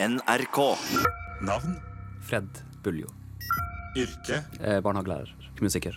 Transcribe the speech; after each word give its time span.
NRK. 0.00 0.58
Navn, 1.42 1.78
Fred 2.22 2.48
Buljo. 2.84 3.06
yrke, 3.96 4.44
Eh, 4.60 4.80
barnehagelærer. 4.82 5.34
Musiker. 5.60 5.92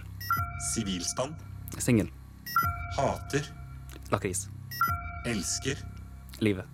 sivilstand, 0.74 1.36
Singel. 1.78 2.10
hater, 2.98 3.44
Lakris. 4.12 4.48
elsker, 5.26 5.76
Livet. 6.40 6.66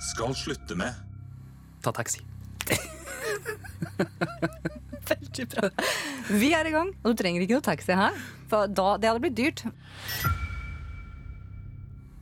skal 0.00 0.34
slutte 0.34 0.74
med, 0.76 0.92
Ta 1.82 1.90
taxi. 1.90 2.20
Veldig 5.08 5.48
bra. 5.48 5.68
Vi 6.30 6.52
er 6.52 6.64
i 6.66 6.70
gang, 6.70 6.92
og 7.02 7.10
du 7.16 7.22
trenger 7.22 7.40
ikke 7.42 7.54
noe 7.54 7.60
taxi 7.60 7.92
her. 7.92 8.12
For 8.48 8.66
da, 8.66 8.96
det 8.98 9.08
hadde 9.08 9.20
blitt 9.20 9.36
dyrt. 9.36 9.64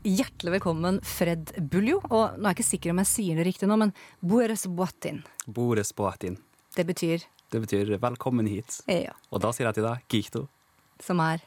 Hjertelig 0.03 0.53
velkommen, 0.55 1.01
Fred 1.05 1.51
Buljo. 1.71 1.98
Og 2.09 2.39
nå 2.39 2.46
er 2.49 2.55
jeg 2.55 2.59
ikke 2.61 2.69
sikker 2.71 2.93
om 2.95 3.00
jeg 3.03 3.09
sier 3.11 3.37
det 3.37 3.45
riktig 3.50 3.69
nå, 3.69 3.77
men 3.80 3.91
Bores 4.25 4.64
Boatin. 4.67 5.21
Bores 5.46 5.93
Boatin. 5.96 6.39
Det 6.76 6.86
betyr 6.89 7.26
Det 7.50 7.61
betyr 7.61 7.96
velkommen 8.00 8.46
hit. 8.46 8.81
ja, 8.86 9.13
Og 9.31 9.40
da 9.43 9.50
sier 9.53 9.67
jeg 9.67 9.75
til 9.75 9.85
deg 9.85 10.04
kikto. 10.09 10.49
som 11.00 11.21
er 11.21 11.40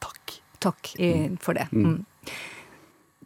Takk. 0.00 0.40
takk 0.60 0.90
for 1.40 1.54
det. 1.54 1.66
Mm. 1.72 2.04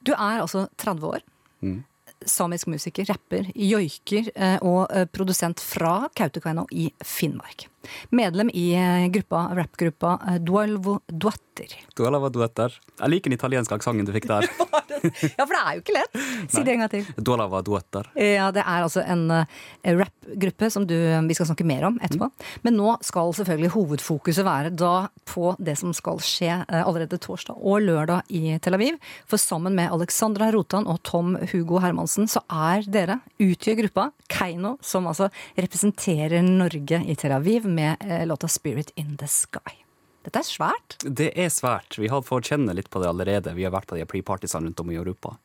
Du 0.02 0.12
er 0.12 0.40
altså 0.40 0.68
30 0.78 1.04
år. 1.06 1.20
Mm. 1.62 1.84
Samisk 2.24 2.66
musiker, 2.68 3.04
rapper, 3.08 3.50
joiker 3.54 4.30
eh, 4.34 4.58
og 4.62 4.86
eh, 4.90 5.04
produsent 5.06 5.58
fra 5.60 6.08
Kautokeino 6.14 6.66
i 6.72 6.92
Finnmark. 7.02 7.66
Medlem 8.10 8.50
i 8.54 8.72
eh, 8.78 9.06
gruppa, 9.12 9.48
rappgruppa 9.56 10.16
eh, 10.28 10.40
Dualvo 10.42 11.00
Duatter. 11.06 11.76
Du 11.96 12.04
har 12.06 12.18
duetter. 12.30 12.76
Jeg 13.00 13.12
liker 13.12 13.30
den 13.30 13.38
italienske 13.38 13.76
aksenten 13.76 14.08
du 14.08 14.14
fikk 14.16 14.30
der. 14.30 14.48
Ja, 15.00 15.46
for 15.46 15.54
det 15.54 15.60
er 15.60 15.76
jo 15.76 15.80
ikke 15.80 15.94
lett! 15.94 16.16
Si 16.52 16.60
det 16.64 16.72
en 16.74 16.82
gang 16.82 16.90
til. 16.92 17.06
Du 17.16 17.30
har 17.32 17.62
duetter. 17.64 18.10
Ja, 18.20 18.50
det 18.52 18.60
er 18.60 18.84
altså 18.84 19.00
en 19.00 19.22
uh, 19.32 19.46
rappgruppe 19.86 20.68
som 20.72 20.84
du, 20.88 20.94
vi 21.24 21.36
skal 21.36 21.48
snakke 21.48 21.64
mer 21.64 21.86
om 21.88 21.96
etterpå. 22.04 22.28
Men 22.66 22.76
nå 22.76 22.96
skal 23.06 23.32
selvfølgelig 23.38 23.72
hovedfokuset 23.76 24.44
være 24.44 24.72
da 24.76 25.08
på 25.30 25.54
det 25.62 25.76
som 25.80 25.94
skal 25.96 26.20
skje 26.24 26.50
eh, 26.52 26.82
allerede 26.82 27.20
torsdag 27.22 27.56
og 27.56 27.84
lørdag 27.86 28.28
i 28.34 28.56
Tel 28.62 28.76
Aviv. 28.76 28.98
For 29.30 29.40
sammen 29.40 29.76
med 29.78 29.92
Alexandra 29.94 30.50
Rotan 30.54 30.88
og 30.90 31.00
Tom 31.06 31.36
Hugo 31.52 31.80
Hermansen 31.82 32.28
så 32.30 32.42
er 32.50 32.84
dere, 32.90 33.20
utgjør 33.40 33.80
gruppa 33.84 34.08
Keiino, 34.30 34.76
som 34.84 35.08
altså 35.10 35.30
representerer 35.56 36.44
Norge 36.44 37.02
i 37.06 37.16
Tel 37.18 37.34
Aviv 37.36 37.69
med 37.74 37.96
eh, 38.06 38.26
låta 38.26 38.48
'Spirit 38.48 38.92
in 38.96 39.16
the 39.16 39.26
Sky'. 39.26 39.78
Dette 40.24 40.38
er 40.42 40.44
svært. 40.44 40.96
Det 41.04 41.30
er 41.38 41.48
svært. 41.48 41.96
Vi 41.98 42.08
har 42.12 42.20
fått 42.22 42.50
kjenne 42.50 42.74
litt 42.76 42.90
på 42.90 43.00
det 43.00 43.08
allerede. 43.08 43.54
Vi 43.56 43.64
har 43.64 43.72
vært 43.72 43.86
på 43.88 43.96
de 43.96 44.04
pre-partisene 44.04 44.68
rundt 44.68 44.80
om 44.80 44.90
i 44.92 44.98
Europa. 45.00 45.36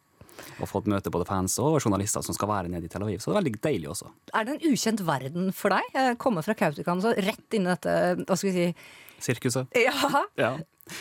Og 0.59 0.68
fått 0.68 0.90
møte 0.92 1.12
både 1.14 1.26
fans 1.30 1.56
og 1.64 1.78
journalister 1.80 2.22
som 2.26 2.36
skal 2.36 2.50
være 2.50 2.68
nede 2.68 2.84
i 2.86 2.92
Tel 2.92 3.06
Aviv. 3.06 3.22
Så 3.23 3.31
det 3.31 3.38
er 3.38 3.42
veldig 3.42 3.62
deilig 3.64 3.88
også. 3.94 4.09
Er 4.36 4.44
det 4.44 4.58
en 4.58 4.73
ukjent 4.73 5.02
verden 5.08 5.53
for 5.56 5.72
deg? 5.72 6.18
Komme 6.20 6.44
fra 6.44 6.53
Kautokeino, 6.59 7.02
så 7.02 7.16
rett 7.16 7.56
inn 7.56 7.70
i 7.70 7.72
dette, 7.72 7.96
hva 8.26 8.36
skal 8.36 8.52
vi 8.52 8.56
si 8.58 8.76
Sirkuset. 9.26 9.72
Ja, 9.80 10.26
Ja. 10.36 10.58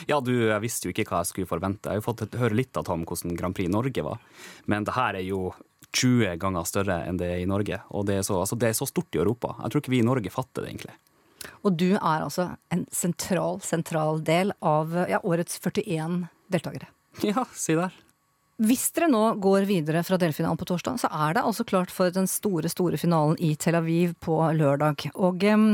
ja, 0.07 0.21
du, 0.21 0.31
jeg 0.47 0.61
visste 0.63 0.87
jo 0.87 0.93
ikke 0.95 1.09
hva 1.11 1.25
jeg 1.25 1.33
skulle 1.33 1.51
forvente. 1.51 1.91
Jeg 1.91 1.99
har 1.99 2.03
jo 2.03 2.07
fått 2.07 2.39
høre 2.39 2.55
litt 2.55 2.77
av 2.79 2.87
Tom 2.87 3.03
hvordan 3.05 3.35
Grand 3.37 3.57
Prix 3.59 3.69
Norge 3.75 4.05
var. 4.07 4.21
Men 4.71 4.87
det 4.87 4.95
her 4.95 5.19
er 5.19 5.27
jo 5.27 5.49
20 5.95 6.39
ganger 6.39 6.65
større 6.65 7.01
enn 7.09 7.19
det 7.19 7.27
er 7.33 7.43
i 7.43 7.51
Norge. 7.51 7.81
Og 7.91 8.07
det 8.07 8.21
er 8.21 8.23
så, 8.27 8.39
altså, 8.45 8.55
det 8.59 8.71
er 8.71 8.79
så 8.79 8.87
stort 8.87 9.15
i 9.15 9.19
Europa. 9.19 9.57
Jeg 9.65 9.75
tror 9.75 9.83
ikke 9.83 9.95
vi 9.97 9.99
i 9.99 10.07
Norge 10.07 10.31
fatter 10.31 10.63
det, 10.63 10.71
egentlig. 10.71 10.95
Og 11.63 11.77
du 11.81 11.91
er 11.95 12.25
altså 12.25 12.51
en 12.75 12.87
sentral, 12.93 13.61
sentral 13.65 14.23
del 14.25 14.53
av 14.65 14.95
ja, 15.11 15.21
årets 15.23 15.61
41 15.61 16.25
deltakere. 16.53 16.91
Ja, 17.23 17.47
si 17.55 17.77
der. 17.79 17.95
Hvis 18.63 18.87
dere 18.95 19.09
nå 19.11 19.23
går 19.43 19.67
videre 19.67 20.05
fra 20.07 20.19
delfinalen 20.21 20.59
på 20.59 20.67
torsdag, 20.69 21.01
så 21.03 21.09
er 21.11 21.35
det 21.35 21.43
altså 21.43 21.67
klart 21.67 21.91
for 21.91 22.13
den 22.15 22.29
store, 22.31 22.71
store 22.71 22.99
finalen 23.01 23.35
i 23.43 23.57
Tel 23.59 23.75
Aviv 23.81 24.13
på 24.23 24.37
lørdag. 24.55 25.09
Og 25.19 25.43
em, 25.43 25.67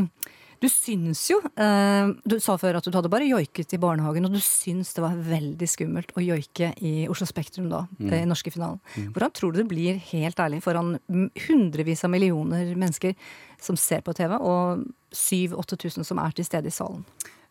du 0.60 0.68
syns 0.68 1.22
jo 1.30 1.38
eh, 1.56 2.10
Du 2.28 2.36
sa 2.42 2.56
før 2.60 2.78
at 2.78 2.86
du 2.86 2.92
hadde 2.92 3.10
bare 3.12 3.28
joiket 3.28 3.74
i 3.76 3.80
barnehagen, 3.80 4.26
og 4.28 4.34
du 4.34 4.40
syns 4.44 4.92
det 4.96 5.04
var 5.04 5.16
veldig 5.16 5.68
skummelt 5.70 6.12
å 6.12 6.24
joike 6.24 6.72
i 6.84 6.94
Oslo 7.10 7.28
Spektrum 7.28 7.70
da, 7.72 7.86
mm. 7.98 8.12
i 8.18 8.22
norske 8.28 8.52
finalen. 8.52 8.80
Hvordan 9.14 9.34
tror 9.36 9.54
du 9.54 9.62
det 9.62 9.68
blir, 9.70 10.00
helt 10.10 10.40
ærlig, 10.42 10.60
foran 10.64 10.98
mm, 11.08 11.28
hundrevis 11.48 12.04
av 12.04 12.12
millioner 12.12 12.74
mennesker 12.76 13.16
som 13.60 13.78
ser 13.80 14.04
på 14.04 14.14
TV, 14.16 14.36
og 14.36 14.84
7000-8000 15.16 16.06
som 16.06 16.20
er 16.22 16.36
til 16.36 16.48
stede 16.48 16.68
i 16.68 16.74
salen? 16.74 17.06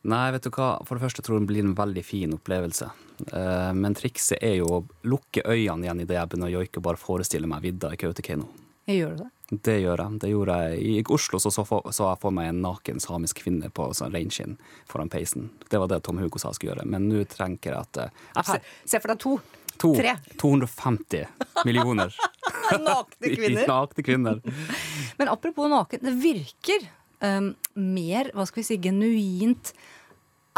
Nei, 0.08 0.30
vet 0.32 0.46
du 0.46 0.52
hva. 0.56 0.78
For 0.88 0.96
det 0.96 1.04
første 1.04 1.24
tror 1.26 1.38
jeg 1.38 1.44
det 1.44 1.52
blir 1.52 1.66
en 1.66 1.76
veldig 1.76 2.04
fin 2.08 2.36
opplevelse. 2.38 2.88
Eh, 3.34 3.72
Men 3.76 3.98
trikset 3.98 4.40
er 4.40 4.60
jo 4.62 4.70
å 4.78 4.86
lukke 5.10 5.44
øynene 5.44 5.90
igjen 5.90 6.06
idet 6.06 6.16
jeg 6.20 6.32
begynner 6.32 6.52
å 6.54 6.62
joike 6.62 6.80
og 6.80 6.88
bare 6.88 7.02
forestille 7.02 7.50
meg 7.50 7.66
vidda 7.66 7.92
i 7.94 8.00
Kautokeino. 8.00 8.48
Gjør 8.90 9.18
du 9.18 9.26
det? 9.26 9.32
Det 9.50 9.80
gjør 9.82 10.04
jeg. 10.04 10.18
Det 10.22 10.30
gjorde 10.30 10.56
jeg. 10.62 10.82
I 10.86 11.04
Oslo 11.10 11.40
så, 11.42 11.52
så, 11.52 11.64
for, 11.66 11.88
så 11.96 12.06
jeg 12.12 12.22
for 12.22 12.36
meg 12.36 12.52
en 12.52 12.62
naken 12.62 13.02
samisk 13.02 13.42
kvinne 13.42 13.72
på 13.74 13.88
sånn 13.98 14.14
reinskinn 14.14 14.60
foran 14.90 15.10
peisen. 15.10 15.50
Det 15.70 15.80
var 15.82 15.90
det 15.90 16.04
Tom 16.06 16.22
Hugo 16.22 16.42
sa 16.42 16.52
jeg 16.52 16.60
skulle 16.60 16.76
gjøre. 16.76 16.86
Men 16.90 17.08
nå 17.10 17.24
trenger 17.30 17.74
jeg 17.74 17.80
at 17.80 18.02
eh, 18.04 18.20
jeg 18.36 18.50
Se, 18.50 18.60
se 18.94 19.02
for 19.02 19.14
deg 19.14 19.24
to. 19.24 19.36
to, 19.82 19.94
tre. 19.98 20.16
250 20.42 21.26
millioner 21.66 22.14
Nakne 22.86 23.34
kvinner. 23.34 23.66
nakne 23.68 24.06
kvinner. 24.06 24.42
Men 25.18 25.34
apropos 25.34 25.72
naken, 25.72 26.06
det 26.06 26.14
virker 26.22 26.86
um, 27.26 27.54
mer, 27.74 28.30
hva 28.38 28.46
skal 28.46 28.62
vi 28.62 28.68
si, 28.70 28.78
genuint 28.84 29.74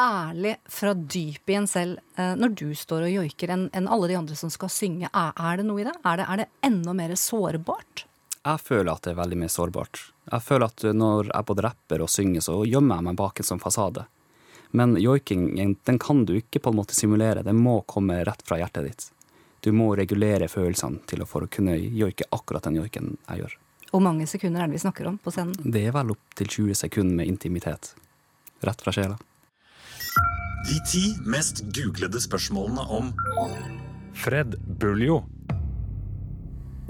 ærlig 0.01 0.57
fra 0.71 0.93
dypet 0.95 1.51
i 1.51 1.57
en 1.59 1.67
selv 1.69 1.99
eh, 2.17 2.31
når 2.39 2.55
du 2.57 2.69
står 2.75 3.05
og 3.05 3.15
joiker 3.21 3.51
enn 3.53 3.89
alle 3.91 4.07
de 4.09 4.15
andre 4.17 4.37
som 4.39 4.49
skal 4.51 4.71
synge. 4.73 5.11
Er 5.13 5.59
det 5.59 5.67
noe 5.67 5.83
i 5.83 5.85
det? 5.85 5.93
Er, 6.01 6.21
det? 6.21 6.27
er 6.27 6.41
det 6.41 6.47
enda 6.65 6.95
mer 6.97 7.13
sårbart? 7.19 8.05
Jeg 8.41 8.61
føler 8.65 8.89
at 8.91 9.05
det 9.05 9.13
er 9.13 9.19
veldig 9.19 9.37
mer 9.37 9.51
sårbart. 9.53 9.99
Jeg 10.31 10.41
føler 10.41 10.71
at 10.71 10.83
når 10.97 11.29
jeg 11.29 11.45
både 11.45 11.65
rapper 11.67 12.01
og 12.01 12.09
synger, 12.09 12.41
så 12.41 12.55
gjemmer 12.65 12.97
jeg 12.97 13.07
meg 13.09 13.17
bak 13.19 13.39
en 13.39 13.47
sånn 13.51 13.61
fasade. 13.61 14.07
Men 14.71 14.95
joiking 14.97 15.75
den 15.85 15.99
kan 16.01 16.23
du 16.25 16.37
ikke 16.39 16.61
på 16.63 16.71
en 16.71 16.79
måte 16.79 16.97
simulere. 16.97 17.43
Den 17.45 17.59
må 17.61 17.81
komme 17.85 18.21
rett 18.25 18.41
fra 18.47 18.57
hjertet 18.57 18.87
ditt. 18.87 19.09
Du 19.61 19.69
må 19.77 19.91
regulere 19.95 20.47
følelsene 20.49 21.03
til 21.05 21.21
å, 21.21 21.27
for 21.29 21.45
å 21.45 21.51
kunne 21.51 21.75
joike 21.77 22.25
akkurat 22.33 22.65
den 22.65 22.79
joiken 22.81 23.11
jeg 23.27 23.43
gjør. 23.43 23.57
Hvor 23.91 24.01
mange 24.01 24.25
sekunder 24.25 24.63
er 24.63 24.71
det 24.71 24.79
vi 24.79 24.85
snakker 24.87 25.09
om 25.11 25.19
på 25.21 25.33
scenen? 25.35 25.53
Det 25.61 25.83
er 25.85 25.93
vel 25.93 26.15
opptil 26.15 26.49
20 26.49 26.79
sekunder 26.79 27.19
med 27.19 27.29
intimitet. 27.29 27.91
Rett 28.65 28.81
fra 28.81 28.93
sjela. 28.95 29.19
de 30.69 30.79
ti 30.87 31.03
mest 31.25 31.63
googlede 31.75 32.21
spørsmålene 32.21 32.87
om 32.89 33.13
Fred 34.13 34.55
Buljo. 34.79 35.21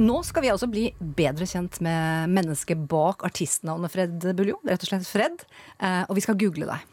Nå 0.02 0.22
skal 0.26 0.42
vi 0.46 0.50
altså 0.50 0.66
bli 0.72 0.88
bedre 0.98 1.46
kjent 1.46 1.78
med 1.86 2.32
mennesket 2.34 2.88
bak 2.90 3.22
artistnavnet 3.28 3.94
Fred 3.94 4.24
Buljo. 4.38 4.58
Rett 4.66 4.82
og 4.82 4.90
slett 4.90 5.06
Fred. 5.10 5.44
Eh, 5.78 6.04
og 6.08 6.18
vi 6.18 6.24
skal 6.26 6.40
google 6.42 6.66
deg. 6.72 6.88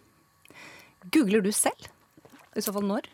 Googler 1.15 1.45
du 1.45 1.49
selv? 1.57 1.89
I 2.59 2.65
så 2.65 2.75
fall 2.75 2.85
når? 2.89 3.09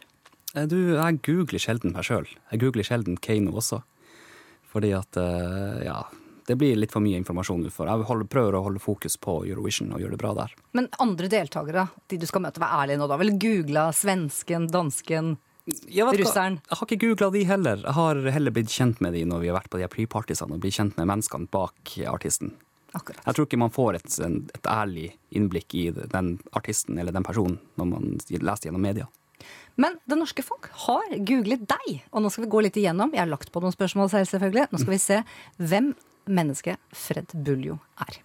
Eh, 0.56 0.66
Du, 0.66 0.76
jeg 0.96 1.20
googler 1.22 1.62
sjelden 1.62 1.94
meg 1.94 2.08
sjøl. 2.08 2.26
Jeg 2.50 2.62
googler 2.64 2.86
sjelden 2.86 3.20
Kano 3.22 3.54
også. 3.60 3.82
Fordi 4.74 4.90
at, 4.98 5.16
eh, 5.16 5.84
ja 5.86 6.02
Det 6.44 6.58
blir 6.60 6.76
litt 6.76 6.92
for 6.92 7.00
mye 7.00 7.16
informasjon 7.16 7.62
du 7.62 7.70
får. 7.70 7.86
jeg 7.86 8.04
holder, 8.04 8.26
prøver 8.26 8.52
å 8.58 8.64
holde 8.64 8.80
fokus 8.82 9.16
på 9.16 9.46
Eurovision 9.48 9.94
og 9.94 10.00
gjøre 10.00 10.10
det 10.10 10.18
bra 10.18 10.34
der. 10.34 10.50
Men 10.74 10.88
andre 11.00 11.26
deltakere, 11.28 11.88
de 12.08 12.18
du 12.18 12.26
skal 12.26 12.42
møte, 12.42 12.60
vær 12.60 12.82
ærlig 12.82 12.98
nå, 12.98 13.06
da. 13.08 13.16
Vel 13.16 13.38
googla 13.38 13.86
svensken, 13.94 14.66
dansken, 14.68 15.38
Vet 15.64 15.86
du 15.88 16.24
hva? 16.26 16.44
Jeg 16.44 16.76
har 16.76 16.84
ikke 16.86 17.00
googla 17.06 17.30
de 17.32 17.42
heller. 17.48 17.80
Jeg 17.86 17.96
har 17.96 18.20
heller 18.36 18.52
blitt 18.54 18.72
kjent 18.72 19.00
med 19.04 19.16
de 19.16 19.24
når 19.28 19.40
vi 19.40 19.50
har 19.50 19.56
vært 19.56 19.72
på 19.72 19.80
de 19.80 19.88
pre-partysene, 19.88 20.56
og 20.56 20.64
blitt 20.64 20.76
kjent 20.76 20.98
med 21.00 21.08
menneskene 21.08 21.48
bak 21.52 21.94
artisten. 22.10 22.52
Akkurat. 22.94 23.24
Jeg 23.26 23.34
tror 23.34 23.48
ikke 23.48 23.58
man 23.58 23.72
får 23.74 23.96
et, 23.98 24.16
et 24.54 24.68
ærlig 24.70 25.08
innblikk 25.34 25.74
i 25.74 25.88
den 25.90 26.36
artisten 26.54 27.00
eller 27.00 27.16
den 27.16 27.26
personen 27.26 27.56
når 27.80 27.88
man 27.90 28.12
leser 28.30 28.68
gjennom 28.68 28.84
media. 28.84 29.08
Men 29.80 29.96
det 30.06 30.18
norske 30.20 30.44
folk 30.46 30.68
har 30.84 31.16
googlet 31.26 31.64
deg, 31.66 31.88
og 32.14 32.22
nå 32.22 32.30
skal 32.30 32.44
vi 32.44 32.52
gå 32.52 32.62
litt 32.68 32.78
igjennom. 32.78 33.10
Jeg 33.16 33.24
har 33.24 33.32
lagt 33.32 33.50
på 33.50 33.62
noen 33.64 33.74
spørsmål 33.74 34.12
selv, 34.12 34.28
selvfølgelig. 34.30 34.68
Nå 34.70 34.82
skal 34.84 34.94
vi 34.94 35.00
se 35.02 35.18
hvem 35.58 35.90
mennesket 36.30 36.94
Fred 36.94 37.34
Buljo 37.34 37.80
er. 38.04 38.20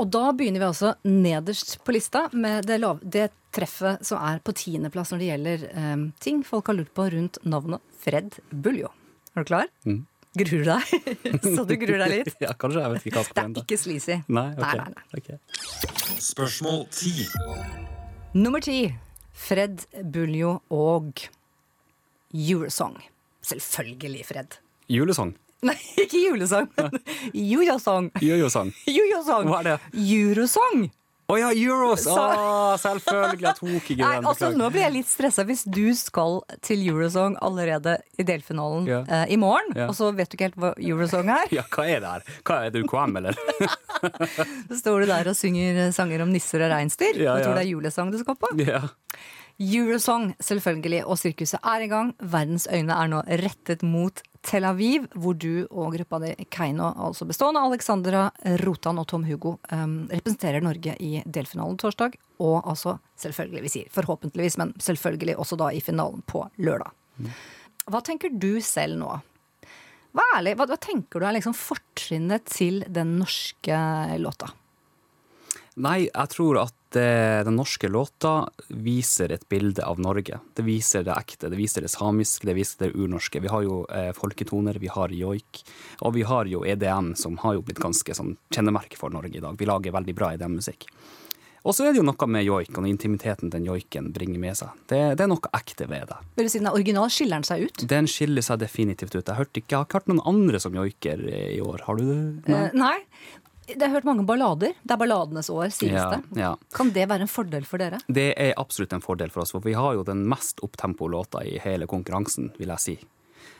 Og 0.00 0.10
da 0.10 0.24
begynner 0.34 0.62
vi 0.62 0.66
altså 0.66 0.94
nederst 1.06 1.76
på 1.86 1.94
lista 1.94 2.26
med 2.32 2.66
det, 2.66 2.80
lav, 2.82 2.98
det 3.02 3.28
treffet 3.54 4.02
som 4.06 4.18
er 4.18 4.40
på 4.42 4.54
tiendeplass 4.58 5.12
når 5.12 5.22
det 5.22 5.28
gjelder 5.28 5.68
eh, 5.70 5.94
ting 6.24 6.42
folk 6.46 6.70
har 6.70 6.78
lurt 6.80 6.90
på 6.96 7.06
rundt 7.14 7.38
navnet 7.46 7.94
Fred 8.02 8.40
Buljo. 8.50 8.90
Er 9.34 9.44
du 9.44 9.52
klar? 9.52 9.70
Mm. 9.86 10.02
Gruer 10.34 10.64
du 10.64 10.66
deg? 10.66 11.38
Så 11.54 11.62
du 11.62 11.76
gruer 11.78 12.02
deg 12.02 12.10
litt? 12.10 12.34
Ja, 12.42 12.56
kanskje. 12.58 12.82
Jeg 12.82 12.94
vet 12.96 13.06
ikke 13.06 13.20
hva 13.20 13.24
jeg 13.28 13.54
Det 13.54 13.62
er 13.62 13.68
ikke 13.68 13.78
sleazy. 13.78 14.18
Nei, 14.26 14.48
okay. 14.58 14.80
Nei, 14.80 14.88
nei, 14.90 14.90
nei. 14.98 15.22
Okay. 15.22 16.18
Spørsmål 16.26 16.84
ti. 16.94 17.14
Nummer 18.34 18.64
ti. 18.64 18.78
Fred 19.34 19.86
Buljo 20.14 20.56
og 20.74 21.22
Eurosong. 22.34 22.98
Selvfølgelig, 23.44 24.26
Fred. 24.26 24.58
Julesang. 24.90 25.36
Nei, 25.68 25.76
ikke 26.00 26.20
julesang. 26.26 26.68
Jojo-song. 27.32 28.10
Jojo-sang. 28.20 28.74
Jojo-sang. 28.90 29.48
Hva 29.48 29.62
er 29.62 29.70
det? 29.72 29.78
Eurosong. 30.04 30.90
Å 31.24 31.36
ja, 31.40 31.50
Euros! 31.56 32.02
Oh, 32.12 32.74
selvfølgelig! 32.76 33.46
Jeg 33.46 33.56
tok 33.56 33.70
ikke 33.78 33.94
den. 33.96 34.26
altså, 34.28 34.50
nå 34.52 34.66
blir 34.72 34.82
jeg 34.84 34.92
litt 34.98 35.08
stressa 35.08 35.44
hvis 35.48 35.62
du 35.64 35.86
skal 35.96 36.42
til 36.64 36.82
Eurosong 36.90 37.38
allerede 37.44 37.94
i 38.20 38.26
delfinalen 38.28 38.84
yeah. 38.90 39.06
eh, 39.08 39.32
i 39.32 39.38
morgen, 39.40 39.72
yeah. 39.72 39.88
og 39.88 39.96
så 39.96 40.10
vet 40.12 40.28
du 40.28 40.36
ikke 40.36 40.50
helt 40.50 40.58
hva 40.60 40.74
Eurosong 40.76 41.32
er. 41.32 41.48
Ja, 41.56 41.64
hva 41.72 41.86
er 41.88 42.02
det 42.04 42.10
her? 42.10 42.28
Hva 42.44 42.58
Er 42.66 42.74
det 42.74 42.84
UKM, 42.84 43.16
eller? 43.22 43.40
Så 44.68 44.82
står 44.82 45.04
du 45.04 45.12
der 45.14 45.30
og 45.30 45.38
synger 45.38 45.80
sanger 45.96 46.26
om 46.26 46.34
nisser 46.34 46.66
og 46.66 46.72
reinsdyr, 46.74 47.16
Ja, 47.16 47.38
og 47.38 47.46
tror 47.46 47.56
det 47.56 47.64
er 47.64 47.70
julesang 47.72 48.12
du 48.12 48.20
skal 48.20 48.36
på. 48.36 48.52
Ja. 48.60 48.82
Eurosong, 49.62 50.32
selvfølgelig, 50.42 51.04
og 51.06 51.18
sirkuset 51.20 51.60
er 51.62 51.84
i 51.84 51.90
gang. 51.90 52.10
Verdens 52.18 52.66
øyne 52.66 52.94
er 52.94 53.10
nå 53.10 53.20
rettet 53.38 53.84
mot 53.86 54.22
Tel 54.44 54.66
Aviv, 54.66 55.06
hvor 55.14 55.36
du 55.38 55.64
og 55.70 55.94
gruppa 55.94 56.18
di 56.24 56.32
Keiino, 56.52 56.90
altså 57.06 57.24
bestående 57.28 57.62
av 57.62 57.70
Alexandra 57.70 58.24
Rotan 58.64 58.98
og 59.00 59.06
Tom 59.08 59.24
Hugo, 59.24 59.54
um, 59.70 59.94
representerer 60.10 60.64
Norge 60.64 60.96
i 61.00 61.22
delfinalen 61.24 61.78
torsdag. 61.80 62.18
Og 62.44 62.58
altså, 62.60 62.98
selvfølgelig, 63.22 63.62
vi 63.64 63.72
sier 63.76 63.94
forhåpentligvis, 63.94 64.58
men 64.60 64.74
selvfølgelig 64.82 65.38
også 65.38 65.60
da 65.62 65.70
i 65.72 65.80
finalen 65.84 66.26
på 66.28 66.42
lørdag. 66.58 66.90
Hva 67.88 68.02
tenker 68.04 68.34
du 68.34 68.58
selv 68.64 68.98
nå? 69.00 69.14
Vær 70.14 70.36
ærlig, 70.36 70.58
hva, 70.58 70.66
hva 70.70 70.78
tenker 70.82 71.22
du 71.22 71.26
er 71.26 71.38
liksom 71.38 71.54
fortrinnet 71.56 72.44
til 72.50 72.82
den 72.90 73.16
norske 73.22 73.78
låta? 74.20 74.50
Nei, 75.74 76.04
jeg 76.06 76.30
tror 76.30 76.60
at 76.66 76.74
eh, 76.96 77.40
den 77.46 77.56
norske 77.58 77.88
låta 77.88 78.48
viser 78.68 79.32
et 79.34 79.48
bilde 79.48 79.84
av 79.84 80.00
Norge. 80.02 80.40
Det 80.54 80.64
viser 80.66 81.04
det 81.06 81.16
ekte, 81.16 81.50
det 81.52 81.58
viser 81.58 81.84
det 81.84 81.92
samiske, 81.92 82.46
det 82.48 82.56
viser 82.58 82.86
det 82.86 82.94
urnorske. 82.94 83.42
Vi 83.44 83.52
har 83.52 83.66
jo 83.66 83.82
eh, 83.90 84.12
folketoner, 84.16 84.78
vi 84.82 84.92
har 84.92 85.14
joik, 85.14 85.64
og 86.00 86.14
vi 86.16 86.24
har 86.28 86.50
jo 86.50 86.64
EDM, 86.64 87.14
som 87.18 87.36
har 87.44 87.58
jo 87.58 87.66
blitt 87.66 87.82
ganske 87.82 88.16
sånn 88.16 88.36
kjennemerke 88.54 88.98
for 89.00 89.14
Norge 89.14 89.38
i 89.38 89.44
dag. 89.44 89.58
Vi 89.58 89.68
lager 89.68 89.94
veldig 89.94 90.16
bra 90.16 90.32
EDM-musikk. 90.34 90.88
Og 91.64 91.72
så 91.72 91.86
er 91.86 91.94
det 91.94 92.02
jo 92.02 92.04
noe 92.04 92.26
med 92.28 92.44
joik 92.44 92.76
og 92.76 92.86
intimiteten 92.88 93.48
den 93.52 93.64
joiken 93.64 94.10
bringer 94.12 94.40
med 94.40 94.58
seg. 94.58 94.74
Det, 94.90 94.98
det 95.16 95.24
er 95.24 95.30
noe 95.30 95.52
ekte 95.56 95.86
ved 95.88 96.10
det. 96.10 96.18
Vil 96.36 96.48
du 96.48 96.52
si 96.52 96.60
den 96.60 96.68
er 96.68 96.76
original? 96.76 97.08
Skiller 97.12 97.40
den 97.40 97.48
seg 97.48 97.64
ut? 97.64 97.84
Den 97.88 98.08
skiller 98.10 98.44
seg 98.44 98.60
definitivt 98.60 99.14
ut. 99.16 99.22
Jeg, 99.22 99.38
hørte 99.38 99.62
ikke, 99.62 99.70
jeg 99.70 99.78
har 99.78 99.88
ikke 99.88 100.02
hørt 100.02 100.12
noen 100.12 100.26
andre 100.28 100.60
som 100.60 100.76
joiker 100.76 101.24
i 101.24 101.62
år. 101.64 101.86
Har 101.86 101.96
du 101.96 102.04
det? 102.04 102.18
Eh, 102.52 102.76
nei. 102.76 102.98
Jeg 103.68 103.80
har 103.80 103.88
hørt 103.94 104.04
mange 104.04 104.24
ballader. 104.28 104.74
Det 104.84 104.92
er 104.92 105.00
balladenes 105.00 105.48
år, 105.50 105.70
sies 105.72 105.92
Ja, 105.92 106.10
det. 106.16 106.38
ja. 106.40 106.50
Kan 106.74 106.90
det 106.92 107.08
være 107.08 107.24
en 107.24 107.30
fordel 107.32 107.64
for 107.64 107.78
dere? 107.80 108.00
Det 108.12 108.34
er 108.36 108.52
absolutt 108.60 108.92
en 108.92 109.00
fordel 109.04 109.30
for 109.32 109.42
oss, 109.42 109.52
for 109.56 109.64
vi 109.64 109.72
har 109.72 109.94
jo 109.96 110.02
den 110.04 110.26
mest 110.28 110.60
opptempo-låta 110.60 111.44
i 111.48 111.58
hele 111.64 111.86
konkurransen, 111.86 112.52
vil 112.58 112.68
jeg 112.74 112.78
si. 112.84 112.96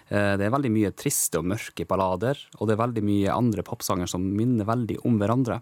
Eh, 0.08 0.36
Det 0.36 0.44
er 0.44 0.52
veldig 0.52 0.70
mye 0.70 0.90
triste 0.92 1.38
og 1.40 1.46
mørke 1.48 1.86
ballader, 1.88 2.36
og 2.60 2.68
det 2.68 2.74
er 2.74 2.82
veldig 2.82 3.02
mye 3.04 3.32
andre 3.32 3.62
popsanger 3.64 4.08
som 4.10 4.20
minner 4.36 4.66
veldig 4.68 4.98
om 5.08 5.16
hverandre. 5.18 5.60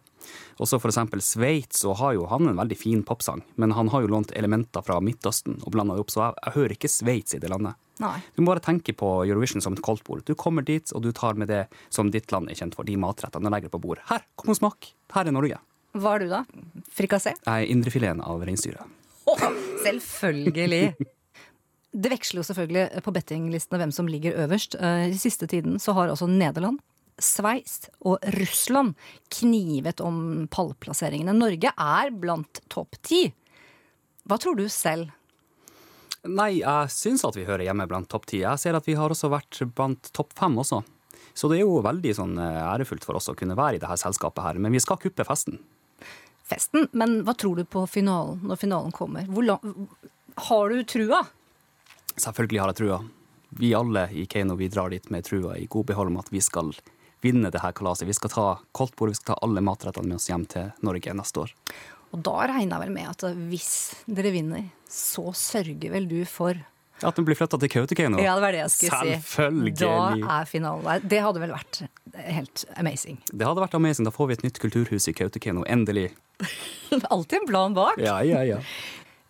Også 0.59 0.81
for 0.83 0.91
eksempel 0.91 1.23
Sveits, 1.23 1.83
så 1.85 1.94
har 1.99 2.15
jo 2.15 2.27
han 2.27 2.49
en 2.49 2.59
veldig 2.59 2.77
fin 2.79 3.03
popsang, 3.06 3.43
men 3.56 3.71
han 3.73 3.89
har 3.89 4.03
jo 4.03 4.11
lånt 4.11 4.33
elementer 4.35 4.83
fra 4.83 4.99
Midtøsten 5.00 5.61
og 5.62 5.73
blanda 5.73 5.94
det 5.94 6.03
opp, 6.03 6.11
så 6.11 6.25
jeg, 6.27 6.35
jeg 6.43 6.56
hører 6.59 6.77
ikke 6.77 6.91
Sveits 6.91 7.35
i 7.35 7.39
det 7.43 7.50
landet. 7.50 7.79
Nei. 8.03 8.17
Du 8.35 8.43
må 8.43 8.50
bare 8.50 8.65
tenke 8.65 8.94
på 8.99 9.12
Eurovision 9.29 9.62
som 9.62 9.75
et 9.77 9.83
koldtbord. 9.85 10.25
Du 10.27 10.35
kommer 10.35 10.65
dit, 10.67 10.91
og 10.93 11.03
du 11.03 11.12
tar 11.12 11.35
med 11.39 11.49
det 11.53 11.67
som 11.91 12.11
ditt 12.11 12.33
land 12.33 12.50
er 12.50 12.59
kjent 12.59 12.75
for, 12.75 12.83
de 12.89 12.97
matrettene, 12.99 13.47
og 13.47 13.55
legger 13.55 13.71
det 13.71 13.77
på 13.77 13.83
bordet. 13.85 14.03
Her, 14.11 14.25
kom 14.35 14.50
og 14.50 14.59
smak! 14.59 14.91
Her 15.15 15.29
er 15.31 15.37
Norge. 15.37 15.61
Hva 15.94 16.17
er 16.17 16.25
du, 16.25 16.29
da? 16.33 16.43
Frikassé? 16.91 17.37
Jeg 17.44 17.53
er 17.53 17.71
indrefileten 17.71 18.23
av 18.25 18.43
reinsdyret. 18.43 18.99
Selvfølgelig. 19.85 20.85
Det 21.93 22.09
veksler 22.09 22.41
jo 22.41 22.47
selvfølgelig 22.49 23.03
på 23.05 23.12
bettinglistene 23.12 23.81
hvem 23.83 23.93
som 23.93 24.09
ligger 24.09 24.39
øverst. 24.47 24.79
Eh, 24.81 25.11
I 25.12 25.21
siste 25.21 25.49
tiden 25.50 25.77
så 25.83 25.93
har 25.97 26.09
også 26.09 26.29
Nederland, 26.31 26.81
Sveits 27.21 27.91
og 28.09 28.23
Russland 28.39 28.94
knivet 29.37 30.00
om 30.00 30.47
pallplasseringene. 30.50 31.35
Norge 31.37 31.73
er 31.77 32.15
blant 32.17 32.62
topp 32.73 32.97
ti. 33.05 33.27
Hva 34.25 34.39
tror 34.41 34.56
du 34.56 34.65
selv? 34.73 35.12
Nei, 36.23 36.62
jeg 36.62 36.94
syns 36.94 37.25
at 37.27 37.37
vi 37.37 37.44
hører 37.44 37.67
hjemme 37.67 37.89
blant 37.91 38.09
topp 38.11 38.29
ti. 38.31 38.41
Jeg 38.44 38.62
ser 38.62 38.79
at 38.79 38.89
vi 38.89 38.97
har 38.97 39.12
også 39.12 39.29
vært 39.33 39.61
blant 39.77 40.12
topp 40.17 40.33
fem 40.39 40.56
også. 40.62 40.81
Så 41.35 41.49
det 41.50 41.59
er 41.59 41.65
jo 41.67 41.83
veldig 41.85 42.15
sånn 42.17 42.37
eh, 42.41 42.59
ærefullt 42.73 43.05
for 43.05 43.19
oss 43.19 43.31
å 43.33 43.37
kunne 43.37 43.56
være 43.59 43.77
i 43.77 43.83
dette 43.83 44.00
selskapet 44.00 44.44
her. 44.47 44.61
Men 44.62 44.73
vi 44.73 44.81
skal 44.83 45.00
kuppe 45.03 45.27
festen. 45.29 45.61
Festen, 46.49 46.89
men 46.97 47.21
hva 47.27 47.37
tror 47.39 47.61
du 47.61 47.69
på 47.69 47.85
finalen 47.91 48.43
når 48.49 48.61
finalen 48.61 48.94
kommer? 48.94 49.29
Hvor 49.29 49.47
lang, 49.47 49.89
har 50.49 50.73
du 50.73 50.83
trua? 50.89 51.23
Selvfølgelig 52.17 52.61
har 52.61 52.73
jeg 52.73 52.81
trua. 52.82 52.99
Vi 53.61 53.75
alle 53.76 54.06
i 54.17 54.25
Keiino 54.26 54.56
vi 54.56 54.69
drar 54.73 54.93
dit 54.93 55.09
med 55.12 55.25
trua 55.25 55.56
i 55.61 55.67
god 55.70 55.87
behold 55.91 56.12
om 56.12 56.20
at 56.23 56.31
vi 56.32 56.41
skal 56.41 56.73
vinne 57.23 57.50
det 57.53 57.61
her 57.62 57.73
kalaset. 57.76 58.09
Vi 58.09 58.17
skal 58.17 58.32
ta 58.32 58.47
koldtbord, 58.75 59.12
vi 59.12 59.19
skal 59.19 59.35
ta 59.35 59.38
alle 59.47 59.62
matrettene 59.64 60.09
med 60.09 60.19
oss 60.19 60.29
hjem 60.31 60.47
til 60.50 60.73
Norge 60.85 61.14
neste 61.17 61.44
år. 61.44 61.53
Og 62.12 62.20
da 62.26 62.35
regner 62.50 62.76
jeg 62.76 62.82
vel 62.85 62.94
med 62.97 63.09
at 63.09 63.25
hvis 63.49 63.70
dere 64.11 64.32
vinner, 64.35 64.69
så 64.91 65.31
sørger 65.37 65.93
vel 65.94 66.09
du 66.11 66.20
for 66.29 66.59
At 67.03 67.17
den 67.17 67.25
blir 67.26 67.35
flytta 67.35 67.59
til 67.59 67.70
Kautokeino. 67.73 68.20
Ja, 68.23 68.37
det 68.37 68.43
var 68.44 68.55
det 68.55 68.61
jeg 68.61 68.70
skulle 68.70 68.99
si. 69.00 69.15
Selvfølgelig. 69.25 69.73
Da 69.81 70.35
er 70.37 70.44
finalen 70.47 70.85
der. 70.87 71.06
Det 71.11 71.19
hadde 71.25 71.41
vel 71.43 71.50
vært 71.50 71.81
helt 72.15 72.65
amazing. 72.79 73.17
Det 73.32 73.49
hadde 73.49 73.65
vært 73.65 73.75
amazing. 73.75 74.06
Da 74.06 74.12
får 74.15 74.29
vi 74.29 74.37
et 74.37 74.44
nytt 74.47 74.61
kulturhus 74.62 75.08
i 75.11 75.15
Kautokeino. 75.17 75.65
Endelig. 75.67 76.12
Alltid 77.15 77.41
en 77.41 77.49
plan 77.49 77.75
bak. 77.75 77.99
Ja, 77.99 78.20
ja, 78.23 78.44
ja. 78.47 78.61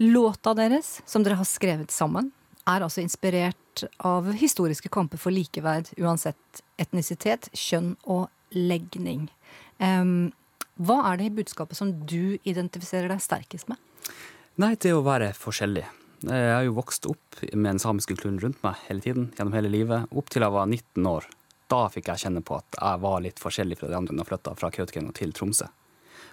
Låta 0.03 0.53
deres, 0.59 0.99
som 1.07 1.25
dere 1.25 1.39
har 1.41 1.49
skrevet 1.49 1.95
sammen, 1.95 2.29
er 2.69 2.85
altså 2.85 3.03
inspirert 3.03 3.85
av 4.07 4.31
historiske 4.37 4.91
kamper 4.93 5.21
for 5.21 5.35
likeverd 5.35 5.91
uansett 6.01 6.63
etnisitet, 6.81 7.49
kjønn 7.57 7.95
og 8.05 8.29
legning. 8.55 9.29
Um, 9.79 10.31
hva 10.83 11.03
er 11.11 11.19
det 11.21 11.29
i 11.29 11.35
budskapet 11.41 11.79
som 11.79 11.93
du 12.09 12.39
identifiserer 12.49 13.11
deg 13.13 13.23
sterkest 13.23 13.69
med? 13.71 13.81
Nei, 14.61 14.75
det 14.81 14.93
å 14.95 15.05
være 15.05 15.33
forskjellig. 15.37 15.85
Jeg 16.23 16.51
har 16.55 16.63
jo 16.63 16.77
vokst 16.77 17.07
opp 17.11 17.41
med 17.51 17.73
den 17.73 17.83
samiske 17.83 18.15
kulturen 18.15 18.39
rundt 18.43 18.61
meg 18.63 18.79
hele 18.87 19.03
tiden, 19.03 19.31
gjennom 19.37 19.57
hele 19.57 19.71
livet. 19.73 20.11
Opp 20.15 20.31
til 20.31 20.45
jeg 20.45 20.55
var 20.55 20.69
19 20.69 21.09
år. 21.09 21.27
Da 21.73 21.87
fikk 21.91 22.13
jeg 22.13 22.27
kjenne 22.27 22.43
på 22.45 22.59
at 22.61 22.77
jeg 22.79 23.01
var 23.03 23.23
litt 23.25 23.41
forskjellig 23.43 23.79
fra 23.81 23.89
de 23.91 23.97
andre 23.99 24.15
når 24.15 24.25
jeg 24.25 24.31
flytta 24.31 24.55
fra 24.61 24.71
Kautokeino 24.75 25.15
til 25.17 25.33
Tromsø. 25.35 25.67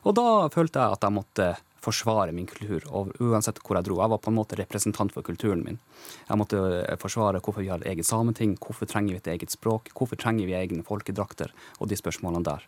Og 0.08 0.16
da 0.16 0.28
følte 0.54 0.84
jeg 0.84 0.98
at 0.98 1.06
jeg 1.06 1.16
måtte 1.16 1.48
forsvare 1.84 2.34
min 2.36 2.48
kultur, 2.50 2.84
og 2.92 3.14
uansett 3.24 3.62
hvor 3.64 3.80
jeg 3.80 3.88
dro. 3.88 4.00
Jeg 4.02 4.14
var 4.14 4.22
på 4.24 4.32
en 4.32 4.38
måte 4.38 4.58
representant 4.60 5.14
for 5.16 5.26
kulturen 5.26 5.64
min. 5.66 5.80
Jeg 6.28 6.40
måtte 6.40 6.60
eh, 6.82 6.98
forsvare 7.00 7.42
hvorfor 7.44 7.64
vi 7.64 7.72
har 7.72 7.86
eget 7.88 8.08
sameting, 8.08 8.58
hvorfor 8.60 8.90
trenger 8.90 9.16
vi 9.16 9.22
et 9.22 9.32
eget 9.36 9.54
språk, 9.54 9.92
hvorfor 9.96 10.20
trenger 10.20 10.50
vi 10.50 10.58
egne 10.58 10.84
folkedrakter, 10.88 11.54
og 11.80 11.90
de 11.92 12.00
spørsmålene 12.00 12.46
der. 12.48 12.66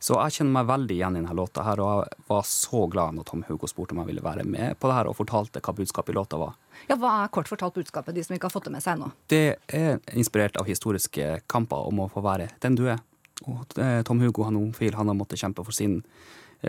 Så 0.00 0.16
jeg 0.16 0.38
kjenner 0.38 0.54
meg 0.58 0.68
veldig 0.70 0.96
igjen 0.96 1.18
i 1.18 1.20
denne 1.20 1.36
låta 1.36 1.64
her, 1.66 1.82
og 1.82 2.04
jeg 2.06 2.24
var 2.30 2.46
så 2.48 2.84
glad 2.90 3.18
når 3.18 3.28
Tom 3.28 3.44
Hugo 3.48 3.68
spurte 3.70 3.94
om 3.94 4.02
jeg 4.02 4.12
ville 4.12 4.24
være 4.24 4.46
med 4.48 4.78
på 4.80 4.90
det 4.90 4.96
her, 4.98 5.10
og 5.10 5.18
fortalte 5.18 5.62
hva 5.64 5.74
budskapet 5.76 6.14
i 6.14 6.18
låta 6.18 6.40
var. 6.40 6.56
Ja, 6.88 6.96
Hva 6.96 7.12
er 7.24 7.32
kort 7.34 7.50
fortalt 7.50 7.74
budskapet, 7.74 8.14
de 8.14 8.24
som 8.24 8.36
ikke 8.36 8.48
har 8.48 8.54
fått 8.54 8.68
det 8.68 8.74
med 8.76 8.84
seg 8.84 8.96
ennå? 8.96 9.10
Det 9.30 9.58
er 9.74 9.98
inspirert 10.14 10.56
av 10.60 10.68
historiske 10.68 11.40
kamper 11.50 11.90
om 11.90 12.04
å 12.04 12.10
få 12.12 12.22
være 12.24 12.50
den 12.62 12.78
du 12.78 12.86
er. 12.88 13.02
Og 13.46 13.78
eh, 13.78 14.00
Tom 14.06 14.22
Hugo, 14.22 14.46
han 14.46 14.56
er 14.56 14.62
homofil, 14.64 14.96
han 14.98 15.10
har 15.10 15.18
måttet 15.18 15.42
kjempe 15.42 15.64
for 15.66 15.74
sin 15.74 16.00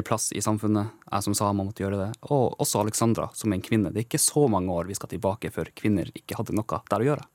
plass 0.06 0.30
i 0.32 0.42
samfunnet. 0.42 0.92
Jeg 1.10 1.26
som 1.26 1.36
same 1.38 1.66
måtte 1.66 1.84
gjøre 1.84 2.00
det. 2.00 2.10
Og 2.30 2.60
også 2.62 2.84
Alexandra, 2.84 3.30
som 3.34 3.52
er 3.52 3.60
en 3.60 3.66
kvinne. 3.66 3.92
Det 3.94 4.04
er 4.04 4.08
ikke 4.08 4.22
så 4.22 4.46
mange 4.52 4.74
år 4.74 4.90
vi 4.90 4.98
skal 4.98 5.12
tilbake 5.12 5.52
før 5.54 5.72
kvinner 5.76 6.12
ikke 6.14 6.38
hadde 6.38 6.56
noe 6.58 6.82
der 6.92 7.06
å 7.06 7.10
gjøre. 7.12 7.26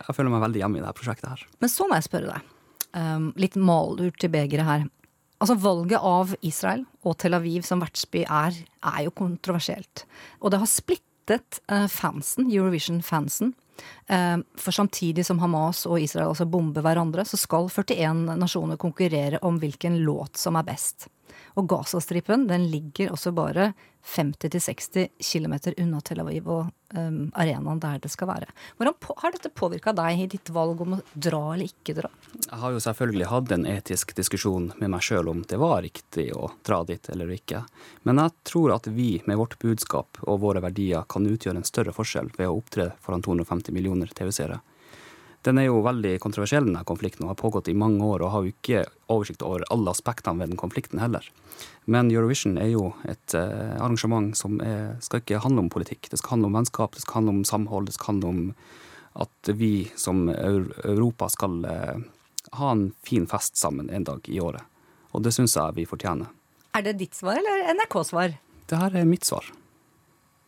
Jeg 0.00 0.16
føler 0.16 0.34
meg 0.34 0.44
veldig 0.44 0.60
hjemme 0.60 0.80
i 0.80 0.84
dette 0.84 0.98
prosjektet 0.98 1.30
her. 1.30 1.46
Men 1.62 1.72
så 1.72 1.86
må 1.88 1.96
jeg 1.96 2.08
spørre 2.08 2.34
deg, 2.34 2.52
um, 2.98 3.30
litt 3.40 3.56
malurt 3.56 4.18
til 4.20 4.32
begeret 4.34 4.68
her. 4.68 4.86
Altså 5.42 5.56
Valget 5.60 6.04
av 6.04 6.34
Israel 6.46 6.84
og 7.04 7.18
Tel 7.20 7.36
Aviv 7.36 7.64
som 7.66 7.82
vertsby 7.82 8.24
er, 8.24 8.56
er 8.84 9.02
jo 9.06 9.14
kontroversielt. 9.16 10.04
Og 10.40 10.52
det 10.52 10.60
har 10.62 10.70
splittet 10.70 11.60
uh, 11.72 11.86
fansen, 11.90 12.50
Eurovision-fansen. 12.50 13.54
Eh, 14.06 14.36
for 14.54 14.70
samtidig 14.70 15.26
som 15.26 15.38
Hamas 15.38 15.86
og 15.88 16.00
Israel 16.00 16.30
altså 16.30 16.46
bomber 16.46 16.84
hverandre, 16.84 17.24
så 17.26 17.38
skal 17.40 17.66
41 17.72 18.36
nasjoner 18.38 18.78
konkurrere 18.80 19.40
om 19.42 19.58
hvilken 19.58 19.98
låt 20.04 20.38
som 20.38 20.58
er 20.60 20.66
best. 20.68 21.08
Og 21.58 21.68
Gazastripen 21.70 22.46
ligger 22.70 23.12
også 23.14 23.32
bare 23.34 23.72
50-60 24.04 25.08
km 25.32 25.54
unna 25.78 26.00
Tel 26.00 26.20
Aviv 26.20 26.48
og 26.48 26.66
um, 26.94 27.30
arenaen 27.32 27.80
der 27.80 28.02
det 28.02 28.10
skal 28.12 28.28
være. 28.28 28.50
Hvordan 28.76 28.96
på, 29.00 29.14
har 29.22 29.32
dette 29.32 29.48
påvirka 29.48 29.94
deg 29.96 30.20
i 30.20 30.26
ditt 30.34 30.50
valg 30.52 30.82
om 30.84 30.98
å 30.98 31.00
dra 31.14 31.40
eller 31.54 31.70
ikke 31.70 31.96
dra? 31.96 32.10
Jeg 32.44 32.60
har 32.60 32.74
jo 32.74 32.82
selvfølgelig 32.84 33.30
hatt 33.30 33.54
en 33.56 33.66
etisk 33.70 34.12
diskusjon 34.18 34.70
med 34.76 34.92
meg 34.92 35.06
sjøl 35.06 35.32
om 35.32 35.40
det 35.48 35.60
var 35.60 35.80
riktig 35.86 36.28
å 36.36 36.50
dra 36.66 36.82
dit 36.84 37.08
eller 37.14 37.32
ikke. 37.38 37.64
Men 38.04 38.20
jeg 38.20 38.36
tror 38.52 38.76
at 38.76 38.90
vi 38.92 39.08
med 39.24 39.40
vårt 39.40 39.56
budskap 39.62 40.20
og 40.28 40.42
våre 40.44 40.62
verdier 40.64 41.08
kan 41.08 41.26
utgjøre 41.26 41.62
en 41.62 41.68
større 41.68 41.96
forskjell 41.96 42.30
ved 42.36 42.50
å 42.50 42.60
opptre 42.60 42.92
foran 43.00 43.24
250 43.24 43.72
millioner 43.72 44.12
TV-seere. 44.12 44.60
Den 45.44 45.60
er 45.60 45.66
jo 45.66 45.82
veldig 45.84 46.14
kontroversiell, 46.24 46.64
denne 46.64 46.84
konflikten, 46.88 47.26
og 47.26 47.34
har 47.34 47.40
pågått 47.40 47.68
i 47.68 47.76
mange 47.76 48.04
år, 48.04 48.22
og 48.24 48.32
har 48.32 48.44
jo 48.44 48.52
ikke 48.54 48.84
oversikt 49.12 49.44
over 49.44 49.66
alle 49.74 49.92
aspektene 49.92 50.40
ved 50.40 50.54
den 50.54 50.60
konflikten 50.60 51.02
heller. 51.02 51.26
Men 51.84 52.08
Eurovision 52.08 52.56
er 52.56 52.70
jo 52.72 52.86
et 53.04 53.36
eh, 53.36 53.74
arrangement 53.76 54.32
som 54.38 54.56
er, 54.64 54.94
skal 55.04 55.20
ikke 55.20 55.42
handle 55.44 55.66
om 55.66 55.70
politikk. 55.72 56.08
Det 56.08 56.20
skal 56.20 56.38
handle 56.38 56.48
om 56.48 56.56
vennskap, 56.56 56.96
det 56.96 57.04
skal 57.04 57.20
handle 57.20 57.36
om 57.36 57.44
samhold, 57.48 57.90
det 57.90 57.96
skal 57.98 58.14
handle 58.14 58.32
om 58.32 58.46
at 59.24 59.50
vi 59.54 59.90
som 60.00 60.26
Europa 60.32 61.28
skal 61.30 61.60
eh, 61.68 62.06
ha 62.58 62.70
en 62.72 62.88
fin 63.04 63.28
fest 63.30 63.60
sammen 63.60 63.90
en 63.92 64.08
dag 64.08 64.24
i 64.28 64.40
året. 64.40 64.64
Og 65.12 65.22
det 65.22 65.34
syns 65.36 65.58
jeg 65.60 65.76
vi 65.76 65.84
fortjener. 65.86 66.32
Er 66.74 66.88
det 66.88 66.96
ditt 66.98 67.14
svar 67.14 67.38
eller 67.38 67.68
NRK-svar? 67.76 68.34
Det 68.66 68.80
her 68.80 68.96
er 68.96 69.06
mitt 69.06 69.28
svar. 69.28 69.46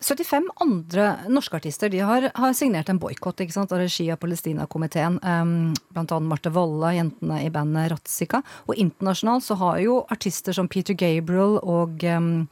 75 0.01 0.51
andre 0.61 1.05
norske 1.33 1.57
artister 1.57 1.89
de 1.89 2.03
har, 2.05 2.29
har 2.37 2.53
signert 2.55 2.91
en 2.93 2.99
boikott 3.01 3.41
av 3.41 3.79
regi 3.81 4.11
av 4.13 4.19
Palestina-komiteen. 4.21 5.17
Um, 5.25 5.73
blant 5.95 6.13
annet 6.13 6.29
Marte 6.29 6.53
Walla, 6.53 6.93
jentene 6.93 7.41
i 7.47 7.51
bandet 7.51 7.91
Ratzika. 7.95 8.43
Og 8.69 8.77
internasjonalt 8.77 9.47
så 9.47 9.57
har 9.57 9.79
jo 9.81 10.03
artister 10.13 10.53
som 10.53 10.69
Peter 10.69 10.95
Gabriel 10.95 11.57
og 11.63 12.05
um, 12.05 12.47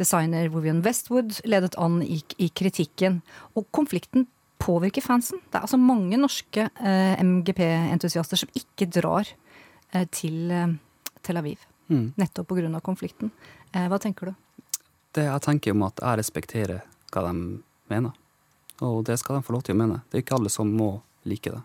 designer 0.00 0.48
Vivian 0.48 0.80
Westwood 0.86 1.42
ledet 1.44 1.76
an 1.76 2.00
i, 2.02 2.22
i, 2.38 2.48
kritikken. 2.48 3.20
Og 3.54 3.68
konflikten 3.76 4.24
påvirker 4.58 5.04
fansen. 5.04 5.42
Det 5.50 5.60
er 5.60 5.68
altså 5.68 5.80
mange 5.80 6.16
norske 6.16 6.70
uh, 6.80 7.20
MGP-entusiaster 7.20 8.40
som 8.40 8.56
ikke 8.56 8.88
drar 8.88 9.28
uh, 9.92 10.06
til 10.08 10.48
uh, 10.48 10.72
Tel 11.20 11.44
Aviv. 11.44 11.60
Mm. 11.92 12.14
Nettopp 12.16 12.48
pga. 12.50 12.80
konflikten. 12.80 13.30
hva 13.70 13.98
tenker 14.02 14.32
du? 14.32 14.34
Det 15.16 15.26
jeg 15.26 15.44
tenker 15.44 15.74
om 15.74 15.86
at 15.88 16.02
jeg 16.02 16.20
respekterer 16.20 16.84
hva 17.12 17.24
de 17.28 17.34
mener. 17.92 18.12
Og 18.84 19.04
det 19.08 19.18
skal 19.20 19.38
de 19.38 19.46
få 19.46 19.56
lov 19.56 19.64
til 19.66 19.76
å 19.76 19.80
mene. 19.80 20.02
Det 20.10 20.18
er 20.20 20.24
ikke 20.26 20.36
alle 20.36 20.52
som 20.52 20.68
må 20.68 20.90
like 21.24 21.52
det. 21.52 21.62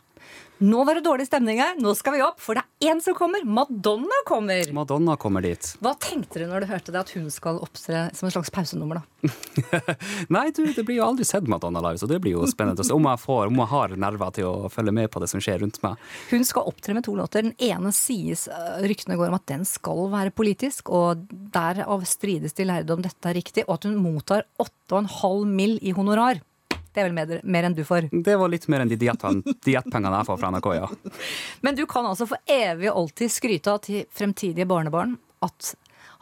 Nå 0.62 0.84
var 0.86 0.94
det 0.94 1.02
dårlig 1.02 1.26
stemning 1.26 1.58
her, 1.58 1.74
nå 1.82 1.90
skal 1.98 2.14
vi 2.14 2.20
opp, 2.22 2.38
for 2.38 2.54
det 2.54 2.62
er 2.62 2.92
én 2.92 3.00
som 3.02 3.16
kommer! 3.18 3.42
Madonna 3.50 4.20
kommer! 4.30 4.68
Madonna 4.78 5.16
kommer 5.18 5.42
dit. 5.42 5.72
Hva 5.82 5.96
tenkte 5.98 6.38
du 6.38 6.46
når 6.46 6.62
du 6.62 6.68
hørte 6.70 6.94
det, 6.94 7.02
at 7.02 7.14
hun 7.16 7.32
skal 7.34 7.58
opptre 7.66 8.04
som 8.14 8.28
en 8.28 8.36
slags 8.36 8.54
pausenummer, 8.54 9.00
da? 9.02 9.32
Nei, 10.36 10.44
du, 10.54 10.62
det 10.70 10.86
blir 10.86 11.00
jo 11.00 11.08
aldri 11.08 11.26
sett 11.26 11.50
Madonna 11.50 11.82
live, 11.82 11.98
så 11.98 12.10
det 12.10 12.20
blir 12.22 12.36
jo 12.36 12.46
spennende 12.50 12.86
om 12.94 13.10
jeg, 13.10 13.22
får, 13.24 13.50
om 13.50 13.58
jeg 13.64 13.72
har 13.74 13.96
nerver 14.06 14.36
til 14.38 14.52
å 14.52 14.70
følge 14.70 14.94
med 15.00 15.10
på 15.10 15.24
det 15.24 15.32
som 15.34 15.42
skjer 15.42 15.64
rundt 15.66 15.82
meg. 15.82 15.98
Hun 16.30 16.46
skal 16.46 16.70
opptre 16.70 16.94
med 16.94 17.08
to 17.10 17.18
låter. 17.18 17.50
Den 17.50 17.58
ene 17.72 17.90
sies, 17.98 18.46
eh, 18.46 18.86
ryktene 18.86 19.18
går 19.18 19.34
om 19.34 19.40
at 19.40 19.50
den 19.50 19.66
skal 19.66 20.14
være 20.14 20.36
politisk, 20.38 20.94
og 20.94 21.26
derav 21.58 22.06
strides 22.06 22.54
de 22.54 22.70
lærde 22.70 22.94
om 22.94 23.02
dette 23.02 23.34
er 23.34 23.40
riktig, 23.42 23.66
og 23.66 23.80
at 23.80 23.90
hun 23.90 23.98
mottar 23.98 24.46
8,5 24.62 25.58
mill. 25.58 25.80
i 25.82 25.98
honorar. 25.98 26.46
Det 26.92 27.00
er 27.00 27.08
vel 27.08 27.16
mer, 27.16 27.30
mer, 27.44 27.68
enn 27.68 27.76
du 27.76 27.84
får? 27.88 28.10
Det 28.12 28.36
var 28.36 28.52
litt 28.52 28.68
mer 28.72 28.84
enn 28.84 28.92
de 28.92 28.98
diettpengene 29.00 30.18
jeg 30.18 30.28
får 30.28 30.40
fra 30.42 30.52
NRK, 30.52 30.70
ja. 30.76 30.90
Men 31.66 31.78
du 31.78 31.86
kan 31.90 32.08
altså 32.10 32.28
for 32.28 32.52
evig 32.52 32.90
og 32.92 33.06
alltid 33.06 33.32
skryte 33.32 33.72
av 33.72 33.84
til 33.86 34.04
fremtidige 34.12 34.68
barnebarn 34.68 35.16
at 35.46 35.74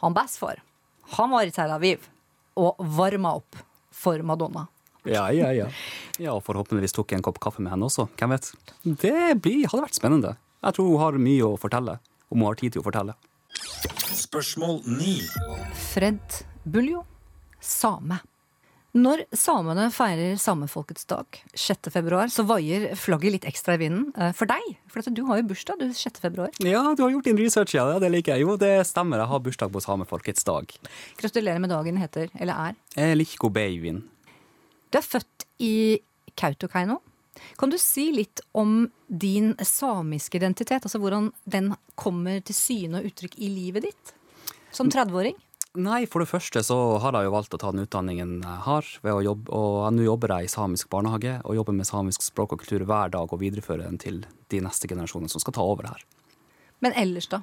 han 0.04 0.14
bestefar, 0.16 0.62
han 1.18 1.32
var 1.34 1.48
i 1.48 1.54
Tel 1.54 1.72
Aviv 1.74 2.06
og 2.60 2.78
varma 2.96 3.34
opp 3.40 3.58
for 3.90 4.22
Madonna. 4.22 4.68
Ja, 5.08 5.26
ja, 5.32 5.50
ja. 5.56 5.66
Ja, 6.20 6.36
og 6.36 6.44
forhåpentligvis 6.44 6.94
tok 6.94 7.12
jeg 7.12 7.20
en 7.20 7.24
kopp 7.24 7.40
kaffe 7.42 7.64
med 7.64 7.72
henne 7.72 7.88
også. 7.88 8.06
Hvem 8.20 8.34
vet? 8.36 8.50
Det 8.84 9.40
blir, 9.42 9.66
hadde 9.66 9.86
vært 9.86 9.98
spennende. 9.98 10.34
Jeg 10.60 10.76
tror 10.76 10.90
hun 10.90 11.00
har 11.00 11.20
mye 11.20 11.46
å 11.46 11.58
fortelle, 11.60 11.96
om 12.28 12.42
hun 12.42 12.50
har 12.50 12.60
tid 12.60 12.76
til 12.76 12.82
å 12.82 12.86
fortelle. 12.86 13.16
Spørsmål 14.20 14.82
9. 14.86 15.14
Fred 15.90 16.42
Buljo, 16.68 17.02
same. 17.64 18.20
Når 18.90 19.20
samene 19.38 19.84
feirer 19.94 20.38
samefolkets 20.40 21.06
dag 21.06 21.36
6. 21.54 21.90
februar, 21.94 22.30
så 22.32 22.42
vaier 22.42 22.88
flagget 22.98 23.34
litt 23.36 23.44
ekstra 23.46 23.76
i 23.76 23.82
vinden. 23.84 24.08
Eh, 24.18 24.32
for 24.34 24.50
deg, 24.50 24.64
for 24.90 25.06
du 25.14 25.22
har 25.28 25.38
jo 25.38 25.46
bursdag 25.52 25.78
du 25.78 25.92
6. 25.94 26.18
februar. 26.18 26.50
Ja, 26.58 26.82
du 26.98 27.04
har 27.04 27.12
gjort 27.14 27.28
din 27.28 27.38
research, 27.38 27.76
ja. 27.78 27.84
Det 28.02 28.10
liker 28.10 28.34
jeg. 28.34 28.42
Jo, 28.48 28.56
det 28.58 28.72
stemmer. 28.88 29.22
Jeg 29.22 29.30
har 29.30 29.44
bursdag 29.44 29.70
på 29.70 29.82
samefolkets 29.84 30.42
dag. 30.48 30.74
Gratulerer 31.20 31.62
med 31.62 31.70
dagen 31.70 32.00
heter, 32.02 32.32
eller 32.34 32.74
er? 32.98 33.14
Likko 33.14 33.52
Beivin. 33.54 34.02
Du 34.90 34.98
er 34.98 35.06
født 35.06 35.46
i 35.62 36.00
Kautokeino. 36.34 36.98
Kan 37.60 37.70
du 37.70 37.78
si 37.78 38.08
litt 38.10 38.42
om 38.58 38.88
din 39.06 39.52
samiske 39.62 40.40
identitet? 40.40 40.82
Altså 40.82 40.98
hvordan 40.98 41.30
den 41.46 41.76
kommer 41.94 42.42
til 42.42 42.58
syne 42.58 42.98
og 42.98 43.06
uttrykk 43.12 43.38
i 43.38 43.52
livet 43.54 43.86
ditt 43.86 44.12
som 44.74 44.90
30-åring? 44.90 45.38
Nei, 45.78 46.02
for 46.10 46.18
det 46.18 46.26
første 46.26 46.64
så 46.66 46.76
har 46.98 47.14
jeg 47.14 47.28
jo 47.28 47.34
valgt 47.36 47.52
å 47.54 47.58
ta 47.62 47.68
den 47.70 47.84
utdanningen 47.84 48.40
jeg 48.42 48.62
har. 48.64 48.86
ved 49.02 49.12
å 49.14 49.22
jobbe, 49.22 49.52
Og 49.54 49.92
nå 49.94 50.02
jobber 50.02 50.34
jeg 50.34 50.48
i 50.48 50.50
samisk 50.50 50.88
barnehage 50.90 51.40
og 51.44 51.54
jobber 51.54 51.72
med 51.72 51.86
samisk 51.86 52.22
språk 52.22 52.52
og 52.52 52.58
kultur 52.64 52.82
hver 52.82 53.10
dag 53.10 53.30
og 53.30 53.38
viderefører 53.38 53.86
den 53.86 53.98
til 53.98 54.26
de 54.50 54.60
neste 54.60 54.88
generasjonene 54.90 55.30
som 55.30 55.38
skal 55.38 55.54
ta 55.54 55.62
over 55.62 55.86
her. 55.86 56.02
Men 56.80 56.92
ellers, 56.98 57.28
da? 57.28 57.42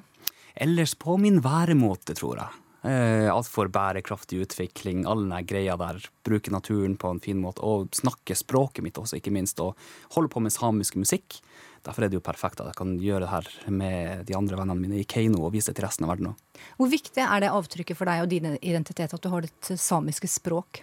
Ellers 0.54 0.94
på 0.94 1.16
min 1.16 1.40
væremåte, 1.40 2.12
tror 2.18 2.36
jeg. 2.36 2.48
Eh, 2.84 3.32
alt 3.32 3.48
for 3.48 3.66
bærekraftig 3.72 4.42
utvikling, 4.44 5.06
all 5.06 5.24
den 5.24 5.46
greia 5.46 5.78
der. 5.78 5.98
Bruke 6.22 6.52
naturen 6.52 6.98
på 6.98 7.08
en 7.10 7.20
fin 7.20 7.40
måte. 7.40 7.64
Og 7.64 7.88
snakke 7.96 8.36
språket 8.36 8.84
mitt 8.84 8.98
også, 9.00 9.16
ikke 9.16 9.32
minst. 9.32 9.58
Og 9.60 9.74
holde 10.14 10.28
på 10.28 10.42
med 10.42 10.52
samisk 10.52 10.96
musikk. 11.00 11.40
Derfor 11.86 12.04
er 12.04 12.10
det 12.10 12.18
jo 12.18 12.24
perfekt 12.24 12.62
at 12.62 12.70
jeg 12.70 12.78
kan 12.78 12.96
gjøre 13.02 13.24
det 13.24 13.30
her 13.32 13.50
med 13.70 14.24
de 14.28 14.36
andre 14.38 14.58
vennene 14.58 14.80
mine 14.80 15.00
i 15.00 15.06
Keiino 15.08 15.44
og 15.46 15.54
vise 15.54 15.70
det 15.70 15.78
til 15.78 15.86
resten 15.86 16.06
av 16.06 16.14
verden 16.14 16.32
òg. 16.32 16.64
Hvor 16.80 16.90
viktig 16.92 17.22
er 17.24 17.44
det 17.44 17.52
avtrykket 17.54 17.98
for 17.98 18.10
deg 18.10 18.24
og 18.24 18.32
din 18.32 18.56
identitet 18.58 19.14
at 19.14 19.22
du 19.22 19.30
har 19.32 19.46
ditt 19.46 19.70
samiske 19.78 20.30
språk? 20.30 20.82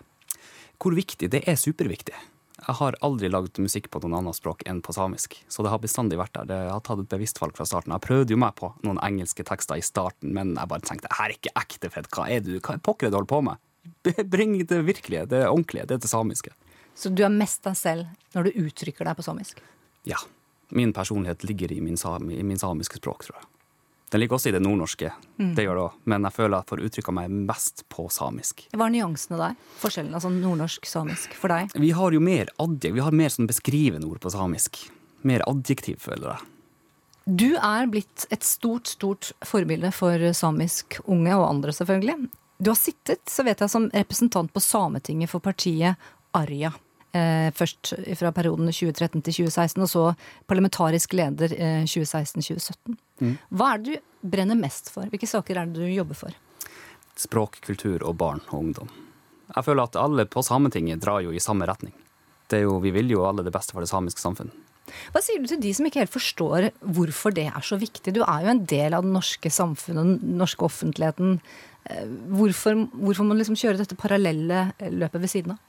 Hvor 0.82 0.96
viktig? 0.96 1.30
Det 1.32 1.44
er 1.48 1.60
superviktig. 1.60 2.16
Jeg 2.66 2.78
har 2.80 2.96
aldri 3.06 3.28
lagd 3.30 3.60
musikk 3.62 3.92
på 3.94 4.00
noen 4.02 4.16
annet 4.22 4.38
språk 4.38 4.64
enn 4.66 4.80
på 4.82 4.94
samisk. 4.96 5.36
Så 5.52 5.62
det 5.62 5.70
har 5.70 5.82
bestandig 5.84 6.18
vært 6.18 6.34
der. 6.38 6.64
Jeg 6.66 6.72
har 6.74 6.84
tatt 6.88 7.04
et 7.04 7.12
bevisst 7.12 7.40
valg 7.42 7.54
fra 7.58 7.68
starten. 7.68 7.94
Jeg 7.94 8.06
prøvde 8.06 8.34
jo 8.34 8.40
meg 8.42 8.56
på 8.58 8.72
noen 8.88 9.00
engelske 9.06 9.46
tekster 9.46 9.78
i 9.78 9.86
starten, 9.86 10.32
men 10.34 10.56
jeg 10.56 10.72
bare 10.72 10.86
tenkte 10.88 11.12
her 11.14 11.30
er 11.30 11.36
ikke 11.36 11.54
ekte, 11.62 11.92
Fred. 11.94 12.10
Hva 12.16 12.26
er 12.32 12.42
du? 12.46 12.56
Hva 12.58 12.78
er 12.78 12.84
pokker 12.86 13.12
du 13.12 13.20
holder 13.20 13.30
på 13.30 13.42
med? 13.46 13.62
Bring 14.32 14.58
det 14.66 14.80
virkelige, 14.88 15.28
det 15.30 15.44
ordentlige, 15.46 15.86
det 15.92 16.00
til 16.02 16.14
samiske. 16.16 16.56
Så 16.96 17.12
du 17.12 17.26
er 17.28 17.34
mest 17.34 17.62
deg 17.68 17.76
selv 17.78 18.34
når 18.34 18.48
du 18.48 18.64
uttrykker 18.66 19.06
deg 19.06 19.20
på 19.20 19.26
samisk? 19.28 19.60
Ja. 20.08 20.18
Min 20.70 20.94
personlighet 20.94 21.44
ligger 21.44 21.72
i 21.72 21.82
min, 21.82 21.98
i 22.32 22.44
min 22.44 22.60
samiske 22.60 22.98
språk, 22.98 23.26
tror 23.26 23.38
jeg. 23.40 23.50
Den 24.14 24.22
ligger 24.22 24.38
også 24.38 24.50
i 24.50 24.54
det 24.54 24.62
nordnorske, 24.62 25.10
mm. 25.42 25.56
det 25.58 25.66
gjør 25.66 25.76
det 25.76 25.84
òg, 25.84 25.94
men 26.08 26.28
jeg 26.28 26.36
føler 26.36 26.56
jeg 26.60 26.70
får 26.70 26.82
uttrykka 26.88 27.14
meg 27.18 27.38
mest 27.50 27.82
på 27.92 28.06
samisk. 28.14 28.62
Hva 28.72 28.86
er 28.86 28.94
nyansene 28.94 29.40
der? 29.42 29.56
Forskjellen, 29.82 30.14
altså 30.16 30.30
nordnorsk-samisk, 30.32 31.34
for 31.36 31.52
deg? 31.52 31.74
Vi 31.82 31.90
har 31.98 32.16
jo 32.16 32.22
mer 32.24 32.52
adjektiv, 32.62 32.96
vi 32.96 33.04
har 33.04 33.18
mer 33.18 33.34
sånn 33.34 33.50
beskrivende 33.50 34.08
ord 34.08 34.22
på 34.24 34.32
samisk. 34.32 34.84
Mer 35.26 35.44
adjektiv, 35.50 35.98
føler 36.06 36.36
jeg. 36.36 36.52
Du 37.26 37.48
er 37.58 37.90
blitt 37.90 38.28
et 38.30 38.46
stort, 38.46 38.88
stort 38.94 39.32
forbilde 39.44 39.90
for 39.96 40.22
samisk 40.38 41.00
unge, 41.10 41.34
og 41.34 41.48
andre 41.50 41.74
selvfølgelig. 41.74 42.30
Du 42.62 42.70
har 42.70 42.78
sittet, 42.80 43.26
så 43.28 43.44
vet 43.44 43.60
jeg, 43.60 43.74
som 43.74 43.90
representant 43.90 44.54
på 44.54 44.62
Sametinget 44.64 45.34
for 45.34 45.44
partiet 45.44 45.98
Arja. 46.38 46.72
Eh, 47.16 47.48
først 47.56 47.94
fra 48.20 48.32
perioden 48.36 48.68
2013 48.68 49.22
til 49.24 49.38
2016, 49.46 49.84
og 49.86 49.90
så 49.92 50.04
parlamentarisk 50.50 51.14
leder 51.16 51.54
eh, 51.56 51.86
2016-2017. 51.88 52.98
Mm. 53.22 53.38
Hva 53.56 53.72
er 53.72 53.84
det 53.84 53.94
du 53.94 54.30
brenner 54.36 54.60
mest 54.60 54.92
for? 54.92 55.08
Hvilke 55.12 55.30
saker 55.30 55.62
er 55.62 55.70
det 55.70 55.80
du 55.80 55.88
jobber 55.94 56.18
for? 56.26 56.36
Språk, 57.16 57.62
kultur 57.64 58.04
og 58.04 58.18
barn 58.20 58.42
og 58.50 58.58
ungdom. 58.60 58.92
Jeg 59.54 59.68
føler 59.68 59.88
at 59.88 60.00
alle 60.02 60.26
på 60.28 60.44
Sametinget 60.44 61.04
drar 61.04 61.24
jo 61.24 61.32
i 61.32 61.44
samme 61.44 61.68
retning. 61.70 61.94
Jo, 62.52 62.78
vi 62.84 62.92
vil 62.94 63.10
jo 63.14 63.24
alle 63.26 63.46
det 63.46 63.54
beste 63.54 63.74
for 63.74 63.82
det 63.82 63.90
samiske 63.90 64.22
samfunn. 64.22 64.52
Hva 65.14 65.22
sier 65.24 65.42
du 65.42 65.48
til 65.50 65.62
de 65.64 65.72
som 65.74 65.88
ikke 65.88 66.04
helt 66.04 66.14
forstår 66.14 66.68
hvorfor 66.96 67.34
det 67.34 67.48
er 67.48 67.64
så 67.66 67.78
viktig? 67.80 68.14
Du 68.14 68.22
er 68.26 68.44
jo 68.44 68.52
en 68.52 68.66
del 68.70 68.94
av 68.94 69.06
det 69.06 69.14
norske 69.16 69.50
samfunnet, 69.50 70.20
den 70.20 70.36
norske 70.42 70.68
offentligheten. 70.68 71.40
Eh, 71.90 72.04
hvorfor, 72.36 72.84
hvorfor 72.92 73.24
må 73.24 73.34
man 73.34 73.42
liksom 73.42 73.58
kjøre 73.58 73.80
dette 73.82 73.98
parallelle 73.98 74.68
løpet 74.92 75.24
ved 75.24 75.32
siden 75.32 75.56
av? 75.56 75.64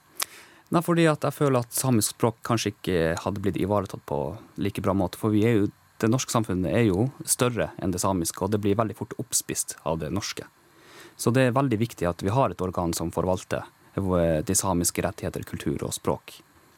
Nei, 0.75 0.83
fordi 0.83 1.05
at 1.07 1.23
jeg 1.23 1.35
føler 1.37 1.63
at 1.63 1.75
samisk 1.75 2.17
språk 2.17 2.41
kanskje 2.47 2.73
ikke 2.73 3.01
hadde 3.23 3.43
blitt 3.43 3.59
ivaretatt 3.61 4.03
på 4.09 4.21
like 4.59 4.83
bra 4.83 4.97
måte. 4.99 5.19
For 5.21 5.35
vi 5.35 5.45
jo, 5.47 5.69
det 6.03 6.11
norske 6.11 6.35
samfunnet 6.35 6.75
er 6.75 6.89
jo 6.89 7.07
større 7.25 7.71
enn 7.79 7.95
det 7.95 8.03
samiske, 8.03 8.43
og 8.43 8.51
det 8.55 8.61
blir 8.65 8.79
veldig 8.79 8.97
fort 8.99 9.15
oppspist 9.23 9.77
av 9.87 10.01
det 10.03 10.11
norske. 10.15 10.49
Så 11.17 11.31
det 11.33 11.47
er 11.47 11.57
veldig 11.57 11.79
viktig 11.81 12.09
at 12.11 12.25
vi 12.25 12.35
har 12.35 12.53
et 12.53 12.65
organ 12.65 12.93
som 12.97 13.13
forvalter 13.15 13.65
de 13.97 14.55
samiske 14.59 15.01
rettigheter, 15.07 15.47
kultur 15.49 15.87
og 15.87 15.95
språk. 15.97 16.35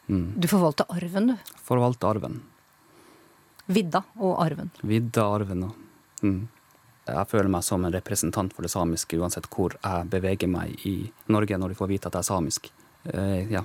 Mm. 0.06 0.36
Du 0.38 0.46
forvalter 0.48 0.86
arven, 0.88 1.32
du? 1.32 1.56
Forvalter 1.64 2.12
arven. 2.12 2.38
Vidda 3.66 4.04
og 4.16 4.38
arven. 4.40 4.70
Vidda, 4.80 5.26
arven 5.26 5.66
og 5.66 6.22
mm. 6.22 6.38
Jeg 7.08 7.28
føler 7.30 7.48
meg 7.48 7.64
som 7.64 7.84
en 7.88 7.92
representant 7.92 8.52
for 8.52 8.64
det 8.64 8.70
samiske 8.72 9.16
uansett 9.16 9.46
hvor 9.48 9.72
jeg 9.80 10.08
beveger 10.12 10.50
meg 10.52 10.76
i 10.84 11.08
Norge 11.32 11.56
når 11.56 11.72
de 11.72 11.78
får 11.78 11.88
vite 11.88 12.10
at 12.10 12.18
jeg 12.18 12.26
er 12.26 12.28
samisk. 12.28 12.68
Uh, 13.14 13.44
ja. 13.52 13.64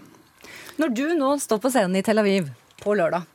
Når 0.82 0.94
du 0.96 1.06
nå 1.18 1.36
står 1.42 1.62
på 1.62 1.72
scenen 1.74 2.00
i 2.00 2.04
Tel 2.06 2.22
Aviv 2.22 2.50
på 2.82 2.96
lørdag, 2.98 3.28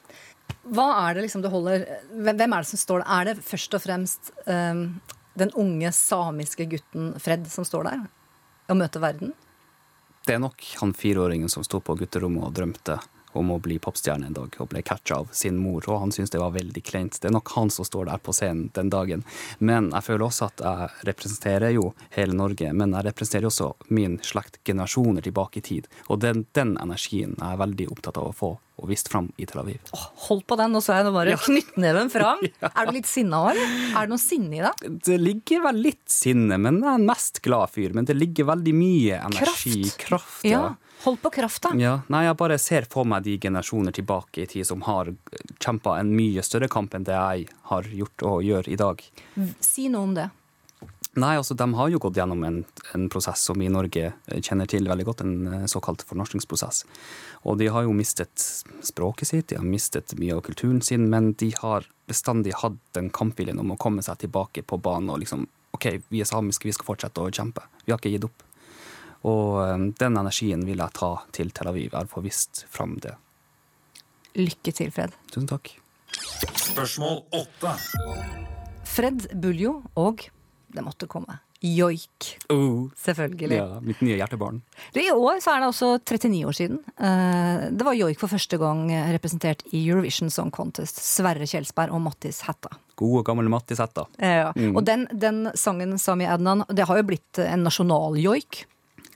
hva 0.69 0.87
er 1.07 1.17
det 1.17 1.25
liksom 1.25 1.43
du 1.45 1.49
holder 1.53 1.85
Hvem 2.13 2.53
er 2.53 2.65
det 2.65 2.69
som 2.69 2.81
står 2.81 3.03
der? 3.03 3.09
Er 3.09 3.29
det 3.29 3.45
først 3.45 3.77
og 3.77 3.83
fremst 3.85 4.33
um, 4.45 4.99
den 5.39 5.53
unge 5.57 5.93
samiske 5.97 6.67
gutten 6.69 7.13
Fred 7.23 7.47
som 7.53 7.65
står 7.65 7.89
der 7.89 8.03
og 8.69 8.77
møter 8.77 9.01
verden? 9.01 9.33
Det 10.27 10.35
er 10.35 10.43
nok 10.43 10.65
han 10.83 10.93
fireåringen 10.97 11.49
som 11.49 11.65
sto 11.65 11.81
på 11.81 11.97
gutterommet 11.97 12.45
og 12.45 12.53
drømte 12.57 12.99
om 13.33 13.51
å 13.51 13.59
bli 13.63 13.79
popstjerne 13.83 14.29
en 14.29 14.37
dag, 14.37 14.57
og 14.59 14.71
ble 14.73 14.83
catcha 14.87 15.21
av 15.23 15.33
sin 15.37 15.59
mor, 15.61 15.85
og 15.89 16.03
han 16.03 16.15
syntes 16.15 16.33
det 16.35 16.43
var 16.43 16.55
veldig 16.57 16.83
kleint. 16.85 17.21
Det 17.21 17.31
er 17.31 17.37
nok 17.37 17.53
han 17.57 17.73
som 17.75 17.87
står 17.89 18.09
der 18.11 18.23
på 18.23 18.35
scenen 18.37 18.69
den 18.79 18.93
dagen. 18.93 19.25
Men 19.59 19.91
jeg 19.95 20.07
føler 20.09 20.29
også 20.29 20.49
at 20.49 20.65
jeg 20.65 21.09
representerer 21.11 21.75
jo 21.77 21.93
hele 22.17 22.37
Norge, 22.37 22.73
men 22.73 22.97
jeg 22.97 23.09
representerer 23.09 23.51
også 23.51 23.73
min 23.95 24.19
slekt 24.25 24.61
generasjoner 24.65 25.25
tilbake 25.25 25.61
i 25.61 25.67
tid. 25.73 25.91
Og 26.09 26.23
den, 26.25 26.47
den 26.59 26.77
energien 26.81 27.37
er 27.41 27.55
jeg 27.55 27.65
veldig 27.65 27.93
opptatt 27.97 28.21
av 28.21 28.31
å 28.31 28.37
få 28.37 28.57
og 28.79 28.89
vist 28.91 29.11
fram 29.11 29.29
i 29.37 29.47
Tel 29.49 29.61
Aviv. 29.63 29.93
Hold 30.29 30.45
på 30.49 30.57
den, 30.61 30.77
og 30.79 30.85
så 30.85 30.95
er 30.97 31.07
det 31.07 31.13
bare 31.15 31.37
knyttneven 31.43 32.11
fram. 32.13 32.43
Er 32.79 32.89
du 32.89 32.95
litt 32.95 33.09
sinna 33.11 33.41
òg? 33.49 33.59
Er 33.59 34.07
det 34.07 34.13
noe 34.13 34.23
sinne 34.23 34.55
i 34.55 34.63
deg? 34.63 34.85
Det 35.05 35.17
ligger 35.21 35.65
vel 35.69 35.81
litt 35.89 36.05
sinne, 36.13 36.59
men 36.63 36.81
jeg 36.83 36.91
er 36.93 37.01
en 37.01 37.09
mest 37.09 37.41
glad 37.45 37.73
fyr. 37.75 37.95
Men 37.97 38.07
det 38.09 38.17
ligger 38.19 38.49
veldig 38.53 38.75
mye 38.77 39.19
energi, 39.29 39.83
kraft. 39.99 40.45
Ja. 40.47 40.77
Hold 41.05 41.21
på 41.23 41.31
krafta. 41.31 41.71
Ja, 41.79 42.01
nei, 42.11 42.25
jeg 42.27 42.39
bare 42.41 42.57
ser 42.59 42.87
for 42.91 43.07
meg 43.07 43.23
de 43.27 43.37
generasjoner 43.39 43.95
tilbake 43.95 44.43
i 44.43 44.49
tid 44.51 44.67
som 44.67 44.83
har 44.87 45.13
kjempa 45.63 45.95
en 46.01 46.11
mye 46.15 46.43
større 46.43 46.67
kamp 46.73 46.97
enn 46.99 47.07
det 47.07 47.15
jeg 47.15 47.47
har 47.71 47.87
gjort 48.01 48.27
og 48.27 48.43
gjør 48.47 48.71
i 48.73 48.79
dag. 48.81 49.05
Si 49.63 49.87
noe 49.93 50.09
om 50.09 50.17
det. 50.19 50.27
Nei, 51.19 51.35
altså 51.39 51.55
De 51.59 51.67
har 51.75 51.91
jo 51.91 51.99
gått 52.03 52.19
gjennom 52.19 52.43
en, 52.47 52.59
en 52.95 53.07
prosess 53.11 53.43
som 53.49 53.59
vi 53.59 53.67
i 53.67 53.73
Norge 53.73 54.13
kjenner 54.45 54.69
til 54.71 54.89
veldig 54.89 55.07
godt, 55.09 55.23
en 55.25 55.53
eh, 55.53 55.67
såkalt 55.71 56.05
fornorskningsprosess. 56.07 56.85
Og 57.49 57.59
de 57.59 57.71
har 57.75 57.87
jo 57.87 57.95
mistet 57.97 58.45
språket 58.87 59.31
sitt, 59.31 59.49
de 59.51 59.59
har 59.59 59.67
mistet 59.67 60.15
mye 60.21 60.37
av 60.37 60.45
kulturen 60.47 60.83
sin, 60.85 61.09
men 61.11 61.33
de 61.41 61.51
har 61.59 61.89
bestandig 62.09 62.55
hatt 62.63 62.79
den 62.97 63.11
kampviljen 63.15 63.59
om 63.61 63.75
å 63.75 63.79
komme 63.81 64.05
seg 64.05 64.21
tilbake 64.23 64.63
på 64.63 64.79
banen 64.85 65.11
og 65.13 65.23
liksom 65.25 65.49
OK, 65.77 65.91
vi 66.09 66.23
er 66.23 66.29
samiske, 66.29 66.69
vi 66.69 66.75
skal 66.75 66.89
fortsette 66.89 67.23
å 67.23 67.33
kjempe. 67.35 67.67
Vi 67.85 67.93
har 67.93 68.01
ikke 68.01 68.15
gitt 68.15 68.29
opp. 68.29 68.45
Og 69.29 69.59
eh, 69.65 69.89
den 70.01 70.21
energien 70.23 70.65
vil 70.69 70.85
jeg 70.85 70.99
ta 70.99 71.13
til 71.35 71.53
Tel 71.55 71.73
Aviv. 71.73 71.91
Jeg 71.91 71.99
har 71.99 72.11
fått 72.11 72.29
vist 72.29 72.65
fram 72.71 72.97
det. 73.05 73.17
Lykke 74.39 74.75
til, 74.75 74.91
Fred. 74.95 75.15
Tusen 75.33 75.51
takk. 75.51 75.75
Spørsmål 76.69 77.23
åtte. 77.37 77.75
Fred 78.89 79.29
Buljo 79.43 79.81
og 79.99 80.29
det 80.75 80.85
måtte 80.85 81.07
komme. 81.11 81.39
Joik. 81.65 82.37
Oh. 82.55 82.87
Selvfølgelig. 82.95 83.57
Ja, 83.59 83.81
mitt 83.83 84.01
nye 84.05 84.15
hjertebarn. 84.21 84.61
I 84.95 85.09
år 85.11 85.41
så 85.43 85.57
er 85.57 85.65
det 85.65 85.71
også 85.73 85.89
39 86.05 86.45
år 86.47 86.55
siden. 86.55 86.79
Eh, 86.95 87.65
Det 87.75 87.87
var 87.87 87.97
joik 87.99 88.21
for 88.21 88.31
første 88.31 88.59
gang 88.61 88.85
representert 89.13 89.65
i 89.73 89.81
Eurovision 89.89 90.31
Song 90.31 90.53
Contest. 90.55 91.01
Sverre 91.03 91.49
Kjelsberg 91.51 91.91
og 91.97 92.01
Mattis 92.05 92.43
Hætta. 92.47 92.71
Gode, 92.99 93.25
gamle 93.27 93.51
Mattis 93.51 93.79
Hætta. 93.83 94.07
Ja. 94.23 94.53
Og 94.75 94.85
den, 94.87 95.09
den 95.13 95.49
sangen, 95.59 95.99
Sami 95.99 96.27
Adnan, 96.31 96.63
det 96.71 96.87
har 96.87 97.01
jo 97.01 97.09
blitt 97.11 97.39
en 97.43 97.65
nasjonal 97.67 98.19
joik. 98.23 98.65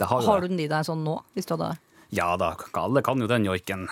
Har, 0.01 0.23
Har 0.27 0.41
du 0.43 0.49
den 0.51 0.59
i 0.59 0.67
deg 0.71 0.83
sånn 0.89 1.05
nå? 1.07 1.21
Hvis 1.37 1.47
du 1.47 1.55
hadde 1.55 1.77
Ja 2.13 2.35
da, 2.37 2.51
alle 2.77 3.01
kan 3.01 3.23
jo 3.25 3.27
den 3.31 3.47
joiken. 3.47 3.87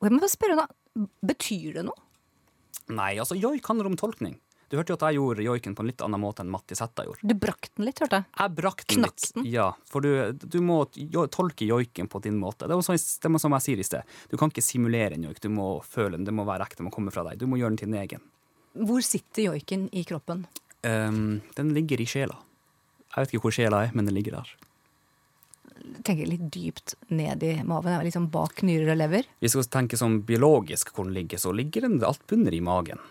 Jeg 0.00 0.14
må 0.14 0.30
spørre 0.30 0.60
da. 0.62 0.68
betyr 1.26 1.80
det 1.80 1.84
noe? 1.88 1.98
Nei, 2.90 3.16
altså, 3.18 3.34
joik 3.34 3.66
handler 3.66 3.90
om 3.90 3.98
tolkning. 3.98 4.38
Du 4.70 4.76
hørte 4.78 4.92
jo 4.92 4.96
at 5.00 5.02
jeg 5.08 5.18
gjorde 5.18 5.42
joiken 5.42 5.74
på 5.74 5.82
en 5.82 5.88
litt 5.90 6.02
annen 6.06 6.22
måte 6.22 6.44
enn 6.44 6.50
Matti 6.52 6.76
Sætta 6.78 7.02
gjorde. 7.02 7.26
Du 7.26 7.34
brakk 7.34 7.66
den 7.74 7.88
litt, 7.88 7.98
hørte 7.98 8.20
jeg. 8.20 8.26
Jeg 8.38 8.52
brakk 8.54 8.84
den 8.84 9.00
Knakk 9.00 9.16
litt. 9.16 9.32
den? 9.34 9.48
Ja, 9.50 9.64
for 9.90 10.06
du, 10.06 10.10
du 10.38 10.60
må 10.62 10.76
tolke 11.34 11.66
joiken 11.66 12.06
på 12.12 12.20
din 12.22 12.38
måte. 12.38 12.68
Det 12.70 12.76
er 12.76 12.78
jo 12.78 12.86
sånn, 12.86 13.00
det 13.00 13.32
er 13.34 13.42
som 13.42 13.56
jeg 13.58 13.66
sier 13.66 13.82
i 13.82 13.88
sted. 13.88 14.14
Du 14.30 14.38
kan 14.38 14.54
ikke 14.54 14.62
simulere 14.62 15.18
en 15.18 15.26
joik, 15.26 15.42
du 15.42 15.50
må 15.50 15.66
føle 15.82 16.14
den, 16.14 16.28
det 16.28 16.36
må 16.38 16.46
være 16.46 16.68
ekte, 16.68 16.84
det 16.84 16.86
må 16.86 16.94
komme 16.94 17.10
fra 17.10 17.26
deg. 17.26 17.42
Du 17.42 17.50
må 17.50 17.58
gjøre 17.58 17.74
den 17.74 17.82
til 17.82 17.90
din 17.90 17.98
egen. 17.98 18.22
Hvor 18.78 19.02
sitter 19.02 19.48
joiken 19.50 19.88
i 19.90 20.06
kroppen? 20.06 20.46
Um, 20.86 21.40
den 21.58 21.74
ligger 21.74 22.00
i 22.00 22.06
sjela. 22.06 22.38
Jeg 23.10 23.24
vet 23.24 23.34
ikke 23.34 23.48
hvor 23.48 23.58
sjela 23.58 23.84
er, 23.88 23.94
men 23.98 24.06
den 24.06 24.14
ligger 24.14 24.38
der. 24.38 24.54
Tenker 26.06 26.28
litt 26.28 26.46
dypt 26.54 26.94
ned 27.10 27.42
i 27.42 27.56
maven. 27.66 27.98
Liksom 28.06 28.28
bak 28.30 28.62
nyrer 28.62 28.92
og 28.94 29.00
lever. 29.00 29.26
Hvis 29.42 29.56
vi 29.56 29.64
skal 29.64 29.80
tenke 29.80 29.98
sånn 29.98 30.20
biologisk 30.28 30.92
hvor 30.94 31.08
den 31.08 31.16
ligger, 31.16 31.40
så 31.42 31.50
ligger 31.50 31.88
den 31.88 31.98
alt 32.06 32.22
bunner 32.30 32.54
i 32.54 32.62
magen. 32.62 33.02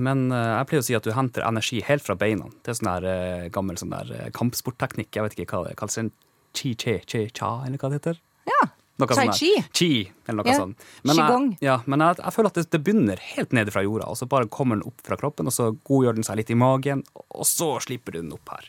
Men 0.00 0.26
eh, 0.32 0.48
jeg 0.56 0.68
pleier 0.70 0.82
å 0.84 0.86
si 0.88 0.96
at 0.96 1.04
du 1.06 1.12
henter 1.16 1.44
energi 1.46 1.82
helt 1.86 2.04
fra 2.06 2.16
beina. 2.18 2.48
Det 2.64 2.72
er 2.72 2.78
sånn 2.80 2.90
der 2.90 3.06
eh, 3.12 3.46
gammel 3.52 3.76
sånn 3.80 3.92
der 3.92 4.10
eh, 4.16 4.30
kampsportteknikk. 4.36 5.12
Jeg 5.14 5.26
vet 5.28 5.38
ikke 5.38 5.60
hva 5.60 5.68
det 5.68 5.76
kalles. 5.80 5.98
en 6.00 6.12
Chi-che-che-cha, 6.56 7.50
eller 7.66 7.78
hva 7.78 7.90
det 7.92 8.00
heter? 8.00 8.20
Ja. 8.50 8.60
Noe 9.00 9.08
Tai 9.08 9.26
sånn 9.28 9.36
chi. 9.38 9.50
Chi, 9.72 9.90
eller 10.28 10.42
noe 10.42 10.50
Ja. 10.52 10.56
sånt. 10.60 10.82
Men 11.08 11.16
Qigong. 11.16 11.46
jeg, 11.54 11.62
ja, 11.68 11.76
men 11.86 12.02
jeg, 12.04 12.18
jeg 12.20 12.34
føler 12.36 12.50
at 12.50 12.58
det, 12.58 12.64
det 12.74 12.80
begynner 12.84 13.22
helt 13.36 13.54
nede 13.56 13.72
fra 13.72 13.84
jorda, 13.86 14.08
og 14.12 14.18
så 14.18 14.28
bare 14.28 14.48
kommer 14.52 14.76
den 14.76 14.84
opp 14.90 15.00
fra 15.06 15.16
kroppen, 15.20 15.48
og 15.48 15.54
så 15.56 15.70
godgjør 15.88 16.18
den 16.18 16.26
seg 16.26 16.36
litt 16.40 16.50
i 16.52 16.58
magen, 16.58 17.04
og 17.16 17.46
så 17.48 17.70
slipper 17.80 18.12
du 18.12 18.20
den 18.24 18.34
opp 18.36 18.50
her. 18.52 18.68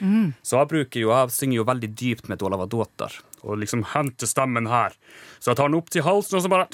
Mm. 0.00 0.32
Så 0.46 0.58
jeg 0.58 0.70
bruker 0.72 1.00
jo, 1.04 1.12
jeg 1.14 1.34
synger 1.34 1.60
jo 1.60 1.68
veldig 1.68 1.92
dypt 1.98 2.28
med 2.32 2.38
Dolavadotar, 2.42 3.20
og 3.44 3.58
liksom 3.62 3.84
henter 3.94 4.26
stemmen 4.30 4.66
her. 4.70 4.94
Så 5.38 5.52
jeg 5.52 5.60
tar 5.60 5.70
den 5.70 5.78
opp 5.78 5.90
til 5.94 6.02
halsen, 6.06 6.38
og 6.40 6.42
så 6.46 6.50
bare 6.50 6.66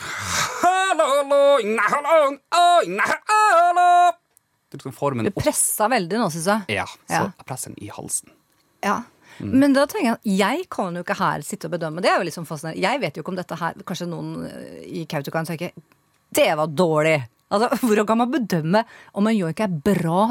Du 4.74 4.78
liksom 4.78 5.32
pressa 5.38 5.86
veldig 5.92 6.18
nå, 6.18 6.30
syns 6.34 6.48
jeg. 6.50 6.78
Ja, 6.80 6.86
så 7.06 7.26
jeg 7.28 7.46
presser 7.46 7.70
den 7.70 7.84
i 7.84 7.90
halsen. 7.94 8.32
Ja. 8.84 9.02
Men 9.38 9.74
da 9.74 9.84
tenker 9.90 10.14
jeg 10.14 10.38
jeg 10.38 10.66
kan 10.70 10.94
jo 10.94 11.02
ikke 11.02 11.16
her 11.18 11.42
sitte 11.46 11.68
og 11.68 11.74
bedømme. 11.76 12.02
Det 12.02 12.10
er 12.10 12.22
jo 12.22 12.34
sånn 12.34 12.48
fascinerende. 12.48 12.82
Jeg 12.82 13.00
vet 13.02 13.16
jo 13.16 13.24
ikke 13.24 13.32
om 13.34 13.38
dette 13.38 13.58
her 13.58 13.78
Kanskje 13.86 14.06
noen 14.10 14.34
eh, 14.46 14.82
i 15.02 15.04
Kautokeino 15.10 15.48
tenker 15.48 15.74
det 16.34 16.48
var 16.58 16.70
dårlig. 16.70 17.16
Altså, 17.54 17.70
Hvordan 17.86 18.08
kan 18.10 18.20
man 18.22 18.32
bedømme 18.32 18.84
om 19.14 19.30
en 19.30 19.36
joik 19.36 19.62
er 19.62 19.78
bra 19.86 20.28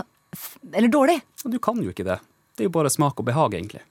eller 0.74 0.92
dårlig? 0.92 1.20
Du 1.46 1.60
kan 1.64 1.80
jo 1.84 1.94
ikke 1.94 2.08
det. 2.08 2.20
Det 2.54 2.66
er 2.66 2.70
jo 2.70 2.76
bare 2.76 2.92
smak 2.92 3.20
og 3.20 3.28
behag, 3.28 3.56
egentlig. 3.58 3.84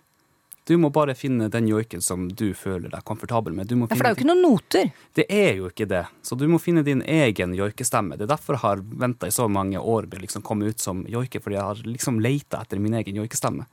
Du 0.64 0.76
må 0.78 0.92
bare 0.94 1.14
finne 1.18 1.48
den 1.50 1.66
joiken 1.66 2.02
som 2.04 2.28
du 2.28 2.52
føler 2.54 2.92
deg 2.92 3.02
komfortabel 3.08 3.54
med. 3.56 3.72
Ja, 3.72 3.88
for 3.90 3.98
det 3.98 4.06
er 4.06 4.14
jo 4.14 4.18
ikke 4.20 4.28
noen 4.28 4.44
noter. 4.44 4.92
Det 5.18 5.24
er 5.26 5.56
jo 5.58 5.70
ikke 5.72 5.88
det. 5.90 6.04
Så 6.22 6.38
du 6.38 6.44
må 6.50 6.60
finne 6.62 6.84
din 6.86 7.02
egen 7.02 7.56
joikestemme. 7.58 8.14
Det 8.18 8.28
er 8.28 8.34
derfor 8.36 8.54
jeg 8.54 8.62
har 8.62 8.84
venta 9.02 9.26
i 9.26 9.34
så 9.34 9.48
mange 9.50 9.82
år 9.82 10.06
med 10.06 10.20
å 10.20 10.22
liksom 10.22 10.44
komme 10.46 10.70
ut 10.70 10.82
som 10.82 11.02
joiker, 11.10 11.42
fordi 11.42 11.58
jeg 11.58 11.66
har 11.66 11.82
liksom 11.88 12.20
leita 12.22 12.62
etter 12.62 12.82
min 12.82 12.94
egen 13.00 13.18
joikestemme. 13.18 13.66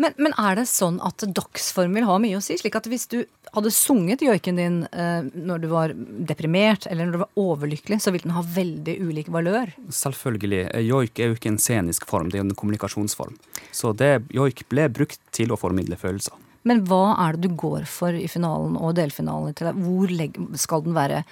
Men, 0.00 0.14
men 0.16 0.32
er 0.40 0.56
det 0.56 0.64
sånn 0.70 0.96
at 1.04 1.20
dagsform 1.36 1.92
vil 1.98 2.06
ha 2.08 2.16
mye 2.22 2.38
å 2.38 2.42
si? 2.44 2.56
Slik 2.56 2.78
at 2.78 2.86
hvis 2.88 3.04
du 3.12 3.18
hadde 3.52 3.72
sunget 3.74 4.22
joiken 4.24 4.56
din 4.56 4.78
eh, 4.96 5.26
når 5.34 5.60
du 5.60 5.66
var 5.72 5.92
deprimert 6.30 6.86
eller 6.88 7.04
når 7.08 7.12
du 7.12 7.20
var 7.20 7.42
overlykkelig, 7.42 7.98
så 8.00 8.14
vil 8.14 8.24
den 8.24 8.32
ha 8.32 8.40
veldig 8.40 8.96
ulik 9.04 9.28
valør? 9.34 9.74
Selvfølgelig. 9.92 10.62
Joik 10.86 11.20
er 11.20 11.28
jo 11.28 11.36
ikke 11.36 11.52
en 11.52 11.60
scenisk 11.60 12.08
form, 12.08 12.32
det 12.32 12.40
er 12.40 12.46
en 12.46 12.56
kommunikasjonsform. 12.56 13.36
Så 13.76 13.92
det, 13.92 14.14
joik 14.32 14.64
ble 14.72 14.88
brukt 14.88 15.20
til 15.36 15.52
å 15.52 15.60
formidle 15.60 16.00
følelser. 16.00 16.38
Men 16.68 16.84
hva 16.88 17.04
er 17.26 17.36
det 17.36 17.48
du 17.48 17.60
går 17.60 17.84
for 17.88 18.16
i 18.16 18.28
finalen 18.28 18.80
og 18.80 18.96
delfinalen? 18.96 19.56
til 19.56 19.68
deg? 19.68 19.84
Hvor 19.84 20.58
skal 20.60 20.84
den 20.88 20.96
være? 20.96 21.22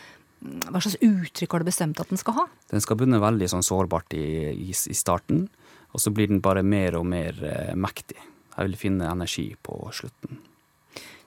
Hva 0.68 0.80
slags 0.80 1.00
uttrykk 1.04 1.56
har 1.56 1.64
du 1.64 1.72
bestemt 1.72 2.00
at 2.00 2.12
den 2.12 2.20
skal 2.20 2.36
ha? 2.36 2.48
Den 2.68 2.84
skal 2.84 3.00
begynne 3.00 3.20
veldig 3.20 3.48
sånn 3.48 3.64
sårbart 3.64 4.12
i, 4.16 4.26
i, 4.52 4.72
i 4.72 4.96
starten, 4.96 5.46
og 5.92 6.04
så 6.04 6.12
blir 6.12 6.28
den 6.28 6.44
bare 6.44 6.60
mer 6.64 7.00
og 7.00 7.08
mer 7.08 7.40
eh, 7.44 7.72
mektig. 7.76 8.20
Jeg 8.58 8.66
vil 8.66 8.78
finne 8.80 9.06
energi 9.06 9.52
på 9.62 9.78
slutten. 9.94 10.40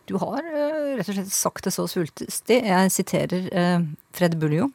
Du 0.09 0.17
har 0.19 0.43
eh, 0.43 0.97
rett 0.97 1.07
og 1.07 1.15
slett 1.15 1.31
sagt 1.31 1.67
det 1.67 1.71
så 1.71 1.85
svulstig. 1.87 2.57
Jeg 2.67 2.91
siterer 2.91 3.47
eh, 3.55 3.85
Fred 4.17 4.35
Buljo. 4.41 4.67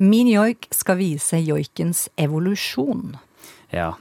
Min 0.00 0.30
joik 0.30 0.70
skal 0.74 0.98
vise 0.98 1.38
joikens 1.44 2.08
evolusjon. 2.18 3.18
Ja. 3.74 3.92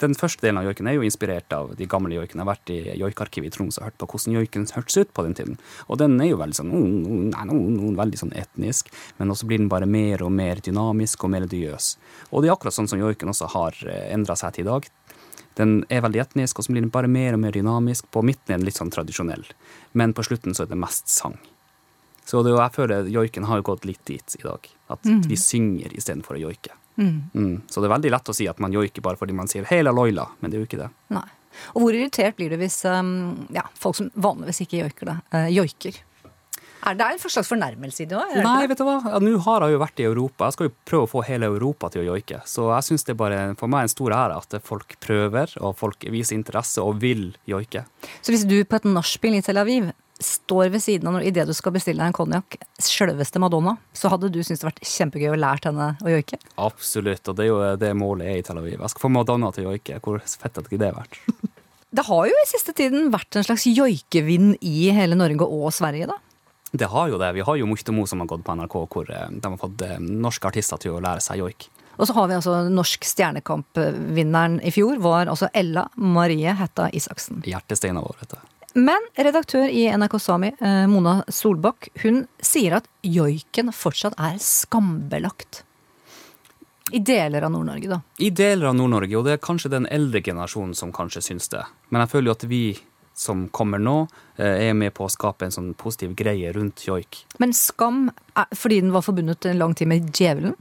Den 0.00 0.14
første 0.16 0.46
delen 0.46 0.60
av 0.60 0.68
joiken 0.68 0.88
er 0.88 0.96
jo 0.96 1.04
inspirert 1.04 1.52
av 1.52 1.74
de 1.76 1.86
gamle 1.90 2.14
joikene. 2.16 2.40
Jeg 2.40 2.46
har 2.46 2.48
vært 2.48 2.72
i 2.72 2.96
joikarkivet 3.02 3.50
i 3.50 3.54
Troms 3.54 3.78
og 3.78 3.88
hørt 3.88 3.98
på 4.00 4.08
hvordan 4.08 4.38
joiken 4.38 4.66
hørtes 4.72 4.96
ut 5.02 5.12
på 5.14 5.26
den 5.26 5.36
tiden. 5.36 5.58
Og 5.90 5.98
den 6.00 6.16
er 6.22 6.30
jo 6.30 6.40
veldig 6.40 6.58
sånn, 6.58 6.72
nei, 6.72 7.44
mm, 7.50 7.62
mm, 7.82 7.94
veldig 7.98 8.20
sånn 8.22 8.34
etnisk, 8.38 8.90
men 9.18 9.34
også 9.34 9.50
blir 9.50 9.60
den 9.60 9.70
bare 9.70 9.90
mer 9.90 10.24
og 10.24 10.32
mer 10.34 10.62
dynamisk 10.64 11.26
og 11.26 11.34
melodiøs. 11.34 11.94
Og 12.30 12.42
det 12.42 12.50
er 12.50 12.56
akkurat 12.56 12.78
sånn 12.78 12.90
som 12.90 13.02
joiken 13.02 13.34
også 13.34 13.50
har 13.58 13.82
endra 14.14 14.38
seg 14.38 14.56
til 14.56 14.64
i 14.64 14.70
dag. 14.70 14.88
Den 15.58 15.84
er 15.92 16.02
veldig 16.04 16.22
etnisk, 16.24 16.58
og 16.58 16.66
så 16.66 16.74
blir 16.74 16.82
den 16.82 16.92
bare 16.94 17.10
mer 17.10 17.36
og 17.36 17.42
mer 17.44 17.54
dynamisk. 17.54 18.08
På 18.10 18.24
midten 18.26 18.54
er 18.54 18.58
den 18.58 18.66
litt 18.66 18.78
sånn 18.80 18.92
tradisjonell, 18.94 19.44
men 19.92 20.14
på 20.16 20.24
slutten 20.26 20.56
så 20.56 20.64
er 20.64 20.72
det 20.72 20.80
mest 20.80 21.10
sang. 21.12 21.36
Så 22.24 22.40
det, 22.42 22.54
jeg 22.56 22.72
føler 22.72 23.10
joiken 23.12 23.44
har 23.50 23.62
gått 23.66 23.84
litt 23.84 24.00
dit 24.08 24.36
i 24.38 24.42
dag. 24.42 24.68
At 24.94 25.04
vi 25.04 25.36
synger 25.36 25.92
istedenfor 25.92 26.38
å 26.38 26.46
joike. 26.46 26.72
Mm. 26.96 27.62
Så 27.68 27.82
det 27.82 27.88
er 27.88 27.94
veldig 27.96 28.12
lett 28.14 28.30
å 28.30 28.34
si 28.36 28.46
at 28.48 28.60
man 28.62 28.72
joiker 28.72 29.02
bare 29.04 29.18
fordi 29.20 29.34
man 29.36 29.50
sier 29.50 29.66
'heila 29.68 29.92
loila', 29.92 30.28
men 30.40 30.50
det 30.50 30.56
er 30.56 30.62
jo 30.62 30.68
ikke 30.68 30.82
det. 30.84 30.90
Nei. 31.14 31.26
Og 31.74 31.84
hvor 31.84 31.94
irritert 31.94 32.36
blir 32.36 32.50
du 32.50 32.58
hvis 32.58 32.80
um, 32.88 33.46
ja, 33.54 33.62
folk 33.78 33.98
som 33.98 34.10
vanligvis 34.14 34.64
ikke 34.64 34.80
joiker 34.82 35.10
det, 35.10 35.16
uh, 35.34 35.50
joiker? 35.52 36.00
Er 36.84 36.96
det 36.98 37.06
en 37.14 37.20
slags 37.22 37.48
fornærmelse 37.48 38.04
i 38.04 38.08
det 38.10 38.16
òg? 38.18 38.34
Nei, 38.44 38.66
vet 38.68 38.80
du 38.80 38.84
hva? 38.84 38.98
Ja, 39.08 39.20
Nå 39.22 39.38
har 39.46 39.64
jeg 39.64 39.72
jo 39.72 39.80
vært 39.80 40.00
i 40.02 40.06
Europa. 40.08 40.48
Jeg 40.50 40.56
skal 40.56 40.68
jo 40.68 40.74
prøve 40.84 41.06
å 41.06 41.10
få 41.14 41.24
hele 41.24 41.48
Europa 41.48 41.88
til 41.94 42.02
å 42.04 42.06
joike. 42.12 42.42
Så 42.50 42.68
jeg 42.68 42.88
syns 42.90 43.06
det 43.08 43.14
er 43.14 43.20
bare 43.22 43.40
for 43.60 43.72
meg 43.72 43.86
en 43.86 43.92
stor 43.92 44.12
ære 44.16 44.36
at 44.42 44.56
folk 44.66 44.96
prøver, 45.04 45.54
og 45.64 45.78
folk 45.80 46.04
viser 46.12 46.36
interesse 46.36 46.84
og 46.84 47.00
vil 47.00 47.30
joike. 47.48 47.86
Så 48.20 48.34
hvis 48.34 48.44
du 48.48 48.58
på 48.68 48.80
et 48.80 48.88
nachspiel 48.90 49.38
i 49.38 49.44
Tel 49.44 49.62
Aviv 49.62 49.88
står 50.24 50.68
ved 50.70 50.82
siden 50.84 51.08
av 51.10 51.16
når 51.16 51.26
idet 51.30 51.46
du 51.48 51.54
skal 51.56 51.74
bestille 51.74 51.98
deg 51.98 52.12
en 52.12 52.16
konjakk, 52.16 52.58
sjølveste 52.84 53.40
Madonna, 53.42 53.74
så 53.96 54.12
hadde 54.12 54.30
du 54.30 54.38
syntes 54.44 54.62
det 54.62 54.68
vært 54.68 54.84
kjempegøy 54.86 55.32
å 55.32 55.40
lære 55.40 55.72
henne 55.72 55.88
å 56.04 56.12
joike? 56.12 56.38
Absolutt, 56.62 57.32
og 57.32 57.40
det 57.40 57.46
er 57.46 57.50
jo 57.50 57.58
det 57.80 57.90
målet 57.98 58.30
er 58.30 58.38
i 58.38 58.44
Tel 58.46 58.60
Aviv. 58.60 58.76
Jeg 58.76 58.92
skal 58.92 59.06
få 59.06 59.10
Madonna 59.16 59.50
til 59.56 59.66
å 59.66 59.74
joike. 59.74 59.98
Hvor 60.04 60.20
fett 60.22 60.52
hadde 60.52 60.68
ikke 60.70 60.84
det 60.84 60.92
vært? 61.00 61.20
Det 61.94 62.02
har 62.08 62.24
jo 62.26 62.38
i 62.42 62.46
siste 62.50 62.72
tiden 62.74 63.04
vært 63.14 63.36
en 63.38 63.44
slags 63.46 63.68
joikevind 63.70 64.56
i 64.66 64.88
hele 64.90 65.14
Norge 65.14 65.46
og 65.46 65.68
Sverige, 65.70 66.08
da. 66.10 66.16
Det 66.74 66.88
har 66.90 67.08
jo 67.08 67.18
det. 67.18 67.32
Vi 67.32 67.40
har 67.46 67.56
jo 67.56 67.66
Mojto 67.70 68.06
som 68.06 68.20
har 68.20 68.26
gått 68.26 68.42
på 68.44 68.54
NRK, 68.58 68.74
hvor 68.90 69.10
eh, 69.10 69.28
de 69.30 69.50
har 69.52 69.58
fått 69.60 69.82
eh, 69.86 69.98
norske 70.02 70.48
artister 70.50 70.80
til 70.82 70.96
å 70.96 71.02
lære 71.02 71.22
seg 71.22 71.38
joik. 71.38 71.68
Og 71.94 72.08
så 72.08 72.16
har 72.16 72.26
vi 72.26 72.34
altså 72.34 72.56
norsk 72.66 73.04
stjernekampvinneren 73.06 74.56
i 74.58 74.72
fjor, 74.74 74.98
var 74.98 75.30
altså 75.30 75.46
Ella 75.54 75.84
Marie 75.94 76.50
Hetta 76.58 76.88
Isaksen. 76.90 77.44
Hjertesteina 77.46 78.02
vår, 78.02 78.16
vet 78.24 78.34
du. 78.34 78.50
Men 78.74 79.06
redaktør 79.14 79.70
i 79.70 79.84
NRK 79.94 80.16
Sami, 80.18 80.50
eh, 80.58 80.80
Mona 80.90 81.20
Solbakk, 81.30 81.92
hun 82.02 82.24
sier 82.42 82.80
at 82.80 82.90
joiken 83.06 83.70
fortsatt 83.70 84.18
er 84.18 84.40
skambelagt. 84.42 85.62
I 86.90 86.98
deler 86.98 87.46
av 87.46 87.52
Nord-Norge, 87.54 87.92
da. 87.92 88.00
I 88.18 88.32
deler 88.34 88.72
av 88.72 88.74
Nord-Norge, 88.80 89.14
og 89.14 89.28
det 89.28 89.36
er 89.36 89.46
kanskje 89.46 89.70
den 89.72 89.86
eldre 89.94 90.24
generasjonen 90.26 90.74
som 90.74 90.90
kanskje 90.94 91.22
syns 91.22 91.46
det. 91.54 91.62
Men 91.94 92.02
jeg 92.02 92.12
føler 92.16 92.32
jo 92.32 92.34
at 92.34 92.44
vi 92.50 92.64
som 93.14 93.48
kommer 93.48 93.78
nå, 93.78 94.06
eh, 94.36 94.68
er 94.68 94.74
med 94.74 94.94
på 94.94 95.06
å 95.06 95.10
skape 95.12 95.46
en 95.46 95.54
sånn 95.54 95.74
positiv 95.78 96.14
greie 96.18 96.52
rundt 96.52 96.86
joik. 96.88 97.24
Men 97.38 97.54
skam 97.54 98.08
er, 98.34 98.46
fordi 98.54 98.80
den 98.80 98.94
var 98.94 99.06
forbundet 99.06 99.46
en 99.46 99.58
lang 99.58 99.74
tid 99.74 99.88
med 99.88 100.10
djevelen? 100.10 100.56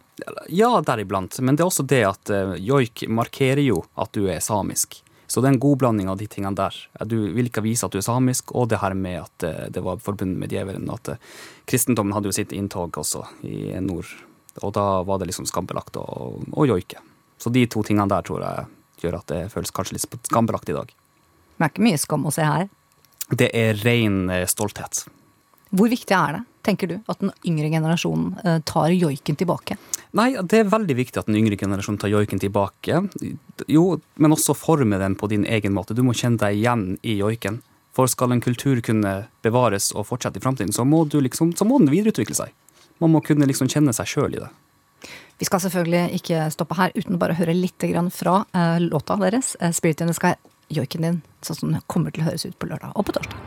Ja, 0.49 0.81
deriblant. 0.85 1.39
Men 1.39 1.55
det 1.55 1.63
er 1.65 1.71
også 1.71 1.87
det 1.89 2.03
at 2.05 2.29
uh, 2.29 2.53
joik 2.61 3.07
markerer 3.09 3.63
jo 3.65 3.81
at 3.97 4.13
du 4.13 4.27
er 4.29 4.43
samisk. 4.45 5.01
Så 5.25 5.41
det 5.41 5.49
er 5.49 5.55
en 5.55 5.63
god 5.63 5.79
blanding 5.81 6.11
av 6.11 6.19
de 6.19 6.27
tingene 6.29 6.53
der. 6.55 6.75
Du 7.09 7.15
vil 7.33 7.49
ikke 7.49 7.63
vise 7.65 7.87
at 7.87 7.95
du 7.95 7.97
er 7.97 8.05
samisk, 8.05 8.53
og 8.53 8.69
det 8.69 8.77
her 8.83 8.93
med 8.93 9.23
at 9.23 9.45
det 9.73 9.81
var 9.81 9.97
forbundet 10.03 10.37
med 10.37 10.53
djevelen. 10.53 10.85
At 10.93 11.15
kristendommen 11.65 12.13
hadde 12.13 12.29
jo 12.29 12.35
sitt 12.37 12.53
inntog 12.53 12.99
også 13.01 13.23
i 13.49 13.73
nord. 13.81 14.11
Og 14.61 14.75
da 14.77 15.01
var 15.07 15.17
det 15.17 15.31
liksom 15.31 15.49
skambelagt 15.49 15.97
å 15.97 16.67
joike. 16.69 17.01
Så 17.41 17.49
de 17.49 17.65
to 17.65 17.81
tingene 17.81 18.11
der 18.11 18.21
tror 18.27 18.45
jeg 18.45 18.67
gjør 19.03 19.17
at 19.23 19.31
det 19.31 19.47
føles 19.51 19.73
kanskje 19.73 19.97
litt 19.97 20.29
skambelagt 20.29 20.69
i 20.69 20.77
dag. 20.77 20.93
Det 21.63 21.69
er 21.69 21.75
ikke 21.77 21.87
mye 21.87 22.01
skam 22.01 22.25
å 22.27 22.33
se 22.35 22.43
her. 22.43 22.69
Det 23.31 23.47
er 23.55 23.77
ren 23.85 24.25
stolthet. 24.51 25.05
Hvor 25.73 25.89
viktig 25.89 26.13
er 26.13 26.35
det, 26.35 26.41
tenker 26.67 26.91
du, 26.91 26.97
at 27.09 27.23
den 27.23 27.31
yngre 27.49 27.71
generasjonen 27.71 28.59
tar 28.67 28.91
joiken 28.93 29.39
tilbake? 29.39 29.79
Nei, 30.13 30.27
det 30.37 30.59
er 30.59 30.69
veldig 30.69 30.95
viktig 30.99 31.21
at 31.23 31.29
den 31.31 31.39
yngre 31.39 31.57
generasjonen 31.57 31.97
tar 32.03 32.11
joiken 32.11 32.41
tilbake. 32.43 32.99
Jo, 33.71 33.85
men 34.21 34.35
også 34.35 34.53
forme 34.53 34.99
den 35.01 35.15
på 35.17 35.31
din 35.31 35.47
egen 35.49 35.73
måte. 35.73 35.95
Du 35.97 36.03
må 36.05 36.13
kjenne 36.13 36.37
deg 36.43 36.59
igjen 36.59 36.83
i 37.01 37.15
joiken. 37.17 37.63
For 37.93 38.09
skal 38.09 38.35
en 38.35 38.41
kultur 38.41 38.81
kunne 38.85 39.13
bevares 39.45 39.91
og 39.93 40.05
fortsette 40.09 40.37
i 40.37 40.43
framtiden, 40.43 40.73
så, 40.73 40.85
liksom, 40.85 41.55
så 41.57 41.65
må 41.65 41.79
den 41.81 41.93
videreutvikle 41.93 42.37
seg. 42.37 42.53
Man 43.01 43.13
må 43.13 43.23
kunne 43.25 43.47
liksom 43.49 43.69
kjenne 43.71 43.93
seg 43.93 44.09
sjøl 44.09 44.37
i 44.37 44.41
det. 44.41 44.51
Vi 45.41 45.49
skal 45.49 45.61
selvfølgelig 45.63 46.19
ikke 46.19 46.45
stoppe 46.53 46.77
her 46.77 46.93
uten 46.95 47.17
bare 47.21 47.33
å 47.33 47.39
høre 47.41 47.55
litt 47.57 47.85
fra 48.13 48.43
uh, 48.53 48.77
låta 48.79 49.17
deres. 49.17 49.55
'Spirit 49.59 50.01
in 50.01 50.07
the 50.07 50.13
Sky', 50.13 50.37
joiken 50.69 51.01
din, 51.07 51.21
sånn 51.41 51.59
som 51.59 51.71
den 51.73 51.81
kommer 51.91 52.13
til 52.13 52.23
å 52.23 52.29
høres 52.31 52.45
ut 52.47 52.59
på 52.59 52.69
lørdag 52.71 52.91
og 52.95 53.07
på 53.07 53.15
torsdag. 53.17 53.37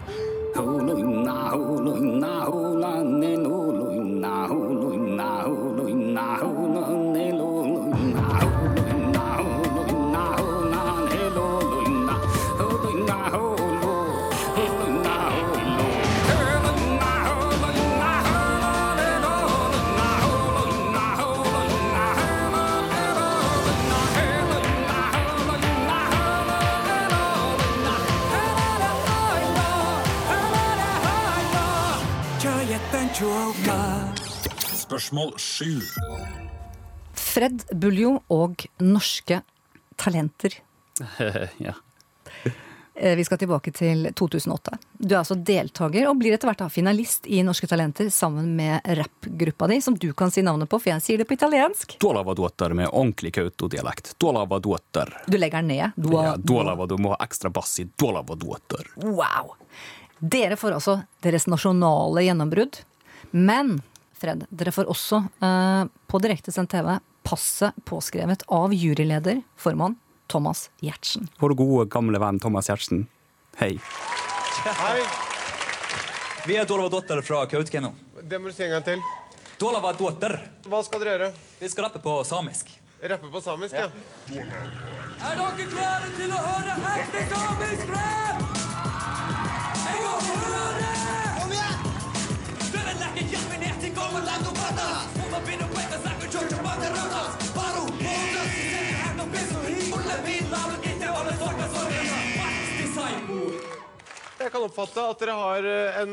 Spørsmål 34.76 35.30
sju. 35.40 35.80
Fred 37.16 37.62
Buljo 37.72 38.18
og 38.28 38.66
norske 38.84 39.38
talenter. 39.96 40.52
ja. 41.66 41.72
Eh, 42.94 43.14
vi 43.16 43.24
skal 43.24 43.38
tilbake 43.40 43.72
til 43.72 44.10
2008. 44.12 44.76
Du 44.98 45.14
er 45.14 45.22
altså 45.22 45.36
deltaker 45.40 46.04
og 46.10 46.18
blir 46.20 46.36
etter 46.36 46.50
hvert 46.50 46.64
finalist 46.74 47.24
i 47.24 47.40
Norske 47.46 47.64
Talenter 47.70 48.10
sammen 48.12 48.50
med 48.58 48.84
rappgruppa 48.98 49.68
di, 49.72 49.78
som 49.80 49.96
du 49.96 50.10
kan 50.12 50.30
si 50.34 50.44
navnet 50.44 50.68
på, 50.68 50.76
for 50.76 50.92
jeg 50.92 51.04
sier 51.06 51.22
det 51.22 51.26
på 51.30 51.38
italiensk. 51.38 51.96
Duolavaduotter 52.04 52.74
med 52.76 52.90
ordentlig 52.90 53.32
Kautokeino-dialekt. 53.38 54.12
Duolavaduotter. 54.20 55.14
Du 55.24 55.38
legger 55.40 55.64
den 55.64 55.72
ned? 55.72 55.96
Dua, 55.96 56.34
ja, 56.34 56.76
du 56.84 56.98
må 57.00 57.14
ha 57.14 57.18
ekstra 57.24 57.48
bass 57.48 57.78
i 57.80 57.88
duolavaduotter. 57.96 58.92
Wow! 59.08 59.56
Dere 60.20 60.60
får 60.60 60.76
altså 60.76 60.98
deres 61.24 61.48
nasjonale 61.48 62.26
gjennombrudd. 62.28 62.82
Men 63.36 63.82
Fred, 64.16 64.46
dere 64.48 64.72
får 64.72 64.88
også 64.88 65.18
uh, 65.44 65.84
på 66.08 66.20
direktesendt 66.24 66.70
TV 66.72 66.94
passet 67.26 67.76
påskrevet 67.84 68.46
av 68.48 68.72
juryleder, 68.72 69.42
formann 69.60 69.98
Thomas 70.26 70.70
Giertsen. 70.80 71.28
Vår 71.38 71.52
gode, 71.58 71.84
gamle 71.92 72.20
venn 72.22 72.40
Thomas 72.40 72.70
Giertsen. 72.70 73.04
Hei. 73.60 73.74
Hei. 74.80 75.04
Vi 76.46 76.56
er 76.56 76.64
Dolava 76.64 76.88
Dotter 76.96 77.20
fra 77.26 77.44
Kautokeino. 77.50 77.92
Det 78.22 78.40
må 78.40 78.48
du 78.48 78.56
si 78.56 78.64
en 78.64 78.76
gang 78.78 78.88
til. 78.88 79.04
Dolava 79.60 79.92
Dotter. 79.98 80.38
Hva 80.70 80.80
skal 80.86 81.04
dere 81.04 81.16
gjøre? 81.16 81.32
Vi 81.60 81.72
skal 81.72 81.90
rappe 81.90 82.00
på 82.04 82.18
samisk. 82.24 82.72
Rappe 83.04 83.28
på 83.32 83.44
samisk, 83.44 83.76
ja. 83.76 83.90
ja. 84.32 84.46
Er 85.28 85.42
dere 85.42 85.72
klare 85.76 86.12
til 86.16 86.32
å 86.32 86.44
høre 86.48 86.78
ekte 86.96 87.26
samisk 87.34 87.92
rap? 87.92 88.55
Jeg 104.46 104.52
kan 104.52 104.62
oppfatte 104.62 105.02
at 105.02 105.22
dere 105.22 105.34
har 105.34 105.66
en 106.04 106.12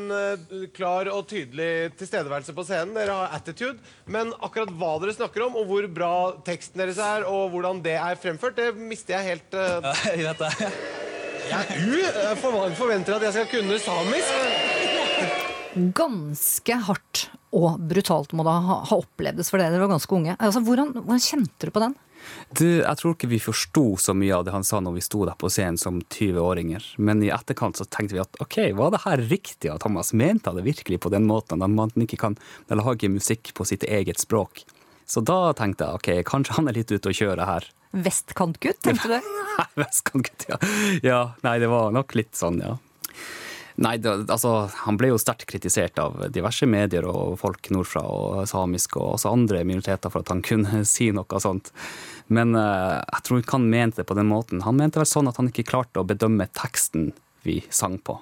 klar 0.74 1.06
og 1.12 1.28
tydelig 1.30 1.92
tilstedeværelse 2.00 2.54
på 2.56 2.64
scenen. 2.66 2.96
Dere 2.96 3.14
har 3.14 3.36
attitude. 3.36 3.78
Men 4.10 4.32
akkurat 4.42 4.72
hva 4.74 4.96
dere 5.02 5.14
snakker 5.14 5.44
om, 5.46 5.54
og 5.60 5.68
hvor 5.68 5.86
bra 5.86 6.14
teksten 6.46 6.82
deres 6.82 6.98
er, 6.98 7.28
og 7.30 7.52
hvordan 7.52 7.78
det 7.84 7.94
er 7.94 8.18
fremført, 8.18 8.58
det 8.58 8.74
mister 8.74 9.14
jeg 9.18 9.28
helt 9.28 9.54
uh... 9.54 9.86
Ja, 9.86 9.94
jeg 10.10 10.24
vet 10.26 10.40
det. 10.40 10.50
Jeg 12.24 12.40
forventer 12.80 13.18
at 13.20 13.28
jeg 13.28 13.36
skal 13.36 13.48
kunne 13.52 13.78
samisk. 13.84 14.30
Ganske 16.02 16.74
hardt 16.88 17.28
og 17.54 17.82
brutalt 17.90 18.34
må 18.34 18.46
det 18.46 18.54
ha, 18.66 18.80
ha 18.88 18.98
opplevdes 18.98 19.52
for 19.52 19.62
dere. 19.62 19.74
Dere 19.74 19.86
var 19.86 19.94
ganske 19.94 20.16
unge. 20.16 20.34
Altså, 20.38 20.62
hvordan, 20.66 20.90
hvordan 20.98 21.22
kjente 21.22 21.68
du 21.68 21.74
på 21.74 21.82
den? 21.84 21.94
Du, 22.56 22.66
jeg 22.80 22.96
tror 23.00 23.14
ikke 23.14 23.28
vi 23.28 23.40
forsto 23.42 23.84
så 24.00 24.14
mye 24.16 24.32
av 24.36 24.46
det 24.46 24.54
han 24.54 24.64
sa 24.64 24.80
når 24.82 24.96
vi 24.96 25.04
sto 25.04 25.24
der 25.28 25.36
på 25.38 25.50
scenen 25.52 25.78
som 25.80 26.00
20-åringer. 26.02 26.86
Men 27.04 27.22
i 27.24 27.32
etterkant 27.34 27.78
så 27.78 27.86
tenkte 27.86 28.16
vi 28.16 28.22
at 28.22 28.40
ok, 28.42 28.58
var 28.78 28.94
det 28.94 29.02
her 29.04 29.24
riktig? 29.32 29.70
At 29.72 29.84
Thomas 29.84 30.14
mente 30.16 30.54
det 30.56 30.64
virkelig 30.66 31.02
på 31.04 31.12
den 31.12 31.28
måten? 31.28 31.62
At 31.64 31.74
man 31.74 31.92
ikke 32.06 32.20
kan 32.24 32.38
lage 32.72 33.12
musikk 33.12 33.52
på 33.56 33.66
sitt 33.68 33.86
eget 33.86 34.22
språk. 34.22 34.64
Så 35.06 35.20
da 35.20 35.52
tenkte 35.56 35.86
jeg 35.86 36.00
ok, 36.00 36.10
kanskje 36.30 36.56
han 36.58 36.70
er 36.70 36.78
litt 36.78 36.92
ute 36.94 37.12
å 37.12 37.16
kjøre 37.16 37.48
her. 37.48 37.68
Vestkantgutt, 37.94 38.80
tenkte 38.82 39.18
du? 39.18 39.32
Vestkantgutt, 39.82 40.48
ja. 40.48 40.58
ja. 41.04 41.20
Nei, 41.44 41.58
det 41.62 41.68
var 41.70 41.92
nok 41.94 42.16
litt 42.18 42.34
sånn, 42.38 42.58
ja. 42.64 42.78
Nei, 43.82 43.96
det, 43.98 44.10
altså, 44.30 44.68
han 44.84 44.98
ble 45.00 45.10
jo 45.10 45.18
sterkt 45.18 45.48
kritisert 45.50 45.98
av 45.98 46.20
diverse 46.34 46.66
medier 46.70 47.08
og 47.10 47.34
folk 47.40 47.72
nordfra 47.74 48.04
og 48.06 48.44
samisk 48.46 49.00
og 49.00 49.16
også 49.16 49.32
andre 49.34 49.64
minoriteter 49.66 50.12
for 50.14 50.22
at 50.22 50.30
han 50.30 50.44
kunne 50.46 50.84
si 50.94 51.10
noe 51.14 51.40
sånt. 51.42 51.72
Men 52.30 52.54
uh, 52.54 53.02
jeg 53.02 53.26
tror 53.26 53.42
ikke 53.42 53.58
han 53.58 53.70
mente 53.72 54.02
det 54.02 54.08
på 54.10 54.18
den 54.18 54.30
måten. 54.30 54.62
Han 54.66 54.78
mente 54.78 55.02
vel 55.02 55.10
sånn 55.10 55.30
at 55.30 55.40
han 55.42 55.50
ikke 55.50 55.66
klarte 55.72 56.02
å 56.02 56.06
bedømme 56.06 56.46
teksten 56.54 57.10
vi 57.44 57.58
sang 57.74 57.98
på. 57.98 58.20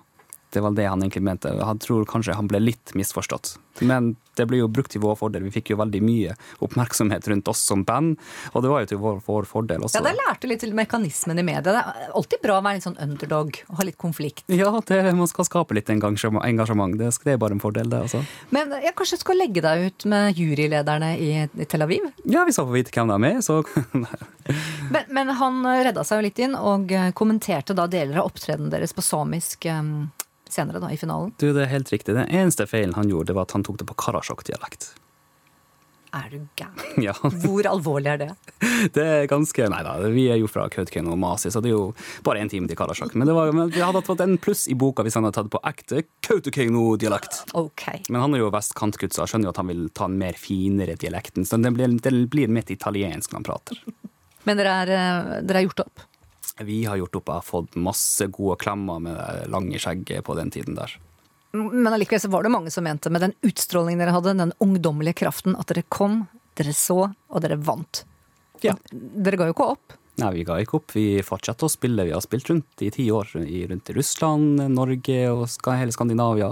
Det 0.52 0.60
var 0.60 0.74
det 0.76 0.88
han 0.88 1.02
egentlig 1.02 1.24
mente. 1.24 1.52
Jeg 1.56 1.84
tror 1.86 2.08
kanskje 2.08 2.36
han 2.36 2.50
ble 2.50 2.60
litt 2.60 2.92
misforstått. 2.98 3.56
Men 3.80 4.16
det 4.36 4.46
ble 4.48 4.62
jo 4.62 4.68
brukt 4.72 4.92
til 4.92 5.02
vår 5.02 5.16
fordel. 5.20 5.44
Vi 5.48 5.52
fikk 5.52 5.72
jo 5.72 5.78
veldig 5.80 6.00
mye 6.04 6.34
oppmerksomhet 6.64 7.26
rundt 7.28 7.48
oss 7.52 7.60
som 7.68 7.84
band, 7.88 8.20
og 8.52 8.64
det 8.64 8.70
var 8.72 8.84
jo 8.84 8.90
til 8.92 9.00
vår, 9.02 9.18
vår 9.26 9.48
fordel 9.48 9.84
også. 9.84 10.00
Ja, 10.00 10.04
det 10.06 10.14
lærte 10.16 10.48
litt 10.48 10.62
til 10.64 10.72
mekanismen 10.76 11.40
i 11.40 11.44
media. 11.44 11.64
Det 11.64 11.74
er 11.80 12.14
alltid 12.16 12.44
bra 12.44 12.58
å 12.58 12.64
være 12.64 12.78
litt 12.78 12.86
sånn 12.86 12.98
underdog 13.02 13.58
og 13.66 13.80
ha 13.80 13.86
litt 13.88 13.98
konflikt. 14.00 14.44
Ja, 14.52 14.72
det, 14.88 15.00
man 15.18 15.30
skal 15.30 15.48
skape 15.48 15.76
litt 15.76 15.92
engasjement. 15.92 16.96
Det, 17.00 17.10
det 17.24 17.34
er 17.34 17.42
bare 17.42 17.56
en 17.56 17.64
fordel, 17.64 17.92
det, 17.92 18.04
altså. 18.08 18.22
Men 18.54 18.72
jeg 18.80 18.96
kanskje 18.98 19.20
skal 19.20 19.40
legge 19.40 19.64
deg 19.64 19.86
ut 19.88 20.08
med 20.12 20.40
jurylederne 20.40 21.12
i, 21.20 21.30
i 21.44 21.68
Tel 21.68 21.84
Aviv? 21.84 22.08
Ja, 22.24 22.46
vi 22.48 22.56
skal 22.56 22.68
få 22.68 22.76
vite 22.76 22.94
hvem 22.94 23.12
de 23.12 23.18
er 23.18 23.24
med, 23.26 23.44
så 23.44 23.60
men, 24.94 25.04
men, 25.12 25.36
han 25.42 25.60
redda 25.84 26.04
seg 26.08 26.20
jo 26.20 26.28
litt 26.28 26.40
inn, 26.44 26.56
og 26.56 26.92
kommenterte 27.18 27.76
da 27.76 27.88
deler 27.90 28.22
av 28.22 28.32
opptredenen 28.32 28.72
deres 28.72 28.96
på 28.96 29.04
samisk. 29.04 29.68
Um, 29.68 30.10
senere 30.54 30.82
da, 30.82 30.90
i 30.92 31.00
finalen. 31.00 31.32
Du, 31.38 31.50
Det 31.52 31.66
er 31.66 31.72
helt 31.72 31.92
riktig. 31.92 32.16
Den 32.16 32.28
eneste 32.28 32.68
feilen 32.70 32.96
han 32.98 33.10
gjorde, 33.10 33.32
det 33.32 33.38
var 33.38 33.48
at 33.48 33.56
han 33.56 33.64
tok 33.66 33.80
det 33.80 33.88
på 33.88 33.98
karasjok-dialekt. 34.04 34.92
Er 36.12 36.28
du 36.28 36.42
gæren? 36.60 36.76
Ja, 37.06 37.14
Hvor 37.16 37.64
alvorlig 37.64 38.10
er 38.12 38.18
det? 38.20 38.28
det 38.96 39.04
er 39.04 39.28
ganske 39.30 39.64
Nei 39.72 39.80
da, 39.86 39.94
vi 40.12 40.26
er 40.28 40.36
jo 40.42 40.50
fra 40.50 40.66
Kautokeino 40.72 41.14
og 41.14 41.20
Masi, 41.22 41.48
så 41.52 41.62
det 41.64 41.70
er 41.70 41.76
jo 41.78 41.86
bare 42.26 42.42
én 42.44 42.50
time 42.52 42.68
til 42.68 42.76
Karasjok. 42.76 43.14
Men, 43.16 43.30
det 43.30 43.36
var, 43.36 43.52
men 43.56 43.72
vi 43.72 43.80
hadde 43.80 44.04
fått 44.04 44.20
en 44.20 44.36
pluss 44.36 44.66
i 44.68 44.76
boka 44.76 45.06
hvis 45.06 45.16
han 45.16 45.24
hadde 45.24 45.38
tatt 45.40 45.50
på 45.54 45.62
ekte 45.72 46.04
Kautokeino-dialekt. 46.28 47.54
Ok. 47.56 47.86
Men 48.12 48.26
han 48.26 48.36
er 48.36 48.44
jo 48.44 48.52
vestkantgutt, 48.52 49.16
så 49.16 49.24
jeg 49.24 49.32
skjønner 49.32 49.48
jo 49.48 49.54
at 49.54 49.62
han 49.62 49.72
vil 49.72 49.86
ta 49.96 50.10
en 50.10 50.20
mer 50.20 50.36
finere 50.36 50.98
dialekten. 51.00 51.48
Så 51.48 51.56
den 51.56 51.78
blir, 51.78 51.96
den 52.04 52.24
blir 52.32 52.52
mer 52.52 52.68
italiensk 52.68 53.32
når 53.32 53.40
han 53.40 53.48
prater. 53.48 53.82
Men 54.48 54.58
dere 54.58 54.78
er, 54.82 54.92
eh, 54.98 55.34
dere 55.48 55.62
er 55.62 55.68
gjort 55.70 55.86
opp? 55.86 56.04
Vi 56.66 56.82
har 56.88 57.00
gjort 57.00 57.18
opp, 57.20 57.30
jeg 57.30 57.40
har 57.40 57.46
fått 57.46 57.78
masse 57.80 58.28
gode 58.32 58.58
klemmer 58.62 59.00
med 59.02 59.16
det 59.16 59.48
lange 59.52 59.80
skjegget 59.82 60.24
på 60.26 60.36
den 60.38 60.52
tiden 60.54 60.78
der. 60.78 60.94
Men 61.52 61.92
allikevel 61.92 62.22
så 62.22 62.30
var 62.32 62.46
det 62.46 62.52
mange 62.54 62.70
som 62.72 62.86
mente 62.86 63.10
med 63.12 63.20
den 63.26 63.34
utstrålingen 63.44 64.00
dere 64.00 64.14
hadde, 64.14 64.36
den 64.38 64.54
ungdommelige 64.64 65.20
kraften, 65.20 65.56
at 65.58 65.68
dere 65.68 65.84
kom, 65.92 66.22
dere 66.56 66.72
så, 66.76 67.10
og 67.12 67.44
dere 67.44 67.58
vant. 67.60 68.04
Ja. 68.64 68.76
Dere 68.92 69.36
ga 69.36 69.50
jo 69.50 69.56
ikke 69.56 69.68
opp. 69.74 69.98
Nei, 70.20 70.30
vi 70.36 70.46
ga 70.48 70.58
ikke 70.60 70.78
opp. 70.78 70.92
Vi 70.94 71.06
fortsatte 71.24 71.66
å 71.66 71.72
spille. 71.72 72.04
Vi 72.08 72.12
har 72.14 72.24
spilt 72.24 72.48
rundt 72.50 72.84
i 72.84 72.90
ti 72.92 73.06
år. 73.12 73.30
Rundt 73.34 73.90
i 73.90 73.96
Russland, 73.96 74.60
Norge 74.72 75.20
og 75.32 75.46
hele 75.72 75.94
Skandinavia. 75.94 76.50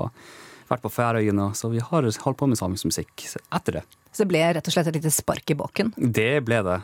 Vært 0.71 0.85
på 0.85 0.93
Færøyene. 0.95 1.49
Så 1.59 1.71
vi 1.73 1.83
har 1.83 2.07
holdt 2.07 2.39
på 2.39 2.47
med 2.47 2.59
samisk 2.59 2.87
musikk 2.91 3.25
etter 3.27 3.81
det. 3.81 3.85
Så 4.11 4.25
det 4.25 4.31
ble 4.33 4.43
rett 4.55 4.67
og 4.67 4.75
slett 4.75 4.91
et 4.91 4.99
lite 4.99 5.11
spark 5.15 5.51
i 5.51 5.57
baken. 5.59 5.93
Det 5.99 6.43
ble 6.47 6.61
det. 6.67 6.79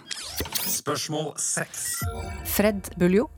Spørsmål 0.70 1.32
6. 1.42 1.84
Fred 2.56 2.90
Buljo, 2.98 3.28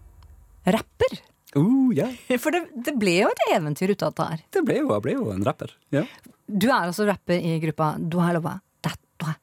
rapper. 0.69 1.19
Uh, 1.57 1.89
yeah. 1.97 2.13
For 2.43 2.53
det, 2.53 2.67
det 2.85 2.95
ble 3.01 3.19
jo 3.23 3.31
et 3.33 3.45
eventyr 3.57 3.93
ut 3.93 4.05
av 4.05 4.13
dette 4.13 4.29
her. 4.33 4.47
Det 4.57 4.65
ble 4.65 4.81
jo, 4.83 4.91
jeg 4.93 5.05
ble 5.05 5.17
jo 5.17 5.29
en 5.33 5.45
rapper. 5.45 5.73
Ja. 5.95 6.05
Du 6.49 6.69
er 6.71 6.79
altså 6.79 7.05
rapper 7.09 7.41
i 7.41 7.59
gruppa 7.61 7.95
Duhalova 8.01 8.55
Dattwa. 8.85 9.35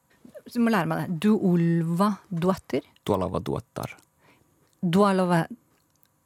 Du 0.46 0.58
må 0.62 0.74
lære 0.74 0.90
meg 0.90 1.04
det. 1.04 1.20
Duolva 1.26 2.12
Duatter. 2.30 2.86
Dualava 3.06 3.42
Duatter. 3.42 3.94
Dualova 4.82 5.44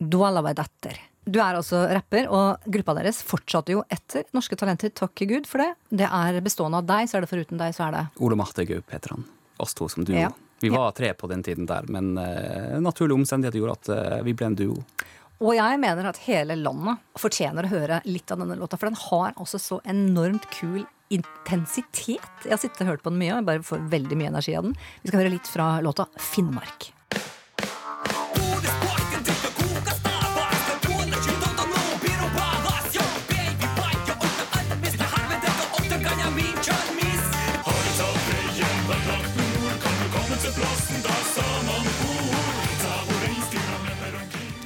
Dualova 0.01 0.53
Datter. 0.57 0.97
Du 1.31 1.39
er 1.39 1.55
altså 1.55 1.85
rapper, 1.95 2.27
og 2.33 2.71
gruppa 2.75 2.97
deres 2.99 3.21
fortsatte 3.27 3.77
jo 3.77 3.85
etter 3.93 4.27
Norske 4.35 4.57
Talenter. 4.59 4.91
Takk 4.97 5.23
Gud 5.31 5.47
for 5.47 5.63
det. 5.63 5.69
Det 6.03 6.09
er 6.09 6.41
bestående 6.43 6.81
av 6.81 6.89
deg, 6.89 7.11
så 7.11 7.19
er 7.19 7.25
det 7.25 7.31
foruten 7.31 7.61
deg, 7.61 7.75
så 7.77 7.87
er 7.87 7.97
det 7.97 8.05
Ole 8.25 8.39
Marte 8.41 8.67
Gaup 8.67 8.91
heter 8.91 9.15
han. 9.15 9.27
Oss 9.63 9.77
to 9.79 9.87
som 9.93 10.07
duo. 10.07 10.19
Ja. 10.19 10.33
Vi 10.61 10.69
var 10.73 10.91
tre 10.97 11.13
på 11.17 11.29
den 11.31 11.45
tiden 11.45 11.69
der, 11.69 11.87
men 11.89 12.13
uh, 12.19 12.77
naturlige 12.83 13.17
omstendigheter 13.17 13.63
gjorde 13.63 13.79
at 13.79 13.91
uh, 13.95 14.19
vi 14.27 14.35
ble 14.37 14.51
en 14.51 14.59
duo. 14.59 14.83
Og 15.41 15.55
jeg 15.57 15.81
mener 15.81 16.11
at 16.11 16.21
hele 16.27 16.57
landet 16.61 17.01
fortjener 17.21 17.65
å 17.65 17.73
høre 17.73 18.01
litt 18.11 18.33
av 18.33 18.43
denne 18.43 18.59
låta, 18.61 18.77
for 18.77 18.91
den 18.91 18.99
har 19.07 19.39
også 19.41 19.61
så 19.63 19.81
enormt 19.89 20.51
kul 20.53 20.83
intensitet. 21.11 22.45
Jeg 22.45 22.53
har 22.53 22.61
sittet 22.61 22.85
og 22.85 22.93
hørt 22.93 23.05
på 23.07 23.13
den 23.13 23.23
mye, 23.23 23.33
og 23.33 23.41
jeg 23.41 23.49
bare 23.49 23.69
får 23.71 23.89
veldig 23.95 24.19
mye 24.21 24.33
energi 24.35 24.57
av 24.59 24.69
den. 24.69 24.77
Vi 25.01 25.11
skal 25.11 25.23
høre 25.23 25.33
litt 25.39 25.49
fra 25.49 25.73
låta 25.85 26.07
Finnmark. 26.21 26.91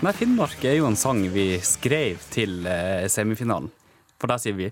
Nei, 0.05 0.13
Finnmark 0.13 0.61
er 0.69 0.75
jo 0.77 0.85
en 0.85 0.99
sang 1.01 1.23
vi 1.33 1.55
skrev 1.65 2.21
til 2.29 2.67
eh, 2.69 3.07
semifinalen. 3.09 3.71
For 4.21 4.29
der 4.29 4.41
sier 4.43 4.57
vi 4.59 4.67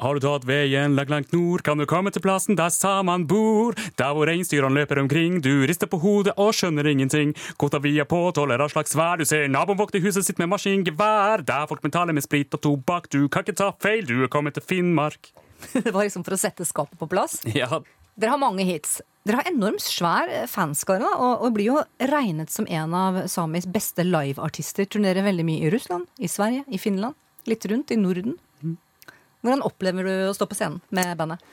Har 0.00 0.16
du 0.16 0.22
tatt 0.24 0.46
veien 0.48 0.94
langt, 0.96 1.10
langt 1.12 1.34
nord, 1.34 1.60
kan 1.66 1.76
du 1.76 1.84
komme 1.88 2.08
til 2.14 2.24
plassen 2.24 2.56
der 2.56 2.72
samene 2.72 3.28
bor. 3.28 3.76
Der 4.00 4.14
hvor 4.16 4.30
reinsdyrene 4.30 4.80
løper 4.80 5.02
omkring, 5.02 5.42
du 5.44 5.66
rister 5.68 5.90
på 5.92 6.00
hodet 6.00 6.32
og 6.40 6.54
skjønner 6.56 6.88
ingenting. 6.88 7.34
Kota 7.60 7.82
vi 7.84 7.98
er 8.00 8.08
på, 8.08 8.22
tåler 8.32 8.64
all 8.64 8.72
slags 8.72 8.96
vær, 8.96 9.20
du 9.20 9.28
ser 9.28 9.44
naboen 9.52 9.76
våkne 9.76 10.00
huset 10.06 10.24
sitt 10.24 10.40
med 10.40 10.48
maskingevær. 10.54 11.44
Der 11.44 11.68
folk 11.68 11.84
betaler 11.84 12.16
med 12.16 12.24
sprit 12.24 12.56
og 12.56 12.64
tobakk, 12.64 13.12
du 13.12 13.28
kan 13.28 13.44
ikke 13.44 13.58
ta 13.60 13.74
feil, 13.84 14.08
du 14.08 14.22
er 14.24 14.32
kommet 14.32 14.56
til 14.56 14.64
Finnmark. 14.64 15.34
Det 15.84 15.92
var 15.92 16.06
liksom 16.06 16.24
for 16.24 16.38
å 16.38 16.40
sette 16.40 16.64
skapet 16.64 16.96
på 16.96 17.10
plass. 17.12 17.42
Ja, 17.52 17.82
Dere 18.18 18.34
har 18.34 18.42
mange 18.42 18.66
hits. 18.66 18.98
Dere 19.22 19.42
har 19.42 19.50
enormt 19.50 19.84
svær 19.84 20.30
eh, 20.32 20.48
fanskare 20.50 21.06
og, 21.06 21.44
og 21.46 21.54
blir 21.54 21.70
jo 21.70 21.82
regnet 22.10 22.50
som 22.50 22.66
en 22.66 22.94
av 22.96 23.20
Samis 23.30 23.68
beste 23.70 24.02
liveartister. 24.02 24.88
Turnerer 24.90 25.26
veldig 25.26 25.46
mye 25.46 25.68
i 25.68 25.70
Russland, 25.70 26.08
i 26.18 26.30
Sverige, 26.30 26.64
i 26.66 26.80
Finland. 26.82 27.14
Litt 27.46 27.66
rundt 27.70 27.94
i 27.94 28.00
Norden. 28.00 28.34
Hvordan 29.38 29.62
opplever 29.62 30.02
du 30.02 30.14
å 30.26 30.34
stå 30.34 30.48
på 30.50 30.56
scenen 30.58 30.80
med 30.90 31.12
bandet? 31.18 31.44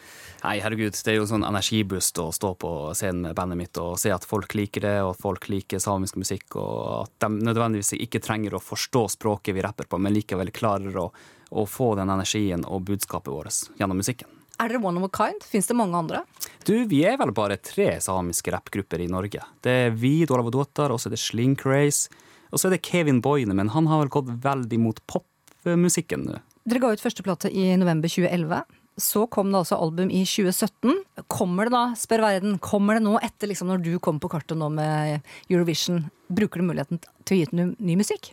Nei, 0.42 0.56
herregud, 0.62 0.98
det 0.98 1.12
er 1.12 1.20
jo 1.20 1.28
sånn 1.30 1.46
energiboost 1.46 2.18
å 2.22 2.28
stå 2.34 2.52
på 2.62 2.72
scenen 2.98 3.28
med 3.28 3.38
bandet 3.38 3.60
mitt 3.60 3.80
og 3.82 3.96
se 4.02 4.12
at 4.14 4.26
folk 4.26 4.54
liker 4.58 4.84
det, 4.86 4.96
og 5.06 5.14
at 5.14 5.22
folk 5.22 5.46
liker 5.50 5.82
samisk 5.82 6.18
musikk, 6.22 6.58
og 6.62 7.06
at 7.06 7.14
de 7.26 7.30
nødvendigvis 7.46 7.96
ikke 7.98 8.22
trenger 8.26 8.58
å 8.58 8.62
forstå 8.62 9.06
språket 9.16 9.58
vi 9.58 9.64
rapper 9.66 9.90
på, 9.90 10.02
men 10.02 10.14
likevel 10.18 10.50
klarer 10.54 10.98
å, 11.02 11.08
å 11.50 11.66
få 11.70 11.94
den 11.98 12.14
energien 12.14 12.66
og 12.66 12.86
budskapet 12.90 13.34
vårt 13.34 13.80
gjennom 13.80 14.02
musikken. 14.02 14.30
Er 14.56 14.72
dere 14.72 14.80
one 14.80 15.00
of 15.02 15.04
a 15.04 15.12
kind? 15.12 15.44
Fins 15.44 15.68
det 15.68 15.76
mange 15.76 15.98
andre? 16.00 16.22
Du, 16.64 16.74
vi 16.88 17.02
er 17.08 17.18
vel 17.20 17.34
bare 17.36 17.58
tre 17.60 17.98
samiske 18.02 18.54
rappgrupper 18.56 19.04
i 19.04 19.10
Norge. 19.12 19.44
Det 19.66 19.74
er 19.88 19.98
vi, 20.00 20.22
Dolav 20.28 20.48
og 20.48 20.56
Dotar, 20.56 20.94
og 20.96 21.02
så 21.02 21.10
er 21.10 21.18
det 21.18 21.22
Slink 21.24 21.66
Race, 21.68 22.08
og 22.54 22.62
så 22.62 22.70
er 22.70 22.78
det 22.78 22.86
Kevin 22.88 23.20
Boyne, 23.26 23.56
men 23.58 23.74
han 23.74 23.90
har 23.92 24.00
vel 24.04 24.14
gått 24.14 24.32
veldig 24.46 24.80
mot 24.80 25.02
popmusikken 25.12 26.24
nå. 26.30 26.40
Dere 26.66 26.82
ga 26.82 26.96
ut 26.96 27.04
første 27.04 27.26
plate 27.26 27.52
i 27.52 27.68
november 27.78 28.10
2011. 28.10 28.64
Så 28.96 29.26
kom 29.28 29.52
det 29.52 29.60
altså 29.60 29.78
album 29.84 30.08
i 30.08 30.22
2017. 30.24 30.96
Kommer 31.28 31.68
det 31.68 31.76
da, 31.76 31.84
spør 32.00 32.24
verden, 32.24 32.56
kommer 32.64 32.96
det 32.96 33.04
nå 33.04 33.18
etter 33.20 33.52
liksom 33.52 33.68
når 33.70 33.84
du 33.84 33.92
kom 34.00 34.22
på 34.24 34.32
kartet 34.32 34.58
nå 34.58 34.72
med 34.74 35.20
Eurovision? 35.52 36.06
Bruker 36.32 36.64
du 36.64 36.70
muligheten 36.72 37.04
til 37.28 37.36
å 37.36 37.42
gi 37.42 37.50
ut 37.50 37.58
ny, 37.60 37.68
ny 37.76 38.00
musikk? 38.00 38.32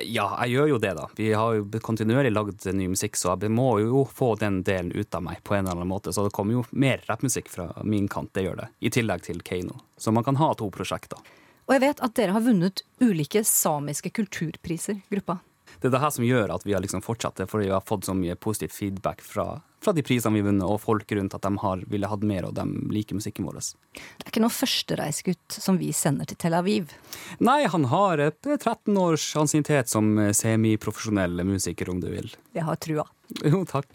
Ja, 0.00 0.24
jeg 0.44 0.54
gjør 0.54 0.70
jo 0.70 0.78
det, 0.80 0.94
da. 0.96 1.04
Vi 1.16 1.28
har 1.36 1.58
jo 1.58 1.80
kontinuerlig 1.84 2.32
lagd 2.32 2.64
ny 2.72 2.88
musikk, 2.94 3.18
så 3.20 3.34
jeg 3.36 3.52
må 3.52 3.74
jo 3.82 4.06
få 4.08 4.32
den 4.40 4.62
delen 4.64 4.92
ut 4.94 5.14
av 5.14 5.24
meg 5.26 5.42
på 5.44 5.56
en 5.56 5.66
eller 5.66 5.76
annen 5.76 5.90
måte. 5.90 6.14
Så 6.16 6.24
det 6.24 6.32
kommer 6.32 6.56
jo 6.56 6.64
mer 6.70 7.04
rappmusikk 7.08 7.52
fra 7.52 7.68
min 7.84 8.08
kant, 8.08 8.32
det 8.32 8.46
gjør 8.46 8.62
det. 8.64 8.68
I 8.80 8.92
tillegg 8.94 9.26
til 9.28 9.44
Keiino. 9.44 9.82
Så 10.00 10.14
man 10.16 10.24
kan 10.24 10.40
ha 10.40 10.52
to 10.56 10.70
prosjekter. 10.72 11.20
Og 11.68 11.76
jeg 11.76 11.84
vet 11.84 12.00
at 12.02 12.16
dere 12.18 12.34
har 12.34 12.44
vunnet 12.44 12.82
ulike 13.04 13.44
samiske 13.46 14.10
kulturpriser, 14.16 15.02
gruppa. 15.12 15.38
Det 15.82 15.88
er 15.88 15.94
det 15.96 16.00
her 16.04 16.12
som 16.14 16.24
gjør 16.24 16.52
at 16.54 16.62
vi 16.64 16.72
har 16.76 16.82
liksom 16.84 17.02
fortsatt 17.02 17.40
det, 17.42 17.48
fordi 17.50 17.66
vi 17.66 17.72
har 17.74 17.82
fått 17.82 18.06
så 18.06 18.14
mye 18.14 18.36
positiv 18.38 18.70
feedback 18.70 19.20
fra, 19.26 19.46
fra 19.82 19.92
de 19.96 20.04
prisene 20.06 20.36
vi 20.36 20.40
har 20.44 20.46
vunnet, 20.52 20.62
og 20.62 20.78
folk 20.80 21.10
rundt 21.18 21.34
at 21.34 21.42
de 21.42 21.50
har 21.58 21.82
ville 21.90 22.06
hatt 22.06 22.22
mer, 22.22 22.46
og 22.46 22.54
de 22.54 22.66
liker 22.94 23.18
musikken 23.18 23.48
vår. 23.48 23.58
Det 23.98 24.22
er 24.22 24.30
ikke 24.30 24.44
noen 24.44 24.54
førstereisgutt 24.54 25.58
som 25.58 25.80
vi 25.82 25.90
sender 25.96 26.30
til 26.30 26.38
Tel 26.38 26.54
Aviv. 26.54 26.94
Nei, 27.42 27.64
han 27.66 27.88
har 27.90 28.22
et 28.28 28.38
13 28.46 28.94
års 29.02 29.26
ansiennitet 29.42 29.90
som 29.90 30.14
semiprofesjonell 30.38 31.42
musiker, 31.50 31.90
om 31.90 31.98
du 32.00 32.06
vil. 32.14 32.30
Jeg 32.54 32.62
har 32.70 32.78
trua. 32.78 33.08
Jo, 33.42 33.64
takk. 33.66 33.90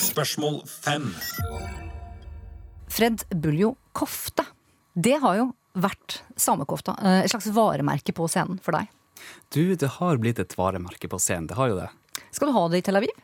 Spørsmål 0.00 0.62
5. 0.64 1.10
Fred 2.90 3.22
Buljo 3.36 3.74
kofte. 3.92 4.44
Det 4.96 5.18
har 5.22 5.36
jo 5.38 5.50
vært 5.78 6.22
samekofta. 6.40 6.96
eh, 7.04 7.20
Et 7.24 7.30
slags 7.30 7.46
varemerke 7.54 8.12
på 8.16 8.26
scenen 8.28 8.58
for 8.62 8.72
deg. 8.74 8.88
Du, 9.50 9.74
det 9.74 9.96
har 9.98 10.20
blitt 10.22 10.38
et 10.42 10.54
varemerke 10.58 11.10
på 11.10 11.18
scenen, 11.22 11.48
det 11.50 11.58
har 11.58 11.72
jo 11.72 11.80
det. 11.80 11.88
Skal 12.30 12.50
du 12.50 12.56
ha 12.56 12.68
det 12.70 12.82
i 12.82 12.86
Tel 12.86 13.00
Aviv? 13.00 13.16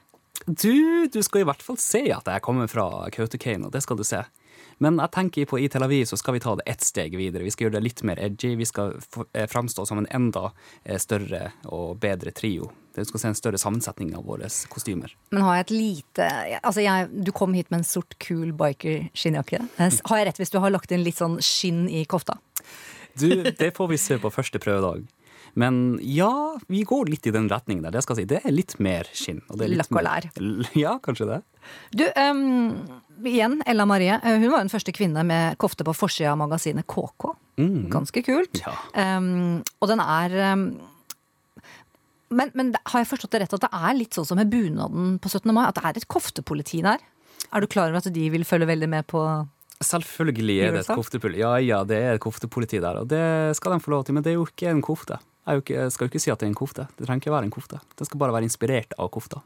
Du, 0.46 1.08
du 1.08 1.22
skal 1.24 1.42
i 1.42 1.46
hvert 1.48 1.62
fall 1.64 1.78
se 1.80 2.04
at 2.14 2.28
jeg 2.28 2.42
kommer 2.44 2.68
fra 2.70 3.06
Kautokeino, 3.14 3.70
det 3.72 3.82
skal 3.82 3.98
du 3.98 4.04
se. 4.06 4.22
Men 4.78 4.98
jeg 5.00 5.12
tenker 5.14 5.46
på 5.48 5.58
i 5.62 5.68
Tel 5.72 5.84
Aviv 5.86 6.04
så 6.04 6.18
skal 6.20 6.36
vi 6.36 6.40
ta 6.44 6.52
det 6.58 6.66
ett 6.68 6.84
steg 6.84 7.14
videre. 7.16 7.46
Vi 7.46 7.52
skal 7.54 7.66
gjøre 7.66 7.78
det 7.78 7.84
litt 7.86 8.02
mer 8.04 8.20
edgy. 8.20 8.50
Vi 8.60 8.66
skal 8.68 8.98
eh, 9.32 9.46
framstå 9.48 9.86
som 9.88 10.02
en 10.02 10.08
enda 10.12 10.50
eh, 10.84 10.98
større 11.00 11.48
og 11.64 11.96
bedre 12.02 12.32
trio. 12.36 12.68
Du 12.96 13.00
skal 13.08 13.22
se 13.22 13.30
en 13.30 13.38
større 13.38 13.60
sammensetning 13.60 14.12
av 14.16 14.26
våre 14.28 14.48
kostymer. 14.72 15.14
Men 15.32 15.44
har 15.46 15.58
jeg 15.58 15.66
et 15.66 15.72
lite 15.74 16.28
Altså, 16.60 16.84
jeg, 16.84 17.08
du 17.24 17.32
kom 17.36 17.56
hit 17.56 17.70
med 17.72 17.82
en 17.82 17.88
sort, 17.88 18.18
kul 18.20 18.52
biker-skinnjakke. 18.56 19.62
Eh, 19.80 19.98
Har 20.12 20.20
jeg 20.20 20.28
rett 20.28 20.40
hvis 20.44 20.52
du 20.52 20.60
har 20.60 20.72
lagt 20.74 20.92
inn 20.92 21.04
litt 21.06 21.20
sånn 21.20 21.40
skinn 21.44 21.86
i 21.88 22.04
kofta? 22.08 22.36
Du, 23.16 23.30
det 23.48 23.72
får 23.76 23.88
vi 23.94 24.00
se 24.00 24.20
på 24.20 24.32
første 24.32 24.60
prøvedag. 24.60 25.06
Men 25.56 25.98
ja, 26.04 26.28
vi 26.68 26.82
går 26.84 27.08
litt 27.08 27.26
i 27.26 27.32
den 27.32 27.46
retningen 27.48 27.86
der. 27.86 27.94
Det 27.96 28.02
skal 28.04 28.18
jeg 28.18 28.26
si. 28.26 28.30
Det 28.34 28.42
er 28.44 28.52
litt 28.52 28.74
mer 28.82 29.08
skinn. 29.16 29.38
Og 29.48 29.62
Lakk 29.72 29.92
og 29.96 30.04
lær. 30.04 30.26
Ja, 30.84 30.98
kanskje 31.00 31.28
det. 31.30 31.38
Du, 31.96 32.04
um, 32.12 32.74
igjen, 33.24 33.62
Ella 33.66 33.86
Marie. 33.88 34.18
eh, 34.20 34.36
Hun 34.42 34.52
var 34.52 34.60
den 34.60 34.72
første 34.72 34.92
kvinne 34.94 35.24
med 35.26 35.56
kofte 35.62 35.86
på 35.88 35.94
forsida 35.96 36.34
av 36.34 36.42
magasinet 36.44 36.86
KK. 36.86 37.30
Ganske 37.90 38.22
kult. 38.26 38.60
Ja. 38.60 38.76
Um, 39.16 39.62
og 39.80 39.88
den 39.88 40.02
er 40.04 40.36
um, 40.52 40.66
men, 42.28 42.50
men 42.58 42.72
har 42.90 43.02
jeg 43.04 43.08
forstått 43.12 43.36
det 43.36 43.44
rett 43.44 43.54
at 43.56 43.64
det 43.64 43.70
er 43.72 43.96
litt 43.96 44.16
sånn 44.16 44.26
som 44.26 44.38
med 44.40 44.50
bunaden 44.50 45.16
på 45.22 45.30
17. 45.30 45.52
mai? 45.54 45.68
At 45.68 45.78
det 45.78 45.84
er 45.86 46.00
et 46.02 46.08
koftepoliti 46.10 46.82
der? 46.84 47.00
Er 47.54 47.62
du 47.62 47.68
klar 47.70 47.92
over 47.92 48.02
at 48.02 48.10
de 48.12 48.24
vil 48.34 48.44
følge 48.44 48.66
veldig 48.68 48.88
med 48.90 49.06
på 49.10 49.22
Selvfølgelig 49.76 50.54
er 50.64 50.72
det 50.72 50.82
et 50.86 50.88
koftepoliti. 50.96 51.40
Ja, 51.42 51.50
ja, 51.60 51.82
det 51.84 51.96
er 52.00 52.14
et 52.16 52.22
koftepoliti 52.24 52.78
der, 52.80 53.02
og 53.02 53.10
det 53.10 53.56
skal 53.58 53.74
de 53.74 53.84
få 53.84 53.92
lov 53.92 54.06
til. 54.08 54.16
Men 54.16 54.24
det 54.24 54.32
er 54.32 54.38
jo 54.38 54.46
ikke 54.48 54.70
en 54.72 54.80
kofte. 54.84 55.18
Jo 55.46 55.62
ikke, 55.62 55.90
skal 55.94 56.06
jo 56.06 56.12
ikke 56.12 56.22
si 56.22 56.32
at 56.32 56.40
det 56.42 56.48
er 56.48 56.52
en 56.52 56.58
kofte. 56.58 56.88
Det 56.96 57.06
trenger 57.06 57.22
ikke 57.22 57.36
være 57.36 57.48
en 57.48 57.54
kofte. 57.54 57.78
Det 57.98 58.08
skal 58.08 58.22
bare 58.22 58.34
være 58.34 58.48
inspirert 58.48 58.96
av 58.98 59.12
kofta. 59.14 59.42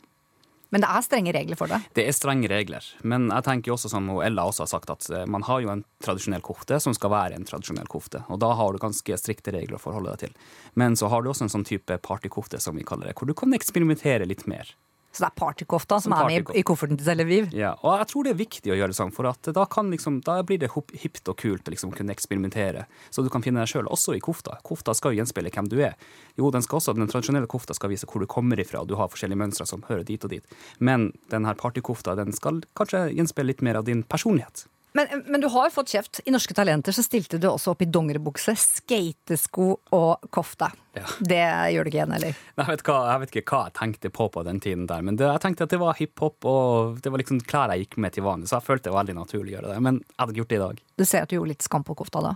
Men 0.71 0.85
det 0.85 0.91
er 0.95 1.03
strenge 1.03 1.33
regler 1.35 1.59
for 1.59 1.71
det. 1.71 1.81
Det 1.99 2.05
er 2.07 2.15
strenge 2.15 2.49
regler, 2.51 2.85
men 3.03 3.27
jeg 3.27 3.43
tenker 3.47 3.73
jo 3.73 3.75
også 3.75 3.91
som 3.91 4.07
Ella 4.23 4.45
også 4.47 4.63
har 4.63 4.71
sagt, 4.71 4.93
at 4.93 5.09
eh, 5.11 5.25
man 5.27 5.43
har 5.49 5.65
jo 5.65 5.73
en 5.73 5.83
tradisjonell 6.05 6.45
kofte 6.47 6.79
som 6.83 6.95
skal 6.95 7.11
være 7.11 7.39
en 7.39 7.47
tradisjonell 7.49 7.91
kofte, 7.91 8.23
og 8.31 8.39
da 8.43 8.53
har 8.55 8.71
du 8.71 8.79
ganske 8.83 9.19
strikte 9.19 9.55
regler 9.57 9.81
å 9.81 9.83
forholde 9.83 10.15
deg 10.15 10.29
til. 10.29 10.37
Men 10.79 10.95
så 10.99 11.11
har 11.11 11.25
du 11.27 11.33
også 11.33 11.49
en 11.49 11.53
sånn 11.57 11.67
type 11.67 11.99
partykofte, 12.07 12.63
som 12.63 12.79
vi 12.79 12.87
kaller 12.87 13.11
det, 13.11 13.17
hvor 13.19 13.27
du 13.27 13.35
kan 13.35 13.57
eksperimentere 13.59 14.31
litt 14.31 14.47
mer. 14.51 14.71
Så 15.11 15.25
det 15.25 15.29
er 15.31 15.39
partykofta 15.41 15.99
som 16.05 16.15
er 16.15 16.29
med 16.29 16.51
i, 16.55 16.61
i 16.61 16.63
kofferten 16.67 16.99
til 16.99 17.09
Tel 17.09 17.23
Aviv. 17.25 17.49
Ja, 17.57 17.73
og 17.83 17.99
jeg 17.99 18.11
tror 18.13 18.27
det 18.27 18.33
er 18.33 18.39
viktig 18.39 18.71
å 18.71 18.79
gjøre 18.79 18.95
sånn, 18.95 19.11
for 19.15 19.27
da, 19.27 19.65
kan 19.71 19.91
liksom, 19.91 20.21
da 20.27 20.37
blir 20.47 20.61
det 20.63 20.71
hipt 21.03 21.31
og 21.31 21.39
kult 21.41 21.67
å 21.67 21.75
liksom 21.75 21.95
kunne 21.97 22.15
eksperimentere. 22.15 22.87
Så 23.11 23.25
du 23.27 23.31
kan 23.33 23.43
finne 23.43 23.65
deg 23.65 23.73
sjøl 23.73 23.91
også 23.91 24.15
i 24.15 24.23
kofta. 24.23 24.61
Kofta 24.67 24.95
skal 24.95 25.15
jo 25.15 25.21
gjenspeile 25.21 25.51
hvem 25.51 25.71
du 25.73 25.81
er. 25.83 25.99
Jo, 26.39 26.53
den, 26.55 26.63
også, 26.63 26.95
den 26.95 27.11
tradisjonelle 27.11 27.51
kofta 27.51 27.75
skal 27.75 27.91
vise 27.91 28.07
hvor 28.11 28.23
du 28.23 28.31
kommer 28.31 28.63
ifra, 28.63 28.85
og 28.85 28.91
du 28.91 28.95
har 29.01 29.11
forskjellige 29.11 29.43
mønstre 29.43 29.67
som 29.67 29.83
hører 29.91 30.07
dit 30.07 30.27
og 30.27 30.31
dit. 30.37 30.59
Men 30.79 31.11
denne 31.33 31.57
partykofta 31.59 32.15
den 32.21 32.31
skal 32.37 32.63
kanskje 32.79 33.09
gjenspeile 33.11 33.51
litt 33.51 33.67
mer 33.67 33.83
av 33.83 33.91
din 33.91 34.07
personlighet. 34.07 34.69
Men, 34.93 35.23
men 35.27 35.41
du 35.41 35.47
har 35.49 35.71
fått 35.71 35.93
kjeft. 35.93 36.21
I 36.27 36.33
Norske 36.35 36.55
Talenter 36.55 36.93
så 36.93 37.03
stilte 37.07 37.39
du 37.39 37.47
også 37.47 37.75
opp 37.75 37.83
i 37.85 37.87
dongeribukse, 37.87 38.57
skatesko 38.59 39.67
og 39.95 40.31
kofte. 40.35 40.71
Ja. 40.99 41.05
Det 41.23 41.43
gjør 41.75 41.87
du 41.87 41.91
ikke 41.93 42.01
igjen, 42.01 42.15
eller? 42.17 42.41
Jeg 42.59 42.67
vet, 42.73 42.83
hva, 42.89 42.97
jeg 43.13 43.23
vet 43.23 43.35
ikke 43.37 43.55
hva 43.55 43.61
jeg 43.69 43.77
tenkte 43.79 44.11
på 44.11 44.27
på 44.35 44.43
den 44.47 44.59
tiden 44.63 44.89
der, 44.91 45.05
men 45.07 45.19
det, 45.21 45.29
jeg 45.31 45.45
tenkte 45.45 45.69
at 45.69 45.75
det 45.75 45.79
var 45.83 45.99
hiphop, 46.01 46.49
og 46.51 46.99
det 47.05 47.13
var 47.15 47.23
liksom 47.23 47.43
klær 47.47 47.75
jeg 47.75 47.87
gikk 47.87 48.01
med 48.03 48.17
til 48.17 48.27
vanlig, 48.27 48.51
så 48.51 48.59
jeg 48.59 48.67
følte 48.67 48.89
det 48.89 48.95
var 48.97 49.05
veldig 49.05 49.19
naturlig 49.21 49.55
å 49.55 49.57
gjøre 49.59 49.75
det. 49.75 49.83
Men 49.87 50.01
jeg 50.03 50.17
hadde 50.19 50.35
ikke 50.35 50.43
gjort 50.43 50.55
det 50.55 50.59
i 50.59 50.65
dag. 50.65 50.81
Du 50.99 51.05
ser 51.07 51.27
at 51.27 51.31
du 51.31 51.37
gjorde 51.39 51.55
litt 51.55 51.69
skam 51.69 51.87
på 51.87 51.99
kofta 52.03 52.25
da. 52.27 52.35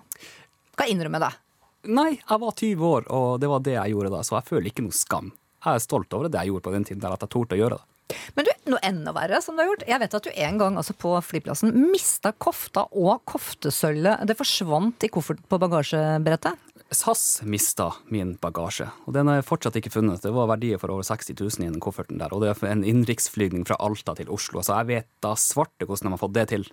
Skal 0.77 0.95
innrømme 0.95 1.23
det. 1.23 1.33
Nei, 1.95 2.11
jeg 2.17 2.41
var 2.41 2.55
20 2.61 2.87
år, 2.89 3.09
og 3.13 3.41
det 3.43 3.51
var 3.51 3.65
det 3.67 3.75
jeg 3.75 3.97
gjorde 3.97 4.15
da, 4.15 4.23
så 4.25 4.39
jeg 4.39 4.49
føler 4.53 4.71
ikke 4.71 4.87
noe 4.87 4.97
skam. 4.97 5.35
Jeg 5.65 5.81
er 5.81 5.83
stolt 5.83 6.15
over 6.17 6.31
det 6.31 6.39
jeg 6.41 6.53
gjorde 6.53 6.69
på 6.69 6.73
den 6.77 6.87
tiden 6.87 7.03
der, 7.03 7.17
at 7.17 7.27
jeg 7.27 7.35
torde 7.35 7.57
å 7.57 7.61
gjøre 7.61 7.81
det. 7.81 7.89
Men 8.37 8.47
du, 8.47 8.51
noe 8.69 8.83
enda 8.85 9.15
verre 9.17 9.41
som 9.43 9.57
du 9.57 9.63
har 9.63 9.71
gjort. 9.71 9.87
Jeg 9.89 10.01
vet 10.03 10.17
at 10.19 10.27
du 10.27 10.31
en 10.45 10.61
gang 10.61 10.77
altså 10.81 10.97
på 10.99 11.15
flyplassen 11.25 11.73
mista 11.93 12.35
kofta 12.37 12.87
og 12.93 13.25
koftesølvet. 13.31 14.27
Det 14.29 14.37
forsvant 14.39 15.07
i 15.07 15.11
kofferten 15.13 15.47
på 15.49 15.61
bagasjebrettet. 15.63 16.71
SAS 16.95 17.43
mista 17.49 17.89
min 18.13 18.35
bagasje, 18.39 18.87
og 19.09 19.17
den 19.17 19.29
har 19.31 19.41
jeg 19.41 19.47
fortsatt 19.49 19.79
ikke 19.81 19.93
funnet. 19.97 20.23
Det 20.23 20.33
var 20.35 20.51
verdier 20.53 20.79
for 20.79 20.93
over 20.95 21.07
60 21.07 21.33
000 21.35 21.65
i 21.65 21.71
den 21.73 21.83
kofferten 21.83 22.21
der, 22.21 22.33
og 22.35 22.45
det 22.45 22.53
er 22.53 22.71
en 22.71 22.85
innenriksflygning 22.87 23.65
fra 23.67 23.79
Alta 23.83 24.15
til 24.19 24.31
Oslo, 24.33 24.63
så 24.63 24.79
jeg 24.83 24.91
vet 24.93 25.09
da 25.25 25.33
svarte 25.39 25.89
hvordan 25.89 26.11
de 26.11 26.15
har 26.15 26.23
fått 26.23 26.37
det 26.37 26.47
til. 26.53 26.69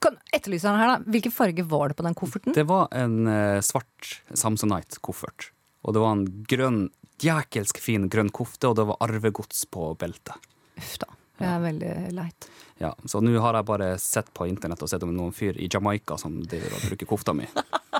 Kan 0.00 0.16
etterlyse 0.32 0.68
den 0.70 0.80
her 0.80 0.92
da. 0.94 1.12
Hvilken 1.12 1.34
farge 1.34 1.66
var 1.68 1.90
det 1.90 1.98
på 1.98 2.06
den 2.06 2.16
kofferten? 2.16 2.56
Det 2.56 2.64
var 2.70 2.86
en 2.96 3.28
eh, 3.28 3.60
svart 3.64 4.14
Samsonite-koffert, 4.32 5.50
og 5.84 5.96
det 5.96 6.04
var 6.04 6.16
en 6.16 6.26
grønn, 6.48 6.84
djekelsk 7.22 7.80
fin 7.82 8.08
grønn 8.10 8.32
kofte, 8.34 8.70
og 8.70 8.78
det 8.78 8.88
var 8.88 9.00
arvegods 9.04 9.66
på 9.72 9.92
beltet. 10.00 10.50
Uff 10.78 10.96
da. 11.02 11.10
Det 11.34 11.46
er 11.50 11.62
veldig 11.64 11.92
leit. 12.14 12.46
Ja, 12.78 12.92
så 13.10 13.20
nå 13.22 13.32
har 13.42 13.56
jeg 13.58 13.66
bare 13.66 13.88
sett 14.02 14.30
på 14.34 14.46
internett 14.46 14.82
og 14.82 14.90
sett 14.90 15.02
om 15.06 15.14
noen 15.14 15.34
fyr 15.34 15.58
i 15.58 15.68
Jamaica 15.70 16.18
som 16.18 16.36
driver 16.46 16.76
og 16.76 16.84
bruker 16.90 17.10
kofta 17.10 17.34
mi. 17.34 17.48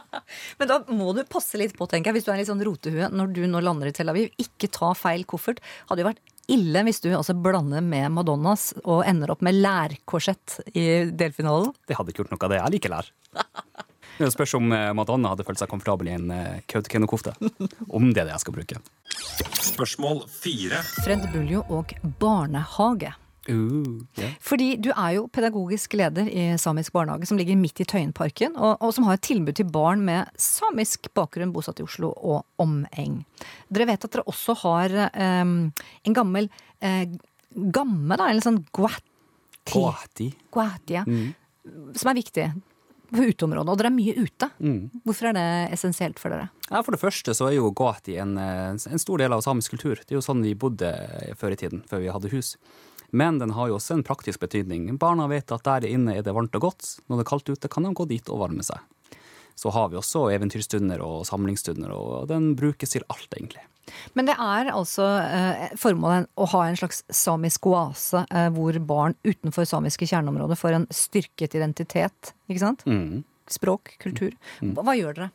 Men 0.58 0.70
da 0.70 0.78
må 0.90 1.12
du 1.14 1.22
passe 1.30 1.58
litt 1.58 1.74
på, 1.78 1.86
tenker 1.90 2.10
jeg, 2.10 2.18
hvis 2.18 2.28
du 2.28 2.30
er 2.34 2.40
litt 2.40 2.50
sånn 2.50 2.62
rotehue 2.64 3.10
når 3.10 3.34
du 3.34 3.42
nå 3.50 3.62
lander 3.62 3.90
i 3.90 3.94
Tel 3.94 4.10
Aviv. 4.12 4.30
Ikke 4.40 4.70
ta 4.72 4.92
feil 4.98 5.26
koffert. 5.30 5.62
Hadde 5.90 6.04
jo 6.04 6.10
vært 6.10 6.22
ille 6.54 6.84
hvis 6.86 7.00
du 7.04 7.08
altså 7.14 7.34
blander 7.38 7.82
med 7.84 8.12
Madonnas 8.14 8.72
og 8.84 9.02
ender 9.08 9.32
opp 9.34 9.42
med 9.46 9.58
lærkorsett 9.58 10.60
i 10.76 10.86
delfinalen. 11.10 11.72
Det 11.88 11.98
hadde 11.98 12.14
ikke 12.14 12.24
gjort 12.24 12.36
noe 12.36 12.46
av 12.46 12.54
det. 12.54 12.60
Jeg 12.62 12.76
liker 12.76 12.94
lær. 12.94 13.10
Det 14.18 14.30
spørs 14.30 14.54
om 14.58 14.70
eh, 14.72 14.92
Madonna 14.94 15.32
hadde 15.32 15.46
følt 15.46 15.58
seg 15.58 15.70
komfortabel 15.70 16.12
i 16.12 16.14
en 16.14 16.30
eh, 16.30 16.62
Kautokeino-kofte. 16.70 17.34
Om 17.96 18.12
det 18.12 18.22
er 18.22 18.28
det 18.28 18.36
jeg 18.36 18.44
skal 18.44 18.56
bruke. 18.56 18.80
Spørsmål 19.64 20.24
4. 20.30 20.80
Fred 21.02 21.28
Buljo 21.32 21.64
og 21.72 21.94
barnehage. 22.20 23.14
Uh, 23.44 24.00
yeah. 24.16 24.32
Fordi 24.40 24.70
du 24.80 24.88
er 24.94 25.18
jo 25.18 25.26
pedagogisk 25.28 25.92
leder 25.98 26.30
i 26.32 26.44
Samisk 26.56 26.94
barnehage, 26.94 27.26
som 27.28 27.36
ligger 27.36 27.58
midt 27.60 27.82
i 27.82 27.84
Tøyenparken, 27.84 28.54
og, 28.56 28.78
og 28.80 28.94
som 28.96 29.04
har 29.04 29.18
et 29.18 29.26
tilbud 29.26 29.58
til 29.58 29.68
barn 29.68 30.00
med 30.06 30.30
samisk 30.40 31.10
bakgrunn 31.12 31.52
bosatt 31.52 31.82
i 31.82 31.84
Oslo 31.84 32.14
og 32.14 32.46
omeng. 32.62 33.18
Dere 33.68 33.90
vet 33.90 34.06
at 34.06 34.16
dere 34.16 34.24
også 34.32 34.56
har 34.62 34.94
um, 35.42 35.58
en 36.08 36.16
gammel 36.16 36.48
uh, 36.80 37.04
gamme, 37.52 38.16
da, 38.16 38.30
eller 38.30 38.46
sånn 38.46 38.62
guati, 38.74 39.10
Guati. 39.68 40.30
guati 40.52 40.96
ja, 40.96 41.04
som 41.04 42.10
er 42.10 42.18
viktig 42.18 42.48
uteområdet, 43.18 43.70
og 43.70 43.78
dere 43.80 43.90
er 43.90 43.96
mye 43.96 44.14
ute. 44.18 44.48
Mm. 44.58 44.80
Hvorfor 45.04 45.30
er 45.30 45.36
det 45.36 45.46
essensielt 45.76 46.18
for 46.22 46.34
dere? 46.34 46.48
Ja, 46.70 46.80
For 46.82 46.94
det 46.94 47.02
første 47.02 47.34
så 47.36 47.48
er 47.48 47.58
jo 47.58 47.72
Guati 47.76 48.16
en, 48.22 48.36
eh, 48.38 48.72
en 48.74 49.02
stor 49.02 49.22
del 49.22 49.32
av 49.32 49.44
samisk 49.46 49.76
kultur. 49.76 50.00
Det 50.00 50.14
er 50.14 50.18
jo 50.18 50.26
sånn 50.26 50.42
vi 50.42 50.54
bodde 50.54 50.90
før 51.38 51.54
i 51.54 51.60
tiden, 51.60 51.84
før 51.90 52.02
vi 52.02 52.12
hadde 52.14 52.32
hus. 52.34 52.56
Men 53.14 53.38
den 53.38 53.54
har 53.54 53.68
jo 53.70 53.76
også 53.78 53.94
en 53.94 54.06
praktisk 54.06 54.40
betydning. 54.42 54.88
Barna 54.98 55.28
vet 55.30 55.52
at 55.54 55.62
der 55.62 55.86
inne 55.86 56.16
er 56.18 56.24
det 56.26 56.34
varmt 56.34 56.56
og 56.58 56.66
godt. 56.66 56.88
Når 57.06 57.20
det 57.20 57.24
er 57.26 57.30
kaldt 57.30 57.52
ute, 57.52 57.70
kan 57.70 57.86
de 57.86 57.94
gå 57.94 58.08
dit 58.10 58.32
og 58.32 58.40
varme 58.42 58.64
seg. 58.66 58.80
Så 59.54 59.70
har 59.70 59.92
vi 59.92 60.00
også 60.00 60.26
eventyrstunder 60.34 60.98
og 61.04 61.22
samlingsstunder, 61.28 61.92
og 61.94 62.26
den 62.32 62.56
brukes 62.58 62.90
til 62.90 63.06
alt, 63.06 63.30
egentlig. 63.36 63.62
Men 64.16 64.28
det 64.28 64.34
er 64.40 64.72
altså 64.72 65.06
eh, 65.20 65.76
formålet 65.80 66.30
å 66.40 66.48
ha 66.54 66.64
en 66.68 66.78
slags 66.80 67.02
samisk 67.12 67.68
oase 67.70 68.24
eh, 68.30 68.48
hvor 68.54 68.78
barn 68.86 69.16
utenfor 69.26 69.68
samiske 69.68 70.08
kjerneområder 70.10 70.58
får 70.60 70.78
en 70.80 70.90
styrket 70.94 71.56
identitet. 71.58 72.34
Ikke 72.48 72.64
sant? 72.64 72.84
Mm. 72.88 73.22
Språk, 73.50 73.96
kultur. 74.00 74.36
Hva, 74.60 74.84
hva 74.86 74.96
gjør 74.96 75.18
dere? 75.18 75.32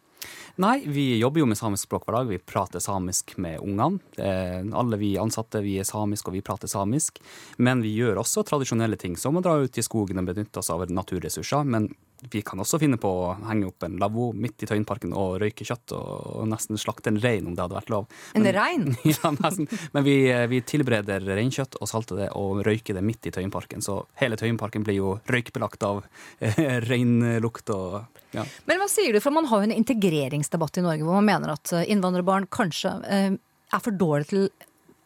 Nei, 0.60 0.82
vi 0.92 1.18
jobber 1.20 1.40
jo 1.40 1.48
med 1.48 1.58
samisk 1.58 1.88
språk 1.88 2.08
hver 2.08 2.18
dag. 2.18 2.28
Vi 2.28 2.40
prater 2.44 2.84
samisk 2.84 3.38
med 3.40 3.62
ungene. 3.64 4.02
Eh, 4.20 4.60
Alle 4.76 5.00
vi 5.00 5.14
ansatte 5.22 5.62
vi 5.64 5.78
er 5.80 5.88
samisk, 5.88 6.28
og 6.28 6.36
vi 6.36 6.44
prater 6.44 6.68
samisk. 6.68 7.22
Men 7.58 7.84
vi 7.86 7.94
gjør 7.96 8.20
også 8.24 8.44
tradisjonelle 8.48 9.00
ting, 9.00 9.16
som 9.16 9.40
å 9.40 9.44
dra 9.46 9.56
ut 9.64 9.80
i 9.80 9.86
skogen 9.86 10.20
og 10.20 10.28
benytte 10.28 10.60
oss 10.60 10.72
av 10.74 10.84
naturressurser. 10.92 11.64
Men 11.64 11.88
vi 12.32 12.42
kan 12.46 12.60
også 12.60 12.80
finne 12.82 12.98
på 13.00 13.10
å 13.10 13.28
henge 13.48 13.70
opp 13.70 13.86
en 13.88 13.96
lavvo 14.02 14.30
midt 14.36 14.66
i 14.66 14.68
Tøyenparken 14.70 15.14
og 15.16 15.38
røyke 15.44 15.66
kjøtt 15.68 15.94
og, 15.96 16.44
nesten 16.52 16.80
slakte 16.80 17.14
en 17.14 17.20
rein, 17.24 17.48
om 17.48 17.56
det 17.56 17.64
hadde 17.64 17.78
vært 17.78 17.92
lov. 17.94 18.08
En 18.36 18.44
Men- 18.44 18.56
rein? 18.56 18.86
ja, 19.14 19.32
nesten. 19.38 19.70
Men 19.96 20.06
vi, 20.08 20.18
vi 20.52 20.62
tilbereder 20.68 21.24
reinkjøtt 21.30 21.80
og 21.80 21.90
salter 21.92 22.24
det 22.24 22.30
og 22.38 22.64
røyker 22.68 22.98
det 22.98 23.04
midt 23.06 23.30
i 23.30 23.34
Tøyenparken. 23.36 23.84
Så 23.86 24.02
hele 24.20 24.40
Tøyenparken 24.40 24.84
blir 24.88 25.00
jo 25.00 25.14
røykbelagt 25.32 25.86
av 25.88 26.04
eh, 26.40 26.80
reinlukt 26.90 27.72
og 27.76 28.02
ja. 28.36 28.44
Men 28.70 28.78
hva 28.78 28.86
sier 28.92 29.16
du? 29.16 29.22
For 29.24 29.34
man 29.34 29.48
har 29.50 29.64
jo 29.64 29.70
en 29.72 29.78
integreringsdebatt 29.80 30.78
i 30.78 30.84
Norge 30.86 31.06
hvor 31.06 31.18
man 31.18 31.30
mener 31.32 31.56
at 31.56 31.72
eh, 31.74 31.88
innvandrerbarn 31.90 32.50
kanskje 32.54 32.92
eh, 33.10 33.32
er 33.74 33.82
for 33.86 33.96
dårlige 33.96 34.30
til 34.34 34.50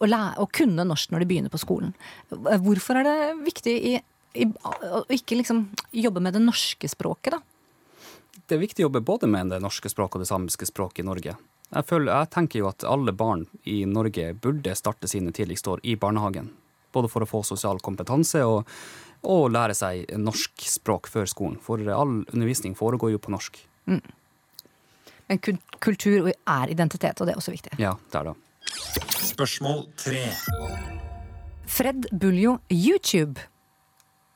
å, 0.03 0.09
lære, 0.09 0.33
å 0.43 0.49
kunne 0.51 0.83
norsk 0.87 1.13
når 1.13 1.23
de 1.23 1.27
begynner 1.29 1.53
på 1.53 1.61
skolen. 1.61 1.93
Hvorfor 2.31 2.99
er 2.99 3.07
det 3.07 3.17
viktig 3.45 3.75
i, 3.93 3.93
ikke 4.33 5.37
liksom 5.37 5.67
jobbe 5.91 6.23
med 6.23 6.33
det 6.33 6.41
norske 6.43 6.89
språket, 6.89 7.37
da? 7.37 7.41
det 8.47 8.57
er 8.57 8.63
viktig 8.63 8.83
å 8.83 8.87
jobbe 8.87 9.03
både 9.05 9.27
med 9.31 9.53
det 9.53 9.61
norske 9.63 9.89
språket 9.91 10.19
og 10.19 10.23
det 10.23 10.29
samiske 10.29 10.67
språket 10.67 11.03
i 11.03 11.07
Norge. 11.07 11.35
Jeg, 11.73 11.85
føler, 11.89 12.11
jeg 12.11 12.31
tenker 12.35 12.61
jo 12.61 12.69
at 12.69 12.85
alle 12.85 13.13
barn 13.15 13.45
i 13.69 13.83
Norge 13.89 14.33
burde 14.37 14.75
starte 14.77 15.09
sine 15.09 15.33
tidligste 15.33 15.73
år 15.73 15.83
i 15.87 15.95
barnehagen. 15.99 16.51
Både 16.93 17.09
for 17.09 17.25
å 17.25 17.29
få 17.29 17.41
sosial 17.47 17.79
kompetanse 17.81 18.43
og, 18.45 18.67
og 19.25 19.47
lære 19.53 19.77
seg 19.77 20.11
norsk 20.19 20.67
språk 20.69 21.09
før 21.09 21.29
skolen. 21.29 21.57
For 21.63 21.81
all 21.89 22.19
undervisning 22.27 22.75
foregår 22.77 23.15
jo 23.15 23.23
på 23.23 23.33
norsk. 23.33 23.57
Men 23.87 25.41
kultur 25.81 26.29
er 26.29 26.69
identitet, 26.69 27.17
og 27.17 27.29
det 27.29 27.33
er 27.33 27.41
også 27.41 27.55
viktig. 27.55 27.79
Ja, 27.81 27.95
det 28.11 28.21
er 28.21 28.29
det. 28.29 28.35
Spørsmål 29.33 29.87
tre. 29.97 30.27
Fred 31.65 32.05
Buljo, 32.11 32.59
YouTube. 32.69 33.41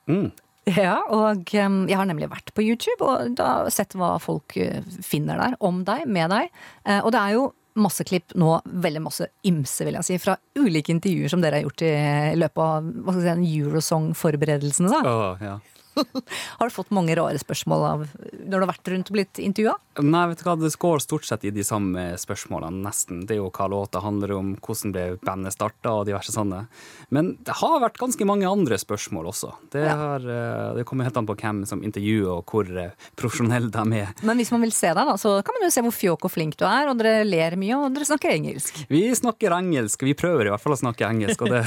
Mm. 0.07 0.31
Ja, 0.67 0.97
og 1.15 1.47
jeg 1.53 1.95
har 1.95 2.07
nemlig 2.09 2.27
vært 2.31 2.51
på 2.55 2.65
YouTube 2.65 3.05
og 3.07 3.37
da 3.39 3.69
sett 3.71 3.95
hva 3.95 4.17
folk 4.19 4.57
eh, 4.59 4.83
finner 5.05 5.39
der 5.39 5.55
om 5.63 5.85
deg, 5.87 6.03
med 6.11 6.33
deg. 6.33 6.51
Eh, 6.83 6.99
og 6.99 7.13
det 7.15 7.21
er 7.21 7.37
jo 7.37 7.45
masse 7.77 8.03
klipp 8.07 8.33
nå, 8.35 8.57
veldig 8.65 9.03
masse 9.05 9.29
ymse, 9.47 9.85
vil 9.85 9.95
jeg 9.99 10.07
si, 10.07 10.17
fra 10.19 10.35
ulike 10.57 10.91
intervjuer 10.91 11.31
som 11.31 11.43
dere 11.43 11.59
har 11.59 11.67
gjort 11.67 11.83
i 11.85 11.93
løpet 12.41 12.63
av 12.63 12.91
hva 13.05 13.13
skal 13.13 13.27
jeg 13.29 13.39
si, 13.43 13.51
Eurosong-forberedelsene. 13.61 15.01
Oh, 15.07 15.43
ja. 15.43 15.57
Har 16.59 16.69
du 16.69 16.75
fått 16.75 16.93
mange 16.95 17.15
rare 17.17 17.39
spørsmål 17.41 17.85
av 17.87 18.05
når 18.17 18.53
du 18.53 18.63
har 18.63 18.71
vært 18.71 18.91
rundt 18.93 19.11
og 19.11 19.17
blitt 19.17 19.41
intervjua? 19.41 19.75
Nei, 20.03 20.23
vet 20.29 20.41
du 20.41 20.45
hva, 20.47 20.55
det 20.59 20.71
går 20.77 21.01
stort 21.01 21.25
sett 21.25 21.45
i 21.47 21.53
de 21.53 21.63
samme 21.65 22.09
spørsmålene, 22.21 22.83
nesten. 22.85 23.23
Det 23.27 23.37
er 23.37 23.41
jo 23.41 23.49
hva 23.53 23.69
låta 23.71 24.01
handler 24.03 24.35
om, 24.37 24.53
hvordan 24.61 24.93
ble 24.93 25.05
bandet 25.25 25.55
starta 25.55 25.95
og 25.99 26.05
diverse 26.09 26.33
sånne. 26.33 26.65
Men 27.13 27.33
det 27.45 27.55
har 27.61 27.79
vært 27.81 27.99
ganske 28.01 28.27
mange 28.27 28.49
andre 28.49 28.77
spørsmål 28.79 29.31
også. 29.31 29.53
Det, 29.73 29.85
har, 29.87 30.21
eh, 30.21 30.75
det 30.77 30.85
kommer 30.87 31.07
helt 31.07 31.17
an 31.17 31.29
på 31.29 31.37
hvem 31.39 31.63
som 31.69 31.83
intervjuer 31.85 32.29
og 32.37 32.51
hvor 32.51 32.69
eh, 32.69 33.07
profesjonelle 33.17 33.71
de 33.73 34.01
er. 34.03 34.11
Men 34.27 34.41
hvis 34.41 34.51
man 34.53 34.65
vil 34.65 34.73
se 34.75 34.91
deg, 34.91 35.03
da, 35.07 35.15
så 35.19 35.37
kan 35.45 35.57
man 35.57 35.67
jo 35.67 35.71
se 35.73 35.85
hvor 35.85 35.95
fjåk 35.95 36.27
og 36.27 36.33
flink 36.33 36.57
du 36.59 36.65
er, 36.67 36.91
og 36.91 36.99
dere 36.99 37.25
ler 37.27 37.57
mye, 37.59 37.79
og 37.79 37.95
dere 37.95 38.07
snakker 38.09 38.33
engelsk. 38.33 38.83
Vi 38.91 39.03
snakker 39.17 39.55
engelsk, 39.57 40.03
vi 40.05 40.15
prøver 40.17 40.49
i 40.49 40.53
hvert 40.53 40.63
fall 40.63 40.75
å 40.75 40.81
snakke 40.83 41.07
engelsk. 41.07 41.45
Og 41.47 41.53
det, 41.55 41.63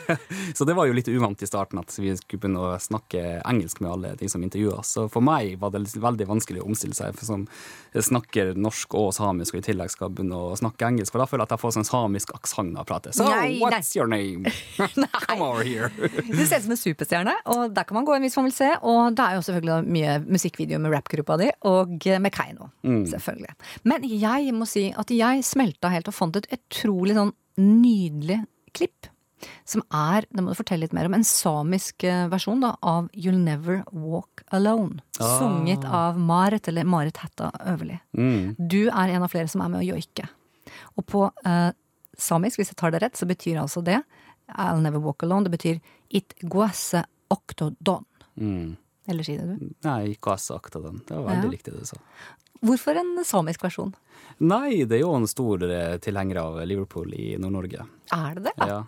så 0.58 0.66
det 0.68 0.76
var 0.76 0.90
jo 0.90 0.96
litt 0.96 1.10
uvant 1.12 1.42
i 1.42 1.48
starten 1.48 1.80
at 1.82 1.94
vi 1.98 2.16
skulle 2.18 2.42
begynne 2.42 2.66
å 2.66 2.74
snakke 2.82 3.40
engelsk 3.40 3.69
samisk 3.70 3.80
med 3.80 3.90
alle 3.90 4.16
de 4.18 4.28
som 4.28 4.42
intervjua. 4.42 4.82
Så 4.82 5.08
for 5.10 5.22
meg 5.22 5.58
var 5.60 5.70
det 5.70 5.84
veldig 5.94 6.26
vanskelig 6.26 6.62
å 6.62 6.66
omstille 6.66 6.94
seg, 6.94 7.14
for 7.14 7.26
som 7.26 7.46
snakker 7.94 8.54
norsk 8.56 8.94
og 8.94 9.12
samisk, 9.14 9.54
og 9.54 9.62
i 9.62 9.66
tillegg 9.70 9.90
skal 9.90 10.10
begynne 10.10 10.36
å 10.36 10.56
snakke 10.56 10.86
engelsk. 10.86 11.12
For 11.12 11.20
da 11.22 11.26
føler 11.26 11.44
jeg 11.44 11.50
at 11.50 11.54
jeg 11.56 11.62
får 11.62 11.74
sånn 11.78 11.88
samisk 11.88 12.34
aksent 12.34 12.72
når 12.72 12.80
jeg 12.82 12.90
prater. 12.90 13.14
So, 13.14 13.24
Nei, 13.28 13.58
nei. 13.60 13.82
your 13.94 14.06
name? 14.06 14.50
Come 15.26 15.42
over 15.42 15.64
here. 15.64 15.90
Du 16.40 16.46
ser 16.46 16.60
ut 16.60 16.64
som 16.64 16.74
en 16.74 16.80
superstjerne, 16.80 17.34
og 17.52 17.74
der 17.74 17.86
kan 17.86 17.98
man 17.98 18.06
gå 18.08 18.16
inn 18.16 18.26
hvis 18.26 18.38
man 18.38 18.48
vil 18.48 18.56
se. 18.56 18.70
Og 18.86 19.14
det 19.16 19.26
er 19.26 19.36
jo 19.38 19.44
selvfølgelig 19.46 19.94
mye 19.96 20.16
musikkvideo 20.26 20.80
med 20.82 20.94
rappgruppa 20.94 21.38
di, 21.40 21.50
og 21.68 22.06
med 22.20 22.34
Keiino. 22.34 22.70
Selvfølgelig. 22.84 23.54
Men 23.88 24.06
jeg 24.08 24.54
må 24.56 24.68
si 24.68 24.88
at 24.96 25.10
jeg 25.14 25.44
smelta 25.46 25.90
helt 25.92 26.08
og 26.10 26.16
fant 26.16 26.38
et 26.40 26.48
utrolig 26.56 27.16
sånn 27.18 27.34
nydelig 27.60 28.40
klipp. 28.76 29.09
Som 29.64 29.82
er, 29.94 30.26
det 30.30 30.42
må 30.44 30.52
du 30.52 30.58
fortelle 30.58 30.84
litt 30.84 30.92
mer 30.96 31.08
om, 31.08 31.14
en 31.16 31.24
samisk 31.26 32.04
eh, 32.04 32.26
versjon 32.32 32.60
da, 32.64 32.74
av 32.82 33.08
You'll 33.16 33.40
Never 33.40 33.82
Walk 33.92 34.42
Alone. 34.56 35.00
Sunget 35.18 35.84
av 35.84 36.18
Marit, 36.18 36.68
eller 36.68 36.84
Marit 36.84 37.16
Hætta 37.22 37.50
Øverli. 37.72 37.98
Du 38.58 38.82
er 38.88 39.14
en 39.14 39.22
av 39.24 39.32
flere 39.32 39.48
som 39.48 39.62
er 39.64 39.72
med 39.72 39.80
å 39.82 39.88
joike. 39.94 40.28
Og 40.96 41.06
på 41.06 41.24
eh, 41.44 41.70
samisk, 42.20 42.60
hvis 42.60 42.72
jeg 42.74 42.80
tar 42.80 42.92
det 42.94 43.00
rett, 43.04 43.16
så 43.16 43.28
betyr 43.28 43.62
altså 43.62 43.82
det 43.84 44.02
I'll 44.58 44.82
never 44.82 44.98
walk 44.98 45.22
alone. 45.22 45.44
Det 45.46 45.54
betyr 45.56 45.80
It 46.10 46.34
guase 46.42 47.04
octodon. 47.30 48.04
Mm. 48.36 48.76
Eller 49.10 49.26
si 49.26 49.36
det, 49.38 49.46
du. 49.46 49.70
Nei, 49.86 50.16
sagt 50.38 50.76
av. 50.76 50.82
Det 51.06 51.14
var 51.16 51.28
veldig 51.30 51.44
Ja. 51.44 51.50
likt 51.50 51.64
det 51.64 51.78
du 51.78 51.84
sa. 51.86 51.96
Hvorfor 52.60 52.96
en 53.00 53.24
samisk 53.24 53.62
versjon? 53.64 53.94
Nei, 54.38 54.84
det 54.84 54.98
er 54.98 55.00
jo 55.04 55.14
en 55.16 55.26
stor 55.26 55.62
eh, 55.64 55.96
tilhenger 55.98 56.36
av 56.42 56.58
Liverpool 56.66 57.14
i 57.14 57.36
Nord-Norge. 57.40 57.86
Er 58.12 58.34
det 58.34 58.42
det? 58.50 58.52
Ja. 58.58 58.82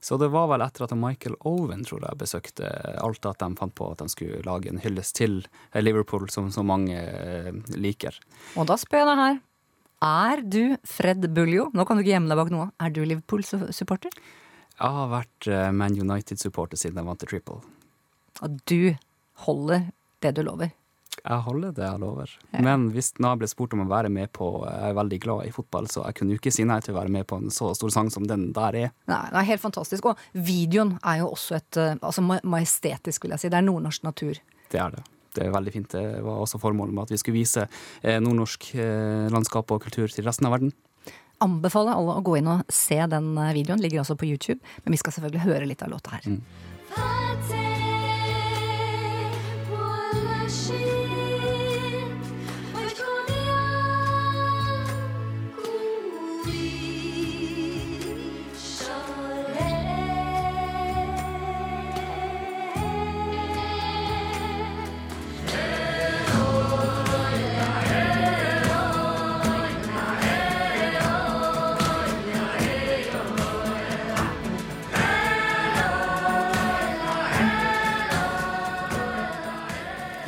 Så 0.00 0.16
det 0.20 0.28
var 0.30 0.46
vel 0.52 0.62
etter 0.62 0.84
at 0.86 0.94
Michael 0.96 1.34
Owen 1.48 1.82
tror 1.86 2.04
jeg 2.06 2.20
besøkte 2.20 2.68
Alta 3.02 3.32
at 3.34 3.42
de 3.42 3.48
fant 3.58 3.74
på 3.74 3.90
at 3.92 4.02
de 4.02 4.12
skulle 4.12 4.42
lage 4.46 4.70
en 4.70 4.80
hyllest 4.82 5.16
til 5.18 5.40
Liverpool, 5.74 6.28
som 6.30 6.52
så 6.54 6.62
mange 6.66 6.94
eh, 6.94 7.50
liker. 7.74 8.16
Og 8.56 8.68
da 8.70 8.78
spør 8.78 9.10
jeg 9.10 9.20
her. 9.22 9.40
Er 10.04 10.42
du 10.46 10.76
Fred 10.86 11.26
Buljo? 11.34 11.68
Nå 11.74 11.84
kan 11.84 11.98
du 11.98 12.04
ikke 12.04 12.14
gjemme 12.14 12.30
deg 12.30 12.38
bak 12.38 12.52
noe. 12.54 12.68
Er 12.78 12.94
du 12.94 13.02
Liverpool-supporter? 13.02 14.14
Jeg 14.78 14.94
har 14.94 15.10
vært 15.10 15.50
eh, 15.50 15.70
Man 15.74 15.98
United-supporter 15.98 16.78
siden 16.78 17.00
jeg 17.02 17.10
vant 17.10 17.22
til 17.24 17.32
Triple. 17.32 17.58
Og 18.46 18.60
du 18.70 18.94
holder 19.42 19.88
det 20.22 20.36
du 20.38 20.44
lover. 20.46 20.70
Jeg 21.24 21.44
holder 21.44 21.74
det 21.76 21.84
jeg 21.84 22.02
lover. 22.02 22.32
Men 22.64 22.88
hvis 22.94 23.10
nå 23.22 23.32
ble 23.40 23.48
spurt 23.50 23.74
om 23.76 23.84
å 23.84 23.88
være 23.90 24.10
med 24.12 24.30
på 24.36 24.48
Jeg 24.64 24.90
er 24.90 24.96
veldig 24.98 25.20
glad 25.24 25.48
i 25.48 25.52
fotball, 25.54 25.88
så 25.90 26.04
jeg 26.06 26.18
kunne 26.18 26.34
jo 26.34 26.40
ikke 26.40 26.54
si 26.54 26.66
nei 26.68 26.78
til 26.84 26.94
å 26.94 27.00
være 27.00 27.12
med 27.12 27.28
på 27.28 27.34
en 27.40 27.52
så 27.54 27.66
stor 27.76 27.92
sang 27.94 28.08
som 28.14 28.24
den 28.28 28.42
der 28.56 28.72
er. 28.78 28.88
Nei, 29.10 29.22
det 29.32 29.42
er 29.42 29.50
helt 29.52 29.64
fantastisk. 29.64 30.02
Og 30.10 30.14
videoen 30.32 30.96
er 31.02 31.16
jo 31.22 31.26
også 31.34 31.58
et 31.58 31.80
eh, 31.80 31.94
altså 32.00 32.24
majestetisk, 32.24 33.24
vil 33.24 33.36
jeg 33.36 33.44
si. 33.44 33.52
Det 33.52 33.60
er 33.60 33.68
nordnorsk 33.68 34.06
natur. 34.06 34.34
Det 34.72 34.82
er 34.82 34.90
det. 34.96 35.02
Det 35.36 35.46
er 35.46 35.54
veldig 35.54 35.74
fint. 35.74 35.90
Det 35.92 36.22
var 36.24 36.36
også 36.42 36.60
formålet 36.62 36.94
med 36.96 37.06
at 37.06 37.14
vi 37.14 37.20
skulle 37.20 37.38
vise 37.38 37.62
eh, 38.02 38.18
nordnorsk 38.22 38.62
eh, 38.74 39.26
landskap 39.32 39.66
og 39.74 39.82
kultur 39.84 40.08
til 40.12 40.28
resten 40.28 40.46
av 40.48 40.52
verden. 40.56 40.72
Anbefaler 41.44 41.94
alle 41.94 42.12
å 42.18 42.24
gå 42.26 42.32
inn 42.40 42.50
og 42.50 42.58
se 42.72 42.98
den 43.10 43.26
eh, 43.38 43.54
videoen. 43.56 43.82
Ligger 43.84 43.98
altså 44.02 44.18
på 44.18 44.30
YouTube. 44.30 44.60
Men 44.84 44.96
vi 44.96 45.02
skal 45.02 45.14
selvfølgelig 45.18 45.46
høre 45.46 45.70
litt 45.70 45.84
av 45.86 45.90
låta 45.94 46.08
her. 46.18 46.24
Nummer 46.26 46.46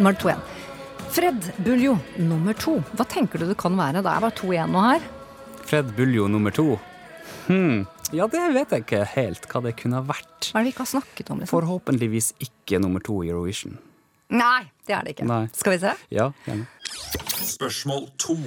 to 0.00 0.12
Twain. 0.16 0.40
Fred 1.10 1.52
Buljo 1.58 1.98
nummer 2.16 2.54
to. 2.54 2.78
Hva 2.96 3.04
tenker 3.04 3.40
du 3.42 3.48
det 3.50 3.56
kan 3.60 3.76
være? 3.76 4.00
Det 4.00 4.08
er 4.08 4.22
bare 4.24 4.36
to 4.38 4.52
igjen 4.54 4.72
nå 4.72 4.84
her. 4.84 5.02
Fred 5.68 5.90
Buljo 5.96 6.28
nummer 6.30 6.54
to. 6.54 6.78
Hmm. 7.48 7.82
Ja, 8.14 8.26
det 8.30 8.40
vet 8.54 8.72
jeg 8.72 8.84
ikke 8.86 9.02
helt 9.12 9.44
hva 9.50 9.62
det 9.66 9.74
kunne 9.78 10.00
ha 10.00 10.06
vært. 10.06 10.50
Hva 10.50 10.60
er 10.60 10.64
det 10.64 10.70
vi 10.70 10.72
ikke 10.72 10.84
har 10.86 10.90
snakket 10.94 11.32
om? 11.34 11.42
liksom? 11.42 11.52
Forhåpentligvis 11.52 12.32
ikke 12.46 12.80
nummer 12.82 13.04
to 13.04 13.20
i 13.26 13.30
Eurovision. 13.30 13.76
Nei, 14.30 14.70
det 14.86 14.96
er 14.96 15.04
det 15.04 15.16
ikke. 15.16 15.28
Nei. 15.28 15.44
Skal 15.52 15.74
vi 15.76 15.82
se? 15.82 15.92
Ja, 16.14 16.30
gjerne. 16.46 16.66
Spørsmål 17.50 18.08
to. 18.22 18.38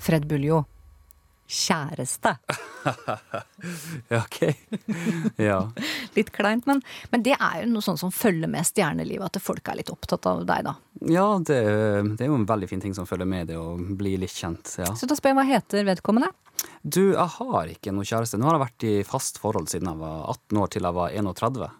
Fred 0.00 0.26
Buljo. 0.28 0.64
Kjæreste. 1.50 2.34
Ja, 4.08 4.22
OK. 4.22 4.38
Ja. 5.36 5.58
Litt 6.14 6.30
kleint, 6.34 6.66
men, 6.66 6.80
men 7.10 7.22
det 7.22 7.34
er 7.36 7.62
jo 7.62 7.70
noe 7.74 7.84
sånt 7.84 8.00
som 8.00 8.12
følger 8.14 8.50
med 8.50 8.66
stjernelivet. 8.66 9.36
At 9.36 9.44
folk 9.44 9.68
er 9.68 9.80
litt 9.80 9.92
opptatt 9.92 10.26
av 10.30 10.42
deg, 10.48 10.64
da. 10.66 10.74
ja 11.12 11.26
det, 11.38 11.58
det 12.16 12.26
er 12.26 12.30
jo 12.32 12.38
en 12.40 12.48
veldig 12.48 12.70
fin 12.70 12.82
ting 12.82 12.96
som 12.96 13.08
følger 13.08 13.28
med 13.28 13.50
det 13.52 13.58
å 13.60 13.74
bli 13.76 14.16
litt 14.20 14.34
kjent. 14.34 14.76
Ja. 14.80 14.92
Så 14.96 15.08
da 15.10 15.18
spør 15.18 15.34
jeg 15.34 15.40
hva 15.40 15.48
heter 15.50 15.86
vedkommende? 15.88 16.32
Du, 16.82 17.12
jeg 17.12 17.28
har 17.36 17.70
ikke 17.72 17.92
noe 17.94 18.08
kjæreste. 18.08 18.40
Nå 18.40 18.48
har 18.48 18.58
jeg 18.58 18.64
vært 18.66 18.88
i 18.88 18.94
fast 19.08 19.40
forhold 19.40 19.70
siden 19.72 19.92
jeg 19.92 20.00
var 20.00 20.24
18 20.32 20.60
år 20.64 20.72
til 20.72 20.88
jeg 20.88 20.96
var 20.96 21.14
31. 21.22 21.70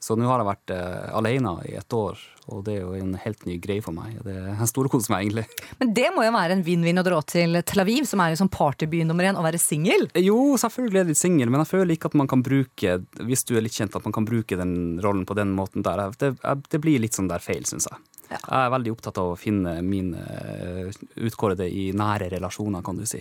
Så 0.00 0.16
nå 0.16 0.24
har 0.24 0.40
jeg 0.40 0.48
vært 0.48 0.72
eh, 0.72 1.08
alene 1.12 1.50
i 1.68 1.74
et 1.76 1.92
år, 1.92 2.20
og 2.48 2.62
det 2.64 2.78
er 2.78 2.86
jo 2.86 2.94
en 2.96 3.12
helt 3.20 3.42
ny 3.44 3.58
greie 3.60 3.82
for 3.84 3.92
meg. 3.92 4.14
Det 4.24 4.32
er 4.32 4.68
storkoser 4.70 5.12
meg, 5.12 5.26
egentlig. 5.26 5.44
Men 5.82 5.92
det 5.96 6.06
må 6.14 6.24
jo 6.24 6.32
være 6.32 6.56
en 6.56 6.64
vinn-vinn 6.64 7.02
å 7.02 7.04
dra 7.04 7.18
til 7.28 7.60
Tel 7.68 7.82
Aviv, 7.84 8.06
som 8.08 8.22
er 8.24 8.32
jo 8.32 8.38
sånn 8.40 8.52
partyby 8.52 9.02
nummer 9.04 9.28
én, 9.28 9.36
og 9.36 9.44
være 9.44 9.60
singel. 9.60 10.08
Jo, 10.16 10.38
selvfølgelig 10.60 11.02
er 11.02 11.04
jeg 11.04 11.12
litt 11.12 11.20
singel, 11.20 11.52
men 11.52 11.60
jeg 11.64 11.72
føler 11.74 11.92
ikke 11.94 12.08
at 12.08 12.16
man 12.16 12.30
kan 12.32 12.44
bruke 12.46 12.96
hvis 13.28 13.44
du 13.44 13.52
er 13.58 13.66
litt 13.66 13.76
kjent, 13.76 13.98
at 13.98 14.06
man 14.08 14.16
kan 14.16 14.28
bruke 14.28 14.56
den 14.56 14.72
rollen 15.04 15.26
på 15.28 15.36
den 15.36 15.52
måten 15.56 15.84
der. 15.84 16.06
Det, 16.16 16.32
det 16.72 16.80
blir 16.80 17.02
litt 17.04 17.18
sånn 17.18 17.28
der 17.28 17.44
feil, 17.44 17.68
syns 17.68 17.90
jeg. 17.90 18.00
Jeg 18.30 18.40
er 18.54 18.72
veldig 18.72 18.92
opptatt 18.94 19.18
av 19.20 19.32
å 19.32 19.38
finne 19.38 19.76
mine 19.82 20.22
eh, 20.22 20.98
utkårede 21.26 21.66
i 21.66 21.90
nære 21.98 22.30
relasjoner, 22.36 22.84
kan 22.86 22.96
du 22.96 23.04
si. 23.08 23.20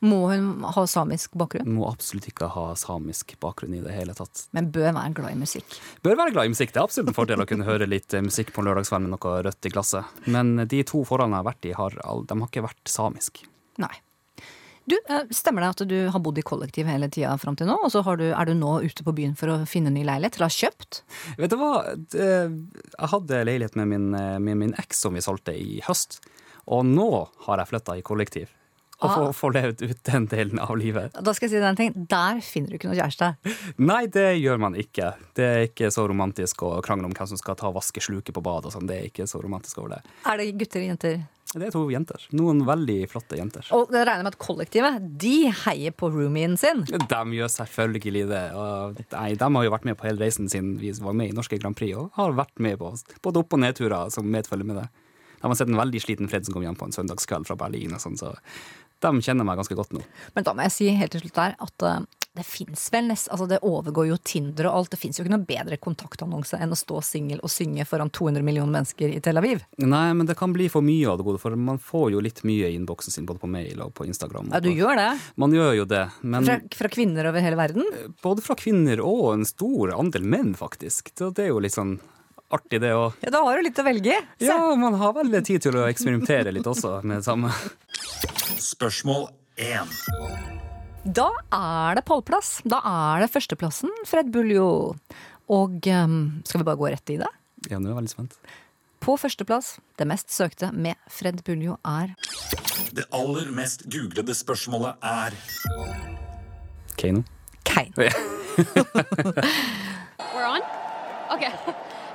Må 0.00 0.18
hun 0.30 0.62
ha 0.64 0.82
samisk 0.88 1.34
bakgrunn, 1.36 1.68
Må 1.76 1.84
absolutt 1.90 2.30
ikke 2.30 2.48
ha 2.54 2.70
samisk 2.80 3.34
bakgrunn 3.42 3.74
i 3.76 3.82
det 3.84 3.92
hele 3.92 4.14
tatt. 4.16 4.46
men 4.56 4.70
bør 4.72 4.94
være 4.96 5.12
glad 5.18 5.32
i 5.34 5.40
musikk. 5.42 5.76
Bør 6.02 6.16
være 6.16 6.32
glad 6.32 6.46
i 6.48 6.52
musikk. 6.54 6.72
Det 6.72 6.80
er 6.80 6.86
absolutt 6.86 7.10
en 7.12 7.18
fordel 7.18 7.42
å 7.44 7.46
kunne 7.46 7.66
høre 7.68 7.86
litt 7.88 8.12
musikk 8.24 8.54
på 8.54 8.62
en 8.62 8.70
lørdagskveld 8.70 9.04
med 9.04 9.12
noe 9.12 9.42
rødt 9.44 9.66
i 9.68 9.72
glasset. 9.74 10.04
Men 10.26 10.56
de 10.66 10.82
to 10.88 11.02
forholdene 11.04 11.36
jeg 11.36 11.44
har 11.44 11.50
vært 11.50 11.68
i, 11.68 11.74
har, 11.76 11.98
de 12.00 12.38
har 12.40 12.48
ikke 12.48 12.64
vært 12.64 12.88
samisk. 12.88 13.42
Nei. 13.78 13.92
Du, 14.88 14.96
eh, 15.12 15.26
Stemmer 15.30 15.62
det 15.62 15.68
at 15.74 15.82
du 15.86 16.08
har 16.10 16.22
bodd 16.24 16.38
i 16.40 16.42
kollektiv 16.42 16.88
hele 16.88 17.06
tida 17.12 17.36
fram 17.38 17.54
til 17.54 17.68
nå, 17.68 17.76
og 17.84 17.92
så 17.92 18.00
har 18.02 18.16
du, 18.16 18.30
er 18.32 18.48
du 18.48 18.54
nå 18.56 18.78
ute 18.82 19.04
på 19.04 19.12
byen 19.14 19.36
for 19.38 19.52
å 19.52 19.58
finne 19.68 19.92
ny 19.92 20.02
leilighet? 20.08 20.38
Eller 20.40 20.48
har 20.48 20.56
kjøpt? 20.56 21.02
Vet 21.38 21.52
du 21.52 21.58
hva? 21.60 21.74
Jeg 22.16 23.10
hadde 23.12 23.42
leilighet 23.44 23.76
med 23.76 23.92
min, 23.92 24.14
eh, 24.16 24.38
med 24.40 24.56
min 24.64 24.72
eks 24.80 25.04
som 25.04 25.12
vi 25.14 25.20
solgte 25.20 25.52
i 25.54 25.82
høst. 25.86 26.22
Og 26.66 26.88
nå 26.88 27.28
har 27.46 27.60
jeg 27.60 27.70
flytta 27.74 27.98
i 28.00 28.02
kollektiv. 28.02 28.48
Og 29.00 29.08
Ah. 29.08 29.14
få, 29.16 29.32
få, 29.32 29.48
levd 29.54 29.82
ut 29.82 30.02
den 30.04 30.26
delen 30.28 30.58
av 30.60 30.76
livet. 30.76 31.12
Da 31.16 31.32
skal 31.32 31.48
jeg 31.48 31.54
si 31.54 31.60
deg 31.60 31.68
en 31.70 31.76
ting. 31.78 32.06
Der 32.10 32.40
finner 32.44 32.68
du 32.68 32.76
ikke 32.76 32.90
noe 32.90 32.98
kjæreste. 33.00 33.30
Nei, 33.80 34.04
det 34.12 34.28
gjør 34.42 34.60
man 34.60 34.74
ikke. 34.76 35.14
Det 35.34 35.44
er 35.46 35.66
ikke 35.70 35.88
så 35.94 36.04
romantisk 36.10 36.62
å 36.68 36.82
krangle 36.84 37.08
om 37.08 37.14
hvem 37.16 37.28
som 37.32 37.40
skal 37.40 37.56
ta 37.56 37.72
vaskesluket 37.72 38.34
på 38.36 38.42
badet 38.44 38.68
og 38.68 38.74
sånn. 38.76 38.86
Det 38.90 38.98
er 38.98 39.08
ikke 39.08 39.24
så 39.30 39.40
romantisk 39.42 39.78
over 39.80 39.96
det. 39.96 40.02
Er 40.28 40.36
det 40.36 40.50
gutter 40.60 40.84
og 40.84 40.90
jenter? 40.92 41.22
Det 41.50 41.66
er 41.66 41.72
to 41.74 41.80
jenter. 41.90 42.22
Noen 42.38 42.60
veldig 42.62 42.98
flotte 43.10 43.34
jenter. 43.40 43.66
Og 43.74 43.90
jeg 43.90 44.06
regner 44.06 44.22
med 44.22 44.34
at 44.36 44.38
kollektivet 44.38 45.08
de 45.18 45.50
heier 45.64 45.90
på 45.90 46.06
roomien 46.12 46.54
sin. 46.60 46.84
De 46.86 47.22
gjør 47.40 47.50
selvfølgelig 47.50 48.28
det. 48.30 48.44
Og 48.54 49.00
nei, 49.16 49.34
de 49.34 49.48
har 49.56 49.64
jo 49.66 49.72
vært 49.74 49.88
med 49.88 49.98
på 49.98 50.06
hele 50.06 50.22
reisen 50.22 50.46
siden 50.52 50.76
vi 50.78 50.92
var 51.02 51.16
med 51.18 51.32
i 51.32 51.34
Norske 51.34 51.58
Grand 51.58 51.74
Prix, 51.74 51.96
og 51.98 52.12
har 52.20 52.36
vært 52.38 52.60
med 52.62 52.78
på 52.78 52.92
både 53.24 53.42
opp- 53.42 53.56
og 53.58 53.64
nedturer 53.64 54.12
som 54.14 54.30
medfølger 54.30 54.68
med 54.68 54.76
det. 54.84 54.88
De 55.40 55.48
har 55.48 55.56
sett 55.56 55.72
en 55.72 55.80
veldig 55.80 56.00
sliten 56.04 56.28
Fred 56.28 56.44
som 56.44 56.52
kom 56.54 56.62
hjem 56.62 56.76
på 56.76 56.84
en 56.86 56.92
søndagskveld 56.92 57.48
fra 57.48 57.56
Berlin, 57.56 57.94
og 57.96 58.02
sånn, 58.02 58.18
så 58.20 58.34
de 59.00 59.20
kjenner 59.24 59.46
meg 59.48 59.60
ganske 59.60 59.76
godt 59.78 59.92
nå. 59.96 60.00
Men 60.36 60.46
da 60.46 60.54
må 60.56 60.66
jeg 60.68 60.74
si 60.76 60.88
helt 60.96 61.12
til 61.14 61.22
slutt 61.24 61.38
der 61.38 61.54
at 61.58 61.86
eh, 61.88 62.00
det 62.38 62.44
fins 62.46 62.84
vel 62.94 63.08
nest, 63.10 63.26
altså 63.34 63.48
det 63.50 63.56
overgår 63.66 64.06
jo 64.06 64.16
Tinder 64.22 64.68
og 64.70 64.76
alt. 64.78 64.90
Det 64.92 65.00
fins 65.00 65.18
jo 65.18 65.24
ikke 65.24 65.32
noe 65.34 65.46
bedre 65.48 65.76
kontaktannonse 65.82 66.60
enn 66.62 66.70
å 66.70 66.78
stå 66.78 67.00
singel 67.02 67.40
og 67.42 67.50
synge 67.50 67.82
foran 67.90 68.12
200 68.14 68.44
millioner 68.46 68.70
mennesker 68.76 69.10
i 69.16 69.18
Tel 69.24 69.40
Aviv. 69.40 69.64
Nei, 69.82 70.04
men 70.14 70.28
det 70.28 70.36
kan 70.38 70.54
bli 70.54 70.68
for 70.70 70.86
mye 70.86 71.08
av 71.10 71.18
det 71.18 71.26
gode, 71.26 71.40
for 71.42 71.56
man 71.58 71.80
får 71.82 72.12
jo 72.14 72.22
litt 72.22 72.44
mye 72.46 72.70
i 72.70 72.76
innboksen 72.78 73.16
sin, 73.16 73.26
både 73.26 73.42
på 73.42 73.50
mail 73.50 73.82
og 73.82 73.90
på 73.98 74.06
Instagram. 74.06 74.52
Ja, 74.54 74.62
du 74.62 74.70
gjør 74.70 74.94
det. 75.00 75.08
Man 75.42 75.56
gjør 75.58 75.74
jo 75.80 75.88
det, 75.90 76.04
men 76.22 76.46
Fra, 76.46 76.60
fra 76.84 76.92
kvinner 76.94 77.32
over 77.32 77.42
hele 77.42 77.58
verden. 77.58 77.90
både 78.22 78.46
fra 78.46 78.54
kvinner 78.62 79.02
og 79.02 79.32
en 79.34 79.44
stor 79.50 79.96
andel 79.98 80.22
menn, 80.22 80.54
faktisk. 80.54 81.10
Så 81.18 81.32
det 81.34 81.48
er 81.48 81.50
jo 81.50 81.58
litt 81.66 81.74
sånn 81.74 81.96
artig, 82.50 82.80
det 82.82 82.92
òg. 82.96 83.18
Ja, 83.24 83.30
Da 83.34 83.42
har 83.46 83.56
du 83.58 83.66
litt 83.66 83.78
å 83.78 83.84
velge 83.86 84.14
i. 84.14 84.20
Ja, 84.44 84.58
man 84.76 84.94
har 85.00 85.12
vel 85.16 85.34
tid 85.46 85.62
til 85.62 85.76
å 85.78 85.86
eksperimentere 85.88 86.52
litt 86.54 86.66
også 86.66 86.98
med 87.02 87.20
det 87.20 87.26
samme. 87.26 87.52
Spørsmål 88.60 89.28
1. 89.56 89.86
Da 91.04 91.28
er 91.54 91.96
det 91.96 92.04
pallplass. 92.08 92.58
Da 92.68 92.80
er 92.84 93.24
det 93.24 93.30
førsteplassen, 93.32 93.92
Fred 94.08 94.32
Buljo. 94.34 94.96
Og 95.50 95.86
um, 95.90 96.18
skal 96.46 96.60
vi 96.60 96.66
bare 96.68 96.78
gå 96.78 96.90
rett 96.92 97.14
i 97.14 97.20
det? 97.22 97.30
Ja, 97.70 97.78
nå 97.78 97.88
er 97.88 97.94
jeg 97.94 98.00
veldig 98.02 98.12
spent. 98.12 98.36
På 99.00 99.14
førsteplass, 99.16 99.78
det 99.96 100.06
mest 100.10 100.28
søkte 100.34 100.68
med 100.76 100.98
Fred 101.08 101.40
Buljo, 101.46 101.78
er 101.88 102.12
Det 102.92 103.06
aller 103.16 103.48
mest 103.54 103.86
googlede 103.88 104.34
spørsmålet 104.36 105.00
er 105.00 105.36
Keiino. 107.00 107.24
Keiino. 107.64 107.96
We're 110.34 110.48
on? 110.48 110.60
Okay. 111.32 111.52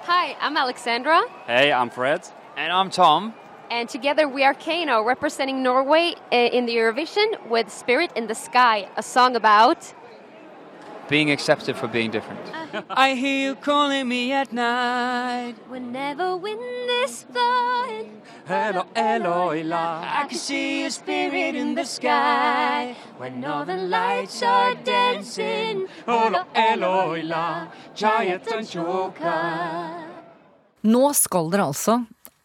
Hi, 0.08 0.36
I'm 0.40 0.56
Alexandra, 0.56 1.24
Hey, 1.48 1.72
I'm 1.72 1.90
Fred. 1.90 2.28
And 2.56 2.72
I'm 2.72 2.90
Tom. 2.90 3.34
and 3.72 3.90
together 3.90 4.28
we 4.28 4.44
are 4.44 4.54
Kano, 4.54 5.02
representing 5.04 5.64
Norway 5.64 6.14
uh, 6.32 6.36
in 6.36 6.68
the 6.68 6.76
Eurovision 6.76 7.48
with 7.50 7.72
Spirit 7.72 8.12
in 8.16 8.28
the 8.28 8.36
Sky, 8.36 8.88
a 8.98 9.02
song 9.04 9.36
about. 9.36 9.94
Being 11.08 11.30
accepted 11.30 11.76
for 11.76 11.88
being 11.88 12.10
different. 12.10 12.42
I 12.90 13.14
hear 13.14 13.50
you 13.50 13.56
calling 13.56 14.08
me 14.08 14.32
at 14.34 14.52
night. 14.52 15.56
We'll 15.70 15.82
never 15.82 16.36
win 16.36 16.58
this 16.88 17.26
fight. 17.32 18.10
Hello, 18.48 18.86
Eloila. 18.96 20.02
I 20.02 20.26
can 20.28 20.38
see 20.38 20.82
your 20.82 20.90
spirit 20.90 21.56
in 21.56 21.76
the 21.76 21.86
sky. 21.86 22.96
When 23.18 23.40
northern 23.40 23.90
lights 23.90 24.42
are 24.42 24.74
dancing, 24.84 25.88
Hello, 26.06 26.44
Eloila. 26.56 27.68
Giant 27.96 28.48
and 28.52 28.68
joker. 28.68 30.02
Nå 30.82 31.14
skal 31.14 31.50
dere 31.54 31.70
altså, 31.70 32.00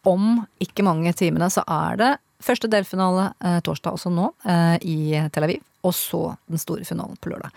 om 0.05 0.45
ikke 0.61 0.85
mange 0.85 1.13
timene, 1.13 1.49
så 1.49 1.65
er 1.65 1.97
det 1.97 2.11
første 2.41 2.69
delfinale 2.69 3.31
eh, 3.37 3.59
torsdag, 3.61 3.97
også 3.97 4.09
nå, 4.13 4.31
eh, 4.45 4.77
i 4.81 4.97
Tel 5.33 5.49
Aviv. 5.49 5.61
Og 5.81 5.93
så 5.97 6.21
den 6.51 6.61
store 6.61 6.85
finalen 6.85 7.17
på 7.17 7.31
lørdag. 7.31 7.53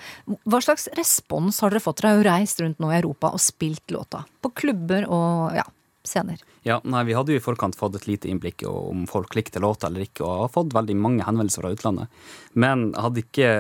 Hva 0.49 0.61
slags 0.64 0.89
respons 0.97 1.61
har 1.61 1.75
dere 1.75 1.85
fått? 1.85 2.01
Dere 2.01 2.14
har 2.14 2.20
jo 2.20 2.29
reist 2.29 2.62
rundt 2.62 2.81
nå 2.81 2.93
i 2.93 2.99
Europa 2.99 3.35
og 3.37 3.43
spilt 3.43 3.93
låta. 3.93 4.22
På 4.41 4.53
klubber 4.57 5.05
og 5.12 5.57
ja, 5.59 5.66
scener. 6.05 6.41
Ja, 6.64 6.81
nei, 6.85 7.05
Vi 7.05 7.14
hadde 7.16 7.35
jo 7.35 7.41
i 7.41 7.45
forkant 7.45 7.77
fått 7.77 7.99
et 8.01 8.09
lite 8.09 8.31
innblikk 8.33 8.64
om 8.68 9.07
folk 9.11 9.37
likte 9.37 9.61
låta 9.61 9.91
eller 9.91 10.07
ikke, 10.07 10.25
og 10.25 10.47
har 10.47 10.53
fått 10.57 10.75
veldig 10.77 10.97
mange 10.97 11.27
henvendelser 11.27 11.64
fra 11.64 11.72
utlandet. 11.77 12.25
Men 12.53 12.93
hadde 12.97 13.25
ikke 13.25 13.53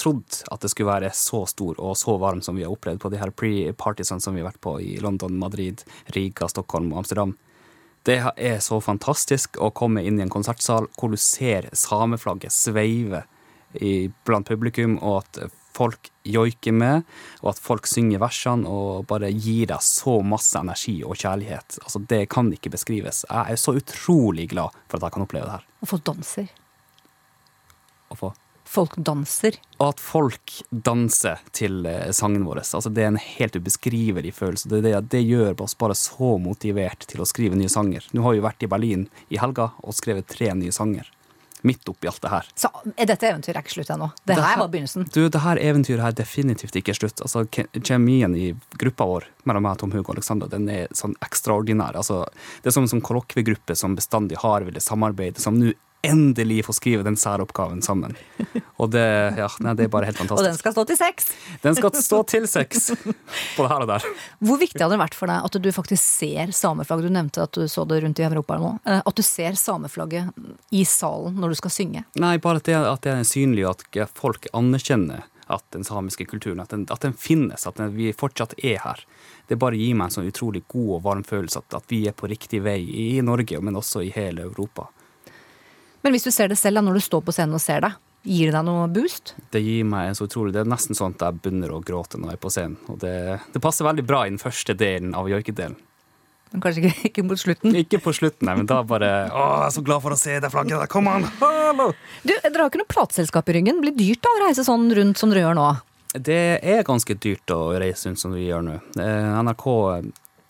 trodd 0.00 0.40
at 0.52 0.62
det 0.62 0.70
skulle 0.72 0.92
være 0.92 1.12
så 1.16 1.42
stor 1.50 1.80
og 1.80 1.96
så 1.98 2.16
varm 2.20 2.40
som 2.44 2.56
vi 2.56 2.64
har 2.64 2.72
opplevd 2.72 3.02
på 3.02 3.10
de 3.12 3.20
her 3.20 3.32
pre-partiesene 3.36 4.22
som 4.22 4.36
vi 4.36 4.42
har 4.42 4.50
vært 4.50 4.62
på 4.64 4.78
i 4.80 4.96
London, 5.02 5.36
Madrid, 5.40 5.84
Riga, 6.16 6.48
Stockholm 6.48 6.92
og 6.94 7.02
Amsterdam. 7.02 7.36
Det 8.08 8.16
er 8.16 8.62
så 8.64 8.78
fantastisk 8.80 9.58
å 9.60 9.68
komme 9.76 10.02
inn 10.06 10.18
i 10.20 10.24
en 10.24 10.32
konsertsal 10.32 10.88
hvor 10.96 11.12
du 11.12 11.18
ser 11.20 11.68
sameflagget 11.76 12.54
sveive 12.54 13.26
i, 13.74 14.10
blant 14.26 14.48
publikum, 14.48 14.98
og 15.02 15.22
at 15.22 15.52
folk 15.76 16.10
joiker 16.26 16.74
med, 16.74 17.06
og 17.40 17.52
at 17.52 17.60
folk 17.62 17.86
synger 17.88 18.20
versene 18.20 18.68
og 18.68 19.06
bare 19.08 19.30
gir 19.32 19.70
deg 19.70 19.80
så 19.86 20.18
masse 20.26 20.58
energi 20.58 20.98
og 21.06 21.16
kjærlighet. 21.16 21.78
Altså, 21.84 22.02
det 22.10 22.24
kan 22.34 22.50
ikke 22.52 22.72
beskrives. 22.74 23.22
Jeg 23.30 23.54
er 23.54 23.60
så 23.60 23.76
utrolig 23.78 24.48
glad 24.50 24.74
for 24.90 24.98
at 24.98 25.06
jeg 25.06 25.16
kan 25.16 25.24
oppleve 25.24 25.46
det 25.46 25.56
her. 25.58 25.66
Og 25.80 25.92
folk 25.94 26.06
danser. 26.10 26.50
Og 28.10 28.18
få 28.24 28.32
Folk 28.70 28.92
danser. 29.02 29.56
og 29.80 29.88
at 29.88 30.00
folk 30.00 30.52
danser 30.70 31.40
til 31.50 31.80
eh, 31.90 32.12
sangen 32.14 32.44
vår. 32.46 32.60
Altså, 32.62 32.90
det 32.94 33.02
er 33.02 33.08
en 33.10 33.16
helt 33.18 33.56
ubeskrivelig 33.58 34.30
følelse. 34.36 34.68
Det, 34.70 34.84
det, 34.84 34.92
det 35.10 35.24
gjør 35.26 35.58
oss 35.64 35.74
bare 35.74 35.96
så 35.98 36.36
motivert 36.38 37.02
til 37.10 37.24
å 37.24 37.26
skrive 37.26 37.58
nye 37.58 37.72
sanger. 37.72 38.06
Nå 38.14 38.22
har 38.22 38.36
vi 38.36 38.44
vært 38.44 38.62
i 38.62 38.68
Berlin 38.70 39.08
i 39.26 39.40
helga 39.42 39.72
og 39.82 39.96
skrevet 39.98 40.28
tre 40.30 40.52
nye 40.54 40.70
sanger. 40.70 41.08
Midt 41.66 41.88
oppi 41.92 42.08
alt 42.08 42.22
det 42.22 42.32
her. 42.32 42.48
Så 42.58 42.70
er 42.96 43.10
dette 43.10 43.28
eventyret 43.28 43.60
ikke 43.60 43.74
slutt 43.74 43.92
ennå. 43.92 44.10
Det 44.28 44.38
her 44.38 44.60
var 44.60 44.70
begynnelsen. 44.72 45.06
Du, 45.12 45.20
det 45.28 45.42
her 45.44 45.60
eventyret 45.60 46.02
her 46.04 46.14
er 46.14 46.20
definitivt 46.22 46.78
ikke 46.80 46.96
slutt. 46.96 47.20
Altså, 47.24 47.44
Kjemien 47.76 48.34
i 48.36 48.52
gruppa 48.80 49.08
vår 49.10 49.28
mellom 49.48 49.66
meg, 49.68 49.78
Tom 49.80 49.92
Hugo 49.92 50.08
og 50.08 50.16
Alexander, 50.16 50.50
den 50.50 50.68
er 50.72 50.88
sånn 50.96 51.16
ekstraordinær. 51.24 51.98
Altså, 52.00 52.22
det 52.62 52.70
er 52.70 52.76
som 52.76 52.88
en 52.88 52.94
sånn 52.94 53.04
kollokviegruppe 53.04 53.76
som 53.78 53.96
bestandig 53.98 54.40
har 54.42 54.66
villet 54.66 54.84
samarbeide, 54.84 55.42
som 55.42 55.58
nå 55.60 55.74
endelig 56.06 56.62
få 56.64 56.72
skrive 56.76 57.04
den 57.04 57.16
særoppgaven 57.20 57.82
sammen. 57.84 58.14
Og 58.80 58.90
det, 58.94 59.02
ja, 59.36 59.48
nei, 59.60 59.74
det 59.76 59.84
er 59.86 59.92
bare 59.92 60.08
helt 60.08 60.20
fantastisk. 60.20 60.40
Og 60.40 60.46
den 60.48 60.58
skal 60.60 60.74
stå 60.76 60.84
til 60.88 60.98
seks. 61.00 61.26
Den 61.64 61.76
skal 61.76 61.96
stå 62.00 62.20
til 62.32 62.46
seks 62.48 62.86
på 62.94 63.64
det 63.66 63.70
her 63.72 63.84
og 63.84 63.90
der. 63.90 64.06
Hvor 64.40 64.60
viktig 64.62 64.80
hadde 64.80 64.96
det 64.96 65.02
vært 65.02 65.18
for 65.18 65.30
deg 65.30 65.48
at 65.50 65.58
du 65.60 65.68
faktisk 65.76 66.00
ser 66.04 66.54
sameflagget? 66.56 67.10
Du 67.10 67.16
nevnte 67.18 67.44
at 67.44 67.52
du 67.58 67.66
så 67.68 67.84
det 67.90 68.00
rundt 68.04 68.22
i 68.22 68.26
Europa 68.26 68.56
nå. 68.60 68.70
Eh, 68.84 69.02
At 69.04 69.16
du 69.18 69.22
ser 69.26 69.58
sameflagget 69.60 70.30
i 70.72 70.84
salen 70.88 71.36
når 71.40 71.52
du 71.52 71.60
skal 71.60 71.74
synge. 71.74 72.04
Nei, 72.20 72.36
bare 72.40 72.62
at 72.62 72.70
det, 72.70 72.78
at 72.80 73.04
det 73.04 73.12
er 73.18 73.28
synlig, 73.28 73.66
og 73.68 74.00
at 74.00 74.16
folk 74.16 74.48
anerkjenner 74.56 75.26
at 75.50 75.64
den 75.74 75.82
samiske 75.84 76.24
kulturen 76.30 76.60
at 76.62 76.70
den, 76.70 76.86
at 76.94 77.02
den 77.02 77.12
finnes, 77.18 77.66
at 77.66 77.76
den, 77.80 77.90
vi 77.96 78.12
fortsatt 78.14 78.54
er 78.62 78.78
her. 78.84 79.02
Det 79.50 79.58
bare 79.58 79.76
gir 79.76 79.96
meg 79.98 80.06
en 80.08 80.14
sånn 80.20 80.28
utrolig 80.30 80.62
god 80.70 80.92
og 80.96 81.04
varm 81.08 81.24
følelse 81.26 81.58
at, 81.64 81.74
at 81.80 81.90
vi 81.90 82.04
er 82.06 82.14
på 82.14 82.30
riktig 82.30 82.62
vei 82.62 82.78
i 82.86 83.08
Norge, 83.26 83.58
men 83.60 83.76
også 83.76 84.04
i 84.06 84.12
hele 84.14 84.46
Europa. 84.46 84.86
Men 86.02 86.14
hvis 86.14 86.24
du 86.24 86.30
ser 86.32 86.48
det 86.48 86.58
selv, 86.60 86.80
da, 86.80 86.84
når 86.86 86.96
du 87.00 87.04
står 87.04 87.22
på 87.26 87.34
scenen 87.36 87.58
og 87.58 87.62
ser 87.62 87.84
deg, 87.84 87.98
gir 88.24 88.50
det 88.50 88.56
deg 88.56 88.66
noe 88.68 88.88
boost? 88.92 89.34
Det 89.52 89.60
gir 89.64 89.84
meg 89.88 90.14
så 90.16 90.26
utrolig 90.28 90.52
Det 90.54 90.62
er 90.62 90.68
nesten 90.68 90.96
sånn 90.96 91.14
at 91.16 91.22
jeg 91.26 91.40
begynner 91.40 91.72
å 91.76 91.82
gråte 91.84 92.20
når 92.20 92.32
jeg 92.34 92.38
er 92.40 92.42
på 92.44 92.52
scenen. 92.52 92.78
Og 92.92 92.98
det, 93.02 93.14
det 93.54 93.62
passer 93.64 93.88
veldig 93.88 94.04
bra 94.08 94.24
i 94.26 94.32
den 94.32 94.40
første 94.42 94.76
delen 94.76 95.14
av 95.16 95.28
joikedelen. 95.30 95.76
Men 96.50 96.64
kanskje 96.64 96.82
ikke, 96.82 97.04
ikke 97.10 97.22
mot 97.28 97.38
slutten. 97.38 97.76
Ikke 97.78 98.00
på 98.02 98.12
slutten, 98.16 98.48
nei, 98.48 98.56
men 98.58 98.66
da 98.66 98.80
bare 98.82 99.10
Å, 99.30 99.44
jeg 99.62 99.68
er 99.68 99.74
så 99.76 99.84
glad 99.86 100.02
for 100.02 100.16
å 100.16 100.18
se 100.18 100.38
det 100.42 100.50
flagget 100.50 100.80
der. 100.82 100.90
Kom 100.90 101.06
an! 101.10 101.28
Hallo! 101.38 101.92
Du, 102.24 102.32
Dere 102.32 102.64
har 102.64 102.72
ikke 102.72 102.80
noe 102.80 102.90
plateselskap 102.90 103.52
i 103.52 103.60
ryggen. 103.60 103.78
Blir 103.84 103.94
dyrt 103.94 104.24
da 104.26 104.32
å 104.34 104.40
reise 104.48 104.64
sånn 104.66 104.88
rundt 104.96 105.20
som 105.20 105.30
dere 105.30 105.44
gjør 105.44 105.60
nå? 105.60 105.68
Det 106.10 106.40
er 106.66 106.82
ganske 106.82 107.14
dyrt 107.22 107.52
å 107.54 107.60
reise 107.78 108.08
rundt 108.10 108.18
som 108.18 108.34
vi 108.34 108.48
gjør 108.48 108.64
nå. 108.66 108.80
Eh, 108.98 109.28
NRK 109.46 109.66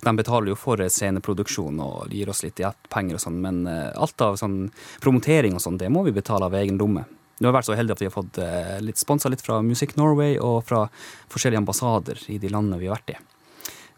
de 0.01 0.17
betaler 0.17 0.53
jo 0.53 0.59
for 0.59 0.81
sceneproduksjon 0.81 1.81
og 1.85 2.13
gir 2.15 2.31
oss 2.33 2.43
litt 2.45 2.61
penger 2.93 3.19
og 3.19 3.25
sånn, 3.25 3.41
men 3.43 3.63
eh, 3.69 3.89
alt 3.95 4.25
av 4.25 4.39
sånn 4.41 4.71
promotering 5.03 5.57
og 5.57 5.65
sånn, 5.65 5.81
det 5.81 5.91
må 5.93 6.05
vi 6.07 6.15
betale 6.17 6.49
av 6.49 6.57
egen 6.57 6.81
lomme. 6.81 7.07
Nå 7.41 7.49
har 7.49 7.55
vi 7.55 7.57
vært 7.57 7.71
så 7.71 7.77
heldige 7.79 7.97
at 7.97 8.03
vi 8.03 8.09
har 8.09 8.15
fått 8.15 8.39
eh, 8.45 8.77
litt 8.85 9.01
sponsa 9.01 9.31
litt 9.33 9.45
fra 9.45 9.63
Music 9.65 9.97
Norway 9.97 10.37
og 10.41 10.63
fra 10.69 10.87
forskjellige 11.33 11.63
ambassader 11.63 12.21
i 12.33 12.39
de 12.41 12.53
landene 12.53 12.81
vi 12.81 12.91
har 12.91 12.99
vært 12.99 13.15
i. 13.15 13.19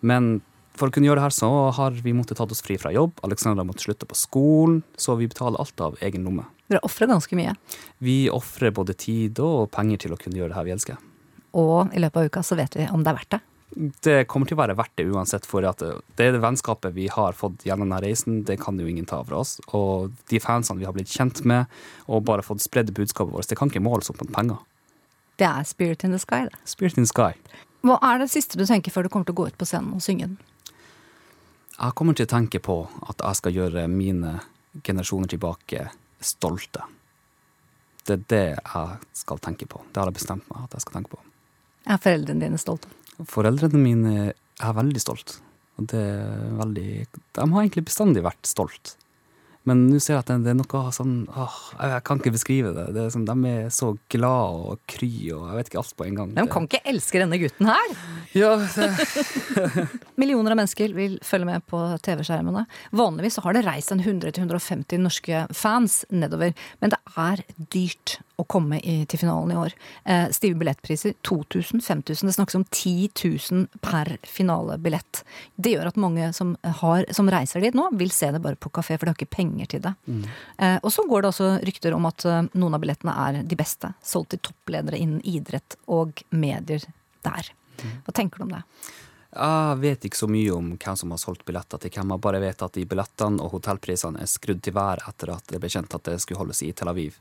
Men 0.07 0.37
for 0.79 0.89
å 0.89 0.95
kunne 0.95 1.09
gjøre 1.09 1.21
det 1.21 1.27
her, 1.27 1.35
så 1.37 1.51
har 1.77 1.99
vi 2.05 2.15
måttet 2.17 2.39
tatt 2.41 2.53
oss 2.55 2.63
fri 2.65 2.79
fra 2.81 2.93
jobb. 2.95 3.19
Alexandra 3.27 3.65
måtte 3.67 3.85
slutte 3.85 4.09
på 4.09 4.17
skolen, 4.17 4.81
så 4.97 5.19
vi 5.19 5.29
betaler 5.29 5.61
alt 5.61 5.83
av 5.85 5.99
egen 6.01 6.25
lomme. 6.27 6.47
Dere 6.71 6.81
ofrer 6.87 7.11
ganske 7.11 7.37
mye. 7.37 7.53
Vi 8.01 8.17
ofrer 8.33 8.73
både 8.75 8.97
tid 8.97 9.43
og 9.45 9.69
penger 9.75 10.07
til 10.07 10.15
å 10.15 10.21
kunne 10.21 10.39
gjøre 10.39 10.55
det 10.55 10.59
her 10.61 10.69
vi 10.71 10.75
elsker. 10.77 11.03
Og 11.61 11.93
i 11.93 12.01
løpet 12.01 12.23
av 12.23 12.31
uka 12.31 12.45
så 12.47 12.57
vet 12.57 12.79
vi 12.79 12.87
om 12.89 13.03
det 13.05 13.13
er 13.13 13.19
verdt 13.19 13.35
det. 13.35 13.43
Det 13.73 14.27
kommer 14.29 14.49
til 14.49 14.59
å 14.59 14.61
være 14.61 14.77
verdt 14.77 14.99
det 15.01 15.07
uansett, 15.09 15.47
for 15.49 15.65
at 15.65 15.81
det 15.81 16.27
er 16.27 16.35
det 16.35 16.43
vennskapet 16.43 16.93
vi 16.93 17.07
har 17.13 17.37
fått 17.37 17.65
gjennom 17.65 17.89
denne 17.89 18.03
reisen, 18.05 18.43
det 18.45 18.59
kan 18.61 18.77
jo 18.77 18.89
ingen 18.89 19.09
ta 19.09 19.23
fra 19.25 19.41
oss. 19.41 19.57
Og 19.73 20.13
de 20.29 20.41
fansene 20.43 20.83
vi 20.83 20.89
har 20.89 20.93
blitt 20.97 21.13
kjent 21.13 21.41
med, 21.49 21.73
og 22.05 22.27
bare 22.29 22.45
fått 22.45 22.65
spredd 22.65 22.93
budskapet 22.93 23.33
vårt, 23.33 23.49
det 23.49 23.57
kan 23.57 23.73
ikke 23.73 23.85
måles 23.85 24.13
opp 24.13 24.21
mot 24.21 24.33
penger. 24.35 24.61
Det 25.41 25.49
er 25.49 25.65
Spirit 25.65 26.05
in 26.05 26.13
the 26.13 26.21
Sky, 26.21 26.45
det. 26.51 26.61
Spirit 26.69 27.01
in 27.01 27.09
the 27.09 27.11
sky. 27.11 27.33
Hva 27.83 27.97
er 28.13 28.21
det 28.21 28.29
siste 28.31 28.61
du 28.61 28.67
tenker 28.69 28.95
før 28.95 29.09
du 29.09 29.11
kommer 29.11 29.27
til 29.27 29.35
å 29.35 29.41
gå 29.41 29.49
ut 29.51 29.59
på 29.59 29.67
scenen 29.67 29.97
og 29.97 30.05
synge 30.05 30.29
den? 30.29 30.39
Jeg 31.73 31.97
kommer 31.99 32.15
til 32.15 32.29
å 32.29 32.31
tenke 32.31 32.61
på 32.63 32.77
at 33.09 33.25
jeg 33.25 33.41
skal 33.41 33.57
gjøre 33.57 33.89
mine 33.91 34.37
generasjoner 34.85 35.33
tilbake 35.33 35.89
stolte. 36.23 36.85
Det 38.07 38.19
er 38.19 38.25
det 38.31 38.47
jeg 38.53 39.17
skal 39.19 39.41
tenke 39.43 39.67
på. 39.67 39.81
Det 39.91 39.99
har 39.99 40.11
jeg 40.11 40.21
bestemt 40.21 40.47
meg 40.53 40.67
at 40.67 40.77
jeg 40.77 40.85
skal 40.85 41.01
tenke 41.01 41.17
på. 41.17 41.23
Er 41.91 41.99
foreldrene 42.03 42.45
dine 42.45 42.61
stolte? 42.61 42.91
Foreldrene 43.31 43.81
mine 43.81 44.15
er 44.33 44.77
veldig 44.77 45.03
stolt. 45.03 45.39
Og 45.81 45.89
det 45.91 46.01
er 46.01 46.51
veldig 46.59 46.89
De 47.09 47.47
har 47.47 47.63
egentlig 47.63 47.87
bestandig 47.89 48.25
vært 48.25 48.49
stolt. 48.49 48.97
Men 49.69 49.85
nå 49.87 50.01
ser 50.03 50.17
jeg 50.17 50.25
at 50.25 50.31
det, 50.43 50.51
er 50.51 50.57
noe 50.59 50.81
sånn 50.95 51.13
åh, 51.31 51.59
jeg, 51.77 52.03
kan 52.07 52.19
ikke 52.19 52.33
beskrive 52.35 52.73
det. 52.75 52.87
det 52.97 53.05
er 53.05 53.13
sånn, 53.15 53.27
de 53.29 53.51
er 53.51 53.69
så 53.75 53.93
glad 54.11 54.65
og 54.73 54.81
kry 54.91 55.11
og 55.37 55.45
jeg 55.47 55.59
vet 55.59 55.71
ikke 55.71 55.81
alt 55.85 55.95
på 55.99 56.07
en 56.09 56.19
gang. 56.19 56.33
De 56.35 56.45
kan 56.51 56.67
ikke 56.67 56.83
elske 56.91 57.23
denne 57.23 57.39
gutten 57.39 57.71
her! 57.71 57.95
Ja, 58.35 58.57
Millioner 60.21 60.57
av 60.57 60.59
mennesker 60.59 60.97
vil 60.97 61.15
følge 61.23 61.47
med 61.53 61.67
på 61.71 61.79
TV-skjermene. 62.03 62.65
Vanligvis 62.99 63.39
så 63.39 63.47
har 63.47 63.55
det 63.55 63.63
reist 63.69 63.95
en 63.95 64.03
100-150 64.03 65.05
norske 65.05 65.47
fans 65.55 66.01
nedover, 66.11 66.57
men 66.83 66.95
det 66.97 66.99
er 67.15 67.47
dyrt 67.71 68.19
å 68.41 68.45
komme 68.49 68.79
i, 68.81 69.03
til 69.09 69.21
finalen 69.21 69.53
i 69.55 69.59
år. 69.61 69.75
Eh, 70.05 70.25
stive 70.35 70.59
billettpriser 70.61 71.15
2000, 71.27 71.83
5000. 71.85 72.29
Det 72.29 72.37
snakkes 72.37 72.59
om 72.59 72.65
10 72.65 73.11
000 73.53 73.67
per 73.85 74.17
finalebillett. 74.27 75.23
Det 75.57 75.75
gjør 75.75 75.93
at 75.93 76.01
mange 76.01 76.31
som, 76.37 76.55
har, 76.81 77.07
som 77.15 77.31
reiser 77.33 77.65
dit 77.65 77.77
nå, 77.77 77.89
vil 78.01 78.13
se 78.15 78.31
det 78.35 78.43
bare 78.45 78.59
på 78.61 78.73
kafé, 78.73 78.97
for 78.97 79.07
de 79.07 79.15
har 79.15 79.21
ikke 79.21 79.37
penger 79.37 79.73
til 79.75 79.85
det. 79.85 79.95
Eh, 80.59 80.79
og 80.81 80.93
så 80.95 81.07
går 81.09 81.23
det 81.23 81.33
også 81.33 81.53
rykter 81.69 81.97
om 81.97 82.09
at 82.11 82.27
eh, 82.29 82.43
noen 82.53 82.79
av 82.79 82.85
billettene 82.85 83.17
er 83.27 83.43
de 83.47 83.59
beste. 83.59 83.93
Solgt 84.05 84.35
til 84.35 84.45
toppledere 84.51 85.01
innen 85.01 85.23
idrett 85.29 85.79
og 85.93 86.25
medier 86.31 86.85
der. 87.27 87.53
Hva 88.07 88.15
tenker 88.15 88.39
du 88.39 88.47
om 88.47 88.53
det? 88.55 88.63
Jeg 89.33 89.77
vet 89.81 90.03
ikke 90.05 90.19
så 90.19 90.27
mye 90.29 90.53
om 90.53 90.67
hvem 90.77 90.97
som 90.99 91.13
har 91.15 91.21
solgt 91.21 91.47
billetter 91.49 91.81
til 91.81 91.93
hvem. 91.95 92.11
Jeg 92.13 92.23
bare 92.27 92.41
vet 92.43 92.65
at 92.67 92.75
de 92.77 92.85
billettene 92.89 93.41
og 93.41 93.55
hotellprisene 93.55 94.21
er 94.21 94.29
skrudd 94.29 94.61
til 94.65 94.75
vær 94.77 95.01
etter 95.09 95.33
at 95.33 95.47
det 95.49 95.61
ble 95.63 95.71
kjent 95.73 95.97
at 95.97 96.05
det 96.11 96.19
skulle 96.21 96.43
holdes 96.43 96.61
i 96.67 96.73
Tel 96.77 96.91
Aviv. 96.93 97.17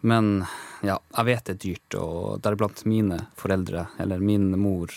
Men 0.00 0.46
ja, 0.86 0.96
jeg 0.96 1.28
vet 1.28 1.44
det 1.44 1.56
er 1.56 1.60
dyrt, 1.66 1.98
og 2.00 2.40
deriblant 2.44 2.84
mine 2.88 3.20
foreldre, 3.36 3.84
eller 4.00 4.22
min 4.24 4.48
mor, 4.60 4.92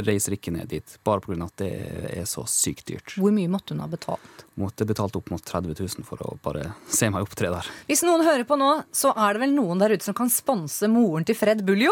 reiser 0.00 0.38
ikke 0.38 0.54
ned 0.56 0.72
dit. 0.72 0.96
Bare 1.04 1.20
pga. 1.24 1.36
at 1.44 1.60
det 1.60 1.72
er 2.14 2.24
så 2.28 2.46
sykt 2.48 2.88
dyrt. 2.88 3.16
Hvor 3.20 3.34
mye 3.34 3.52
måtte 3.52 3.76
hun 3.76 3.84
ha 3.84 3.90
betalt? 3.90 4.46
Måtte 4.56 4.86
betalt 4.86 5.16
opp 5.18 5.30
mot 5.32 5.42
30 5.42 5.74
000 5.80 6.04
for 6.06 6.20
å 6.22 6.36
bare 6.44 6.68
se 6.86 7.08
meg 7.10 7.24
opptre 7.26 7.48
der. 7.50 7.66
Hvis 7.88 8.04
noen 8.06 8.22
hører 8.22 8.44
på 8.46 8.54
nå, 8.60 8.68
så 8.94 9.10
er 9.18 9.34
det 9.34 9.40
vel 9.42 9.54
noen 9.56 9.80
der 9.82 9.90
ute 9.96 10.06
som 10.06 10.14
kan 10.14 10.30
sponse 10.30 10.86
moren 10.86 11.26
til 11.26 11.34
Fred 11.34 11.64
Buljo? 11.66 11.90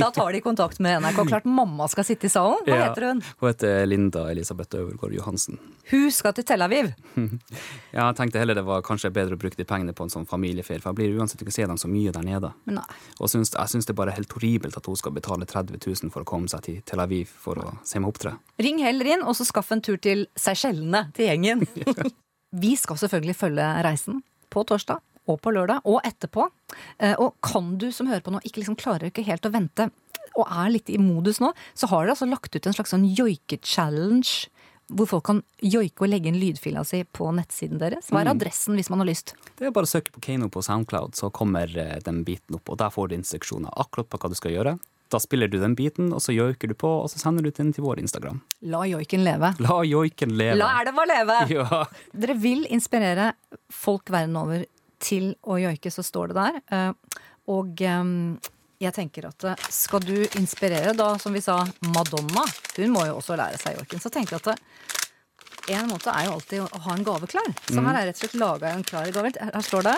Da 0.00 0.08
tar 0.10 0.32
de 0.34 0.40
kontakt 0.42 0.80
med 0.82 0.98
NRK. 1.04 1.20
Klart 1.30 1.46
mamma 1.46 1.86
skal 1.92 2.02
sitte 2.08 2.26
i 2.26 2.32
salen. 2.34 2.64
Hva 2.66 2.74
Ja. 2.80 2.88
heter 2.88 3.06
hun? 3.12 3.22
Hun 3.38 3.48
heter 3.52 3.86
Linda 3.86 4.24
Elisabeth 4.32 4.74
Øvergård 4.74 5.14
Johansen. 5.14 5.60
Hun 5.92 6.10
skal 6.10 6.32
til 6.34 6.44
Tel 6.50 6.62
Aviv. 6.66 6.90
Ja, 7.94 8.08
jeg 8.10 8.16
tenkte 8.18 8.40
heller 8.42 8.56
det 8.58 8.64
var 8.66 8.80
kanskje 8.82 9.12
bedre 9.14 9.36
å 9.36 9.38
bruke 9.38 9.54
de 9.54 9.62
pengene 9.68 9.92
på 9.94 10.02
en 10.02 10.10
sånn 10.10 10.24
familieferie, 10.26 10.80
for 10.82 10.90
jeg 10.90 10.98
blir 10.98 11.20
uansett 11.20 11.44
ikke 11.44 11.52
se 11.54 11.62
dem 11.70 11.78
så 11.78 11.86
mye 11.86 12.10
der 12.10 12.24
nede. 12.26 12.48
Nei. 12.66 12.82
Og 13.22 13.30
syns, 13.30 13.52
jeg 13.54 13.70
syns 13.70 13.86
det 13.86 13.94
bare 13.94 14.10
er 14.10 14.18
helt 14.18 14.34
horribelt 14.34 14.74
at 14.80 14.88
hun 14.90 14.98
skal 14.98 15.14
betale 15.14 15.46
30 15.46 15.78
000 15.78 16.10
for 16.10 16.24
å 16.24 16.26
komme 16.26 16.50
seg 16.50 16.64
til 16.66 16.80
Tel 16.82 16.98
Aviv 17.04 17.30
for 17.30 17.60
å 17.62 17.76
se 17.86 18.02
meg 18.02 18.10
opptre. 18.10 18.32
Ring 18.58 18.82
heller 18.82 19.12
inn, 19.14 19.22
og 19.22 19.38
så 19.38 19.46
skaff 19.46 19.70
en 19.76 19.84
tur 19.84 20.00
til 20.02 20.26
Seychellene 20.34 21.04
til 21.14 21.30
gjengen. 21.30 21.62
Vi 22.64 22.76
skal 22.78 23.00
selvfølgelig 23.00 23.36
følge 23.36 23.66
reisen 23.86 24.22
på 24.52 24.62
torsdag 24.68 25.00
og 25.26 25.40
på 25.42 25.50
lørdag 25.56 25.86
og 25.88 26.00
etterpå. 26.06 26.46
Eh, 26.98 27.14
Og 27.18 27.34
kan 27.42 27.76
du 27.80 27.88
som 27.92 28.06
hører 28.10 28.22
på 28.22 28.34
nå 28.34 28.42
ikke 28.44 28.60
liksom 28.62 28.76
klarer 28.78 29.08
ikke 29.08 29.24
helt 29.26 29.46
å 29.48 29.52
vente, 29.54 29.88
og 30.34 30.46
er 30.50 30.72
litt 30.74 30.90
i 30.90 30.98
modus 30.98 31.40
nå, 31.42 31.52
så 31.78 31.88
har 31.90 32.04
dere 32.04 32.14
altså 32.16 32.28
lagt 32.28 32.54
ut 32.54 32.66
en 32.66 32.74
slags 32.76 32.92
sånn 32.94 33.06
joike-challenge. 33.16 34.50
Hvor 34.92 35.08
folk 35.08 35.24
kan 35.24 35.38
joike 35.64 36.04
og 36.04 36.10
legge 36.12 36.28
inn 36.28 36.36
lydfila 36.36 36.82
si 36.84 36.98
på 37.08 37.30
nettsiden 37.32 37.78
deres. 37.80 38.10
Hva 38.12 38.20
er 38.20 38.28
adressen 38.34 38.76
hvis 38.76 38.90
man 38.92 39.00
har 39.00 39.08
lyst? 39.08 39.32
Det 39.56 39.64
er 39.70 39.72
bare 39.72 39.88
å 39.88 39.92
søke 39.94 40.12
på 40.12 40.20
Kano 40.26 40.50
på 40.52 40.60
Soundcloud, 40.60 41.16
så 41.16 41.30
kommer 41.32 41.72
eh, 41.72 42.02
den 42.04 42.20
biten 42.26 42.58
opp, 42.58 42.68
og 42.68 42.76
der 42.82 42.92
får 42.92 43.08
du 43.08 43.14
instruksjoner 43.16 43.72
akkurat 43.80 44.10
på 44.12 44.20
hva 44.20 44.28
du 44.28 44.36
skal 44.36 44.52
gjøre. 44.52 44.74
Da 45.12 45.20
spiller 45.20 45.48
du 45.52 45.58
den 45.60 45.74
biten, 45.78 46.08
og 46.16 46.22
så 46.24 46.32
joiker 46.34 46.70
du 46.70 46.74
på, 46.74 46.88
og 47.04 47.10
så 47.12 47.20
sender 47.20 47.44
du 47.44 47.50
den 47.54 47.72
til 47.76 47.84
vår 47.84 48.00
Instagram. 48.02 48.40
La 48.66 48.80
joiken 48.88 49.22
leve. 49.26 49.52
La 49.62 49.76
joiken 49.86 50.32
leve. 50.38 50.56
La 50.58 50.70
elva 50.82 51.04
leve! 51.10 51.36
Ja. 51.54 51.82
Dere 52.12 52.34
vil 52.40 52.64
inspirere 52.72 53.32
folk 53.70 54.10
verden 54.10 54.36
over 54.40 54.64
til 55.04 55.34
å 55.44 55.58
joike, 55.60 55.92
så 55.92 56.02
står 56.06 56.32
det 56.32 56.40
der. 56.40 56.58
Eh, 56.72 57.20
Og 57.52 57.80
eh, 57.84 58.10
jeg 58.80 58.94
tenker 58.96 59.28
at 59.28 59.44
eh, 59.52 59.68
skal 59.70 60.00
du 60.02 60.16
inspirere, 60.40 60.96
da, 60.96 61.12
som 61.20 61.36
vi 61.36 61.42
sa, 61.44 61.60
Madonna 61.92 62.46
Hun 62.78 62.90
må 62.96 63.04
jo 63.06 63.18
også 63.20 63.36
lære 63.38 63.60
seg 63.60 63.76
joiken. 63.78 64.00
Så 64.02 64.10
tenker 64.10 64.38
jeg 64.38 64.42
at 64.48 65.78
en 65.78 65.88
måte 65.88 66.12
er 66.12 66.26
jo 66.26 66.34
alltid 66.38 66.60
å 66.64 66.80
ha 66.88 66.94
en 66.96 67.04
gave 67.06 67.28
klar. 67.30 67.46
Så 67.68 67.80
her 67.80 67.96
er 68.00 68.08
rett 68.10 68.18
og 68.18 68.24
slett 68.24 68.34
laga 68.40 68.72
en 68.74 68.82
klar 68.84 69.08
gave. 69.14 69.30
Her 69.40 69.64
står 69.64 69.86
det 69.86 69.94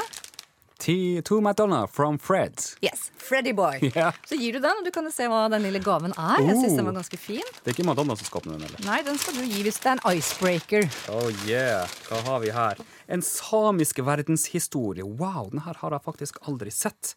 To 0.78 1.40
Madonna 1.40 1.86
from 1.86 2.18
Fred. 2.18 2.52
Yes, 2.82 3.10
Freddy 3.16 3.52
Boy. 3.52 3.78
Yeah. 3.96 4.12
Så 4.28 4.36
gir 4.36 4.52
du 4.52 4.58
den, 4.60 4.76
og 4.78 4.84
du 4.84 4.90
kan 4.92 5.08
se 5.12 5.24
hva 5.30 5.46
den 5.50 5.62
lille 5.64 5.80
gaven 5.80 6.12
er. 6.12 6.42
Jeg 6.44 6.56
synes 6.60 6.76
den 6.76 6.84
var 6.86 6.92
ganske 6.98 7.16
fin. 7.18 7.46
Det 7.62 7.70
er 7.70 7.74
ikke 7.74 7.86
Madonna 7.88 8.16
som 8.18 8.28
skal 8.28 8.42
åpne 8.42 8.58
den, 8.58 8.66
eller? 8.68 8.82
Nei, 8.84 8.98
den 9.06 9.16
skal 9.18 9.38
du 9.38 9.46
gi 9.48 9.62
hvis 9.64 9.78
det 9.80 9.88
er 9.94 9.96
en 9.96 10.18
icebreaker. 10.18 10.84
Oh 11.14 11.30
yeah, 11.48 11.88
hva 12.10 12.20
har 12.28 12.42
vi 12.44 12.52
her? 12.54 12.82
En 13.08 13.24
samisk 13.24 14.02
verdenshistorie. 14.04 15.06
Wow, 15.06 15.48
den 15.54 15.64
her 15.64 15.80
har 15.80 15.96
jeg 15.96 16.04
faktisk 16.04 16.42
aldri 16.46 16.70
sett. 16.74 17.14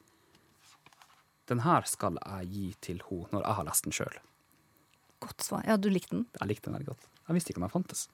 Den 1.52 1.66
her 1.66 1.84
skal 1.90 2.18
jeg 2.22 2.48
gi 2.54 2.68
til 2.86 3.04
henne 3.10 3.28
når 3.36 3.44
jeg 3.44 3.60
har 3.60 3.68
lest 3.68 3.90
den 3.90 3.96
sjøl. 4.00 4.20
Godt 5.26 5.44
svar. 5.44 5.66
Ja, 5.68 5.76
du 5.76 5.90
likte 5.92 6.16
den. 6.16 6.28
Jeg 6.40 6.54
likte 6.54 6.70
den 6.70 6.80
veldig 6.80 6.94
godt. 6.94 7.10
Jeg 7.28 7.36
visste 7.38 7.52
ikke 7.52 7.60
om 7.60 7.68
jeg 7.68 7.76
fantes. 7.76 8.08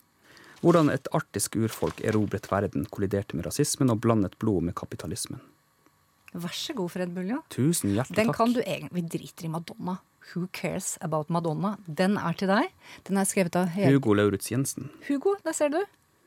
Hvordan 0.66 0.90
et 0.90 1.06
arktisk 1.14 1.60
urfolk 1.62 2.00
erobret 2.02 2.48
verden, 2.50 2.88
kolliderte 2.90 3.38
med 3.38 3.46
rasismen 3.46 3.94
og 3.94 4.00
blandet 4.02 4.34
blod 4.42 4.66
med 4.66 4.74
kapitalismen. 4.74 5.44
Vær 6.34 6.56
så 6.58 6.74
god, 6.76 6.90
Fred 6.92 7.12
Buljo. 7.16 7.44
Tusen 7.54 7.94
hjertelig 7.94 8.18
Den 8.18 8.32
takk. 8.32 8.40
kan 8.40 8.56
du 8.56 8.62
egentlig 8.64 8.92
Vi 8.98 9.04
driter 9.14 9.46
i 9.46 9.52
Madonna. 9.54 10.00
Who 10.34 10.48
cares 10.52 10.98
about 11.06 11.30
Madonna? 11.30 11.78
Den 11.86 12.18
er 12.18 12.34
til 12.34 12.50
deg. 12.50 12.72
Den 13.06 13.18
er 13.22 13.30
skrevet 13.30 13.56
av 13.56 13.70
Hege 13.76 13.94
Hugo 13.94 14.16
Lauritz 14.18 14.50
Jensen. 14.50 14.90
Hugo. 15.08 15.36
Der 15.46 15.54
ser 15.54 15.70
du. 15.70 15.84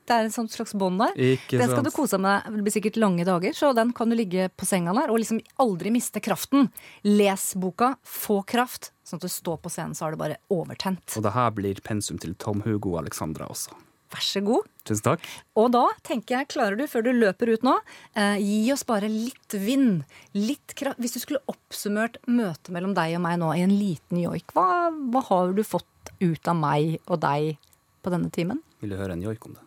Det 0.09 0.15
er 0.17 0.25
et 0.25 0.33
sånt 0.33 0.55
slags 0.55 0.73
bånd 0.73 1.03
der. 1.03 1.19
Ikke 1.19 1.59
den 1.59 1.67
skal 1.69 1.83
sant. 1.83 1.91
du 1.91 1.97
kose 1.99 2.17
deg 2.17 2.23
med. 2.25 2.47
Det 2.55 2.63
blir 2.65 2.77
sikkert 2.79 2.97
lange 2.97 3.27
dager, 3.29 3.53
så 3.53 3.75
den 3.77 3.91
kan 3.93 4.09
du 4.09 4.17
ligge 4.17 4.47
på 4.57 4.65
senga 4.65 4.95
der 4.97 5.11
og 5.13 5.19
liksom 5.21 5.43
aldri 5.61 5.91
miste 5.93 6.23
kraften. 6.25 6.71
Les 7.05 7.51
boka, 7.59 7.97
få 8.07 8.39
kraft, 8.49 8.93
sånn 9.05 9.21
at 9.21 9.27
du 9.27 9.35
står 9.35 9.59
på 9.61 9.69
scenen 9.75 9.99
så 9.99 10.07
har 10.07 10.15
du 10.17 10.23
bare 10.23 10.39
overtent. 10.49 11.19
Og 11.19 11.27
det 11.27 11.35
her 11.35 11.51
blir 11.53 11.83
pensum 11.85 12.23
til 12.23 12.39
Tom 12.41 12.63
Hugo 12.65 12.95
og 12.95 13.03
Alexandra 13.03 13.51
også. 13.53 13.75
Vær 14.09 14.25
så 14.25 14.41
god. 14.45 14.69
Tusen 14.89 15.05
takk. 15.05 15.27
Og 15.61 15.69
da 15.75 15.85
tenker 16.07 16.39
jeg, 16.39 16.49
klarer 16.55 16.79
du, 16.81 16.87
før 16.89 17.05
du 17.05 17.11
løper 17.13 17.53
ut 17.53 17.67
nå, 17.67 17.75
eh, 18.17 18.39
gi 18.41 18.73
oss 18.73 18.87
bare 18.89 19.11
litt 19.13 19.57
vind. 19.61 20.05
Litt 20.37 20.75
kraft. 20.79 21.01
Hvis 21.03 21.19
du 21.19 21.21
skulle 21.21 21.45
oppsummert 21.51 22.17
møtet 22.27 22.73
mellom 22.75 22.97
deg 22.97 23.19
og 23.19 23.25
meg 23.27 23.37
nå 23.43 23.53
i 23.57 23.65
en 23.67 23.77
liten 23.77 24.23
joik, 24.23 24.57
hva, 24.57 24.89
hva 25.13 25.25
har 25.29 25.53
du 25.53 25.65
fått 25.67 26.15
ut 26.23 26.49
av 26.49 26.57
meg 26.57 26.97
og 27.07 27.21
deg 27.21 27.59
på 28.03 28.15
denne 28.15 28.33
timen? 28.33 28.65
Vil 28.81 28.95
du 28.95 29.01
høre 29.01 29.13
en 29.19 29.27
joik 29.27 29.45
om 29.45 29.59
det? 29.59 29.65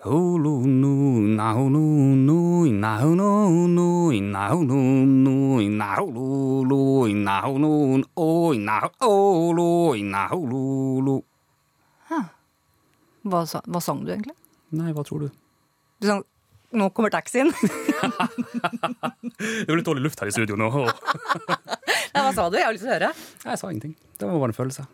Holo 0.00 0.64
no, 0.64 1.20
Hva, 13.30 13.44
sa- 13.48 13.62
hva 13.66 13.80
sang 13.84 14.02
du 14.04 14.10
egentlig? 14.12 14.34
Nei, 14.74 14.90
hva 14.96 15.04
tror 15.06 15.26
du? 15.26 15.30
Du 16.00 16.06
sang 16.10 16.22
'Nå 16.70 16.86
kommer 16.94 17.10
taxien'. 17.10 17.50
Det 19.40 19.66
blir 19.66 19.76
litt 19.80 19.86
dårlig 19.88 20.04
luft 20.04 20.20
her 20.22 20.28
i 20.30 20.34
studio 20.34 20.54
nå. 20.54 20.68
Nei, 22.14 22.22
hva 22.22 22.30
sa 22.36 22.44
du? 22.50 22.56
Jeg 22.60 22.66
har 22.68 22.72
lyst 22.76 22.84
til 22.86 22.92
å 22.92 22.94
høre. 22.94 23.08
Nei, 23.42 23.50
Jeg 23.50 23.58
sa 23.58 23.70
ingenting. 23.72 23.94
Det 24.20 24.28
var 24.28 24.38
bare 24.38 24.52
en 24.54 24.58
følelse. 24.60 24.84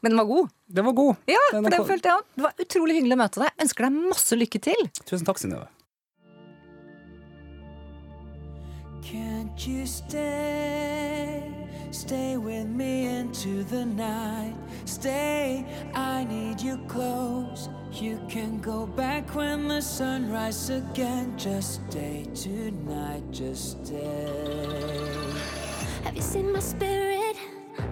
Men 0.00 0.12
den 0.14 0.18
var 0.22 0.28
god. 0.30 0.48
Den 0.78 0.84
var 0.88 0.92
god. 0.96 1.16
Ja, 1.28 1.40
for 1.52 1.68
den 1.74 1.84
følte 1.88 2.08
jeg. 2.08 2.24
Det 2.36 2.44
var 2.46 2.52
utrolig 2.64 2.96
hyggelig 2.98 3.16
å 3.16 3.20
møte 3.20 3.40
deg. 3.44 3.52
Jeg 3.52 3.64
ønsker 3.66 3.84
deg 3.86 3.92
masse 4.14 4.36
lykke 4.40 4.60
til. 4.64 4.80
Tusen 5.04 5.28
takk, 5.28 5.38
Synnøve. 5.40 5.68
Can't 9.04 9.66
you 9.68 9.84
stay? 9.86 11.63
Stay 11.94 12.36
with 12.36 12.66
me 12.66 13.06
into 13.06 13.62
the 13.62 13.84
night. 13.86 14.56
Stay, 14.84 15.64
I 15.94 16.24
need 16.24 16.60
you 16.60 16.76
close. 16.88 17.68
You 17.92 18.20
can 18.28 18.58
go 18.58 18.84
back 18.84 19.32
when 19.36 19.68
the 19.68 19.80
sun 19.80 20.28
rises 20.28 20.82
again. 20.82 21.38
Just 21.38 21.80
stay 21.88 22.26
tonight, 22.34 23.22
just 23.30 23.86
stay. 23.86 25.30
Have 26.02 26.16
you 26.16 26.22
seen 26.22 26.52
my 26.52 26.58
spirit 26.58 27.36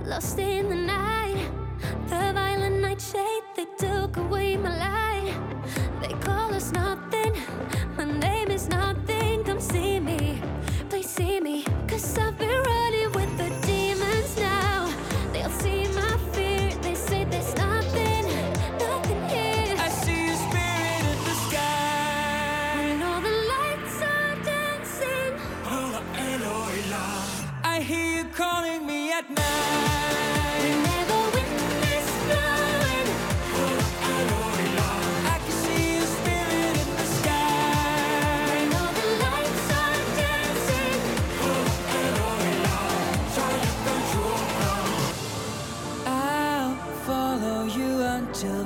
lost 0.05 0.37
in 0.37 0.69
the 0.69 0.75
night? 0.75 1.49
The 2.09 2.33
violent 2.35 2.81
nightshade, 2.81 3.45
they 3.55 3.67
took 3.79 4.17
away 4.17 4.57
my 4.57 4.77
light. 4.79 5.39
They 6.01 6.13
call 6.15 6.53
us 6.53 6.73
nothing. 6.73 7.35
My 7.97 8.05
name 8.19 8.51
is 8.51 8.69
nothing. 8.69 9.45
Come 9.45 9.61
see 9.61 10.01
me, 10.01 10.43
please 10.91 11.09
see 11.09 11.39
me. 11.41 11.65
Cause 11.87 12.19
I've 12.19 12.37
been 12.37 12.72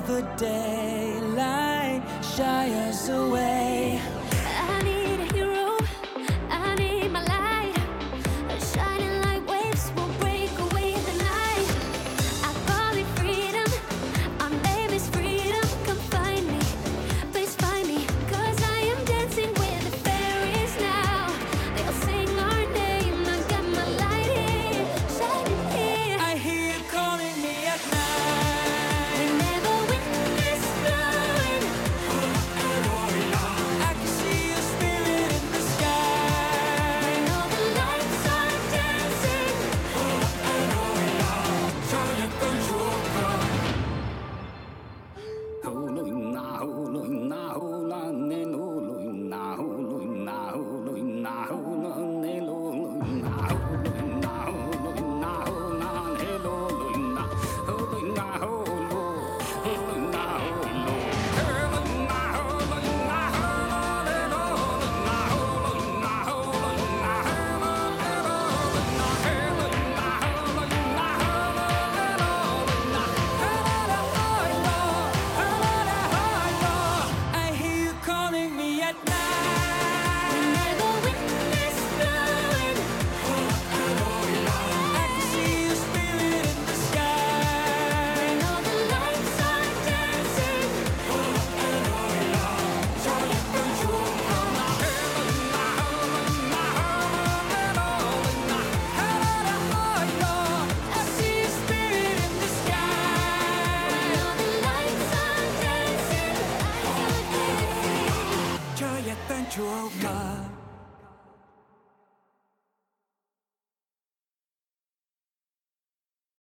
the 0.07 0.23
daylight 0.37 2.01
shies 2.23 3.09
away. 3.09 3.66